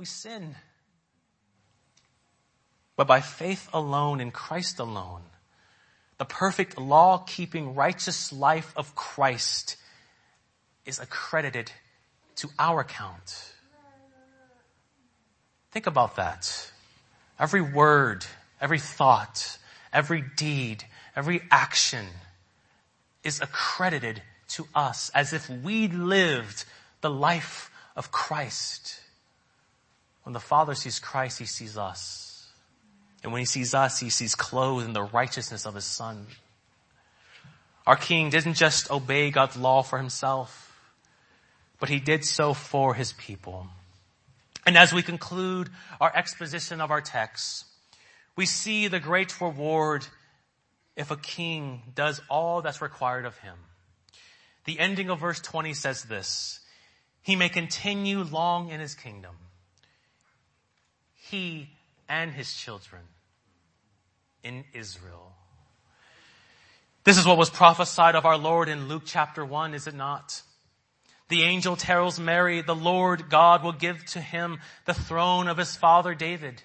We 0.00 0.06
sin. 0.06 0.54
But 2.96 3.06
by 3.06 3.20
faith 3.20 3.68
alone 3.74 4.18
in 4.18 4.30
Christ 4.30 4.78
alone, 4.78 5.20
the 6.16 6.24
perfect 6.24 6.78
law 6.78 7.18
keeping 7.18 7.74
righteous 7.74 8.32
life 8.32 8.72
of 8.76 8.94
Christ 8.94 9.76
is 10.86 10.98
accredited 10.98 11.70
to 12.36 12.48
our 12.58 12.80
account. 12.80 13.52
Think 15.70 15.86
about 15.86 16.16
that. 16.16 16.72
Every 17.38 17.60
word, 17.60 18.24
every 18.58 18.78
thought, 18.78 19.58
every 19.92 20.24
deed, 20.34 20.82
every 21.14 21.42
action 21.50 22.06
is 23.22 23.42
accredited 23.42 24.22
to 24.48 24.66
us 24.74 25.10
as 25.14 25.34
if 25.34 25.50
we 25.50 25.88
lived 25.88 26.64
the 27.02 27.10
life 27.10 27.70
of 27.94 28.10
Christ. 28.10 28.98
When 30.24 30.32
the 30.32 30.40
Father 30.40 30.74
sees 30.74 30.98
Christ, 30.98 31.38
He 31.38 31.46
sees 31.46 31.76
us. 31.78 32.48
And 33.22 33.32
when 33.32 33.40
He 33.40 33.46
sees 33.46 33.74
us, 33.74 33.98
He 33.98 34.10
sees 34.10 34.34
clothed 34.34 34.86
in 34.86 34.92
the 34.92 35.02
righteousness 35.02 35.66
of 35.66 35.74
His 35.74 35.84
Son. 35.84 36.26
Our 37.86 37.96
King 37.96 38.30
didn't 38.30 38.54
just 38.54 38.90
obey 38.90 39.30
God's 39.30 39.56
law 39.56 39.82
for 39.82 39.98
Himself, 39.98 40.78
but 41.78 41.88
He 41.88 41.98
did 42.00 42.24
so 42.24 42.54
for 42.54 42.94
His 42.94 43.12
people. 43.12 43.68
And 44.66 44.76
as 44.76 44.92
we 44.92 45.02
conclude 45.02 45.70
our 46.00 46.14
exposition 46.14 46.80
of 46.80 46.90
our 46.90 47.00
text, 47.00 47.64
we 48.36 48.46
see 48.46 48.88
the 48.88 49.00
great 49.00 49.40
reward 49.40 50.06
if 50.96 51.10
a 51.10 51.16
king 51.16 51.82
does 51.94 52.20
all 52.28 52.62
that's 52.62 52.82
required 52.82 53.24
of 53.24 53.36
him. 53.38 53.56
The 54.66 54.78
ending 54.78 55.10
of 55.10 55.20
verse 55.20 55.40
20 55.40 55.74
says 55.74 56.04
this, 56.04 56.60
he 57.22 57.36
may 57.36 57.48
continue 57.48 58.22
long 58.22 58.70
in 58.70 58.80
his 58.80 58.94
kingdom. 58.94 59.36
He 61.30 61.68
and 62.08 62.32
his 62.32 62.52
children 62.52 63.02
in 64.42 64.64
Israel. 64.74 65.32
This 67.04 67.18
is 67.18 67.26
what 67.26 67.38
was 67.38 67.50
prophesied 67.50 68.16
of 68.16 68.26
our 68.26 68.36
Lord 68.36 68.68
in 68.68 68.88
Luke 68.88 69.04
chapter 69.06 69.44
1, 69.44 69.74
is 69.74 69.86
it 69.86 69.94
not? 69.94 70.42
The 71.28 71.44
angel 71.44 71.76
tells 71.76 72.18
Mary, 72.18 72.62
the 72.62 72.74
Lord 72.74 73.30
God 73.30 73.62
will 73.62 73.72
give 73.72 74.04
to 74.06 74.20
him 74.20 74.58
the 74.86 74.94
throne 74.94 75.46
of 75.46 75.56
his 75.56 75.76
father 75.76 76.14
David, 76.14 76.62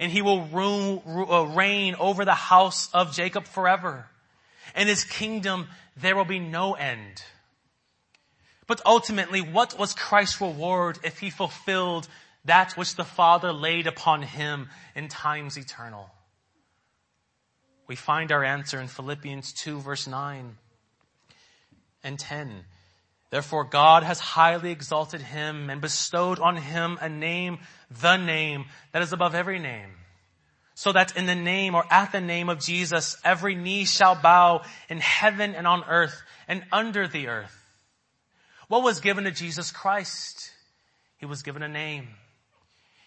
and 0.00 0.10
he 0.10 0.22
will 0.22 1.00
uh, 1.06 1.44
reign 1.54 1.94
over 2.00 2.24
the 2.24 2.34
house 2.34 2.90
of 2.92 3.14
Jacob 3.14 3.44
forever. 3.44 4.06
And 4.74 4.88
his 4.88 5.04
kingdom, 5.04 5.68
there 5.96 6.16
will 6.16 6.24
be 6.24 6.40
no 6.40 6.74
end. 6.74 7.22
But 8.66 8.80
ultimately, 8.84 9.40
what 9.40 9.78
was 9.78 9.94
Christ's 9.94 10.40
reward 10.40 10.98
if 11.04 11.20
he 11.20 11.30
fulfilled 11.30 12.08
that 12.44 12.76
which 12.76 12.96
the 12.96 13.04
Father 13.04 13.52
laid 13.52 13.86
upon 13.86 14.22
him 14.22 14.68
in 14.94 15.08
times 15.08 15.56
eternal? 15.56 16.10
We 17.86 17.96
find 17.96 18.32
our 18.32 18.44
answer 18.44 18.80
in 18.80 18.88
Philippians 18.88 19.52
2 19.52 19.80
verse 19.80 20.06
9 20.06 20.56
and 22.02 22.18
10. 22.18 22.64
Therefore 23.30 23.64
God 23.64 24.02
has 24.02 24.20
highly 24.20 24.70
exalted 24.70 25.20
him 25.20 25.68
and 25.70 25.80
bestowed 25.80 26.38
on 26.38 26.56
him 26.56 26.98
a 27.00 27.08
name, 27.08 27.58
the 27.90 28.16
name 28.16 28.66
that 28.92 29.02
is 29.02 29.12
above 29.12 29.34
every 29.34 29.58
name. 29.58 29.90
So 30.74 30.92
that 30.92 31.16
in 31.16 31.26
the 31.26 31.34
name 31.34 31.74
or 31.74 31.84
at 31.90 32.10
the 32.12 32.20
name 32.20 32.48
of 32.48 32.58
Jesus, 32.58 33.16
every 33.24 33.54
knee 33.54 33.84
shall 33.84 34.16
bow 34.16 34.62
in 34.88 34.98
heaven 34.98 35.54
and 35.54 35.66
on 35.66 35.84
earth 35.84 36.20
and 36.48 36.64
under 36.72 37.06
the 37.06 37.28
earth. 37.28 37.56
What 38.68 38.82
was 38.82 39.00
given 39.00 39.24
to 39.24 39.30
Jesus 39.30 39.70
Christ? 39.70 40.50
He 41.18 41.26
was 41.26 41.42
given 41.42 41.62
a 41.62 41.68
name. 41.68 42.08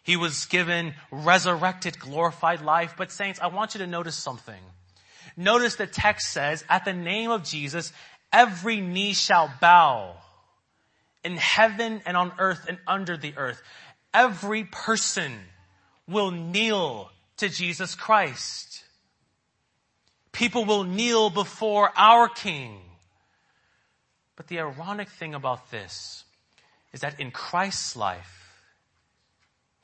He 0.08 0.16
was 0.16 0.46
given 0.46 0.94
resurrected, 1.12 2.00
glorified 2.00 2.62
life. 2.62 2.94
But 2.98 3.12
saints, 3.12 3.42
I 3.42 3.48
want 3.48 3.76
you 3.76 3.80
to 3.80 3.88
notice 3.88 4.16
something. 4.16 4.64
Notice 5.36 5.76
the 5.76 5.86
text 5.86 6.32
says, 6.32 6.64
at 6.70 6.86
the 6.86 6.94
name 6.94 7.30
of 7.30 7.44
Jesus, 7.44 7.92
every 8.32 8.80
knee 8.80 9.14
shall 9.14 9.52
bow 9.60 10.16
in 11.26 11.36
heaven 11.36 12.02
and 12.06 12.16
on 12.16 12.32
earth 12.40 12.68
and 12.70 12.78
under 12.88 13.18
the 13.18 13.34
earth. 13.36 13.62
Every 14.14 14.64
person 14.64 15.34
will 16.08 16.32
kneel 16.32 17.12
to 17.36 17.50
Jesus 17.50 17.94
Christ. 17.94 18.86
People 20.32 20.64
will 20.64 20.86
kneel 20.86 21.30
before 21.30 21.92
our 21.98 22.30
King. 22.30 22.80
But 24.38 24.48
the 24.48 24.60
ironic 24.62 25.10
thing 25.10 25.36
about 25.36 25.70
this 25.70 26.24
is 26.94 27.02
that 27.02 27.20
in 27.20 27.30
Christ's 27.30 27.98
life, 27.98 28.47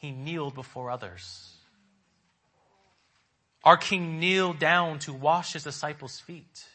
he 0.04 0.12
kneeled 0.12 0.54
before 0.54 0.92
others. 0.92 1.56
Our 3.64 3.78
King 3.78 4.20
kneeled 4.20 4.60
down 4.60 5.00
to 5.00 5.14
wash 5.14 5.54
his 5.54 5.64
disciples' 5.64 6.20
feet. 6.20 6.66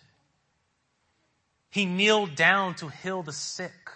He 1.68 1.85
kneeled 1.85 2.37
down 2.37 2.74
to 2.76 2.89
heal 2.89 3.22
the 3.22 3.35
sick. 3.35 3.91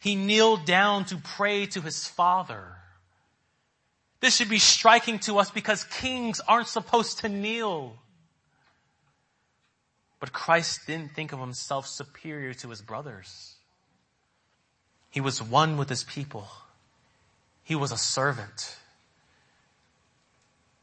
He 0.00 0.16
kneeled 0.16 0.66
down 0.66 1.06
to 1.06 1.16
pray 1.16 1.64
to 1.64 1.80
his 1.80 2.06
father. 2.06 2.76
This 4.20 4.36
should 4.36 4.50
be 4.50 4.58
striking 4.58 5.18
to 5.20 5.38
us 5.38 5.50
because 5.50 5.84
kings 5.84 6.38
aren't 6.40 6.68
supposed 6.68 7.20
to 7.20 7.30
kneel. 7.30 7.96
But 10.20 10.34
Christ 10.34 10.86
didn't 10.86 11.14
think 11.14 11.32
of 11.32 11.40
himself 11.40 11.86
superior 11.86 12.52
to 12.52 12.68
his 12.68 12.82
brothers. 12.82 13.54
He 15.08 15.22
was 15.22 15.42
one 15.42 15.78
with 15.78 15.88
his 15.88 16.04
people. 16.04 16.46
He 17.68 17.74
was 17.74 17.92
a 17.92 17.98
servant. 17.98 18.78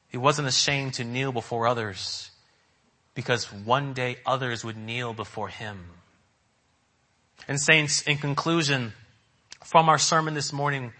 He 0.08 0.20
wasn't 0.20 0.48
ashamed 0.48 0.94
to 0.94 1.04
kneel 1.04 1.32
before 1.32 1.66
others 1.66 2.30
because 3.16 3.52
one 3.52 3.94
day 3.94 4.18
others 4.24 4.64
would 4.64 4.78
kneel 4.78 5.12
before 5.12 5.48
him. 5.48 5.80
And 7.48 7.60
saints, 7.60 8.04
in 8.04 8.18
conclusion, 8.18 8.94
from 9.64 9.90
our 9.90 9.98
sermon 9.98 10.36
this 10.36 10.54
morning, 10.54 10.94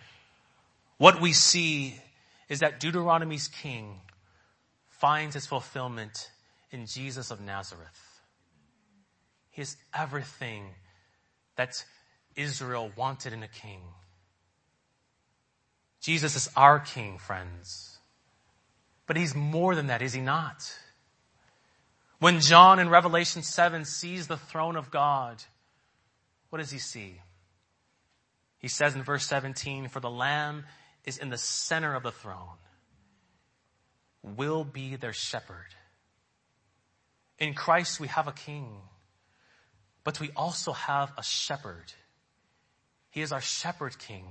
what 0.98 1.22
we 1.22 1.34
see 1.34 2.02
is 2.50 2.62
that 2.62 2.80
Deuteronomy's 2.80 3.48
king 3.48 4.00
finds 4.90 5.36
his 5.36 5.46
fulfillment 5.46 6.32
in 6.72 6.88
Jesus 6.88 7.30
of 7.30 7.40
Nazareth. 7.40 8.22
He 9.52 9.62
is 9.62 9.78
everything 9.94 10.66
that 11.58 11.86
Israel 12.36 12.90
wanted 12.96 13.34
in 13.34 13.44
a 13.44 13.48
king. 13.48 13.82
Jesus 16.06 16.36
is 16.36 16.52
our 16.56 16.78
king, 16.78 17.18
friends. 17.18 17.98
But 19.08 19.18
he's 19.18 19.34
more 19.34 19.74
than 19.74 19.88
that, 19.88 20.04
is 20.04 20.14
he 20.14 20.22
not? 20.22 20.72
When 22.20 22.42
John 22.42 22.78
in 22.78 22.90
Revelation 22.90 23.42
7 23.42 23.86
sees 23.86 24.28
the 24.28 24.38
throne 24.38 24.76
of 24.76 24.92
God, 24.92 25.44
what 26.52 26.60
does 26.60 26.70
he 26.70 26.78
see? 26.78 27.22
He 28.60 28.68
says 28.68 28.94
in 28.94 29.02
verse 29.02 29.26
17, 29.26 29.88
for 29.88 30.00
the 30.00 30.12
lamb 30.12 30.66
is 31.06 31.18
in 31.18 31.32
the 31.32 31.40
center 31.40 31.96
of 31.96 32.04
the 32.04 32.12
throne, 32.12 32.60
will 34.22 34.64
be 34.64 34.98
their 34.98 35.12
shepherd. 35.12 35.74
In 37.40 37.56
Christ 37.56 38.00
we 38.00 38.10
have 38.10 38.28
a 38.28 38.32
king, 38.32 38.68
but 40.04 40.20
we 40.20 40.30
also 40.36 40.72
have 40.72 41.12
a 41.18 41.24
shepherd. 41.24 41.94
He 43.10 43.22
is 43.22 43.32
our 43.32 43.42
shepherd 43.42 43.98
king. 43.98 44.26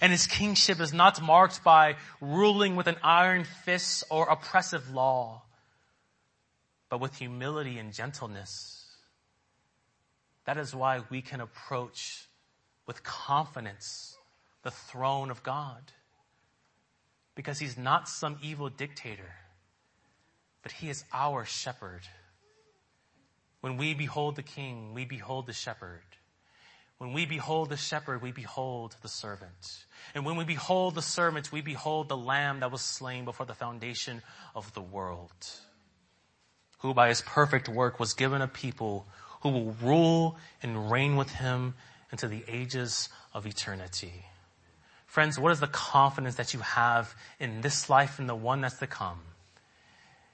And 0.00 0.12
his 0.12 0.26
kingship 0.26 0.80
is 0.80 0.92
not 0.92 1.22
marked 1.22 1.64
by 1.64 1.96
ruling 2.20 2.76
with 2.76 2.86
an 2.86 2.96
iron 3.02 3.44
fist 3.44 4.04
or 4.10 4.28
oppressive 4.28 4.90
law, 4.90 5.42
but 6.88 7.00
with 7.00 7.16
humility 7.16 7.78
and 7.78 7.92
gentleness 7.92 8.80
that 10.50 10.58
is 10.58 10.74
why 10.74 11.02
we 11.10 11.22
can 11.22 11.40
approach 11.40 12.26
with 12.84 13.04
confidence 13.04 14.16
the 14.64 14.70
throne 14.72 15.30
of 15.30 15.44
God. 15.44 15.92
Because 17.36 17.60
he's 17.60 17.78
not 17.78 18.08
some 18.08 18.36
evil 18.42 18.68
dictator, 18.68 19.32
but 20.64 20.72
he 20.72 20.90
is 20.90 21.04
our 21.12 21.44
shepherd. 21.44 22.02
When 23.60 23.76
we 23.76 23.94
behold 23.94 24.34
the 24.34 24.42
king, 24.42 24.92
we 24.92 25.04
behold 25.04 25.46
the 25.46 25.52
shepherd. 25.52 26.02
When 27.00 27.14
we 27.14 27.24
behold 27.24 27.70
the 27.70 27.78
shepherd, 27.78 28.20
we 28.20 28.30
behold 28.30 28.94
the 29.00 29.08
servant. 29.08 29.86
And 30.14 30.26
when 30.26 30.36
we 30.36 30.44
behold 30.44 30.94
the 30.94 31.00
servant, 31.00 31.50
we 31.50 31.62
behold 31.62 32.10
the 32.10 32.16
lamb 32.16 32.60
that 32.60 32.70
was 32.70 32.82
slain 32.82 33.24
before 33.24 33.46
the 33.46 33.54
foundation 33.54 34.20
of 34.54 34.74
the 34.74 34.82
world, 34.82 35.32
who 36.80 36.92
by 36.92 37.08
his 37.08 37.22
perfect 37.22 37.70
work 37.70 37.98
was 37.98 38.12
given 38.12 38.42
a 38.42 38.46
people 38.46 39.06
who 39.40 39.48
will 39.48 39.74
rule 39.82 40.36
and 40.62 40.90
reign 40.90 41.16
with 41.16 41.30
him 41.30 41.72
into 42.12 42.28
the 42.28 42.44
ages 42.46 43.08
of 43.32 43.46
eternity. 43.46 44.26
Friends, 45.06 45.38
what 45.38 45.52
is 45.52 45.60
the 45.60 45.68
confidence 45.68 46.34
that 46.34 46.52
you 46.52 46.60
have 46.60 47.14
in 47.38 47.62
this 47.62 47.88
life 47.88 48.18
and 48.18 48.28
the 48.28 48.34
one 48.34 48.60
that's 48.60 48.78
to 48.80 48.86
come? 48.86 49.20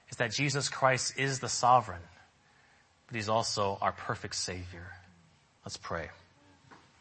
Is 0.09 0.17
that 0.17 0.33
Jesus 0.33 0.67
Christ 0.67 1.17
is 1.17 1.39
the 1.39 1.47
sovereign, 1.47 2.03
but 3.07 3.15
he's 3.15 3.29
also 3.29 3.77
our 3.81 3.93
perfect 3.93 4.35
savior. 4.35 4.91
Let's 5.63 5.77
pray. 5.77 6.09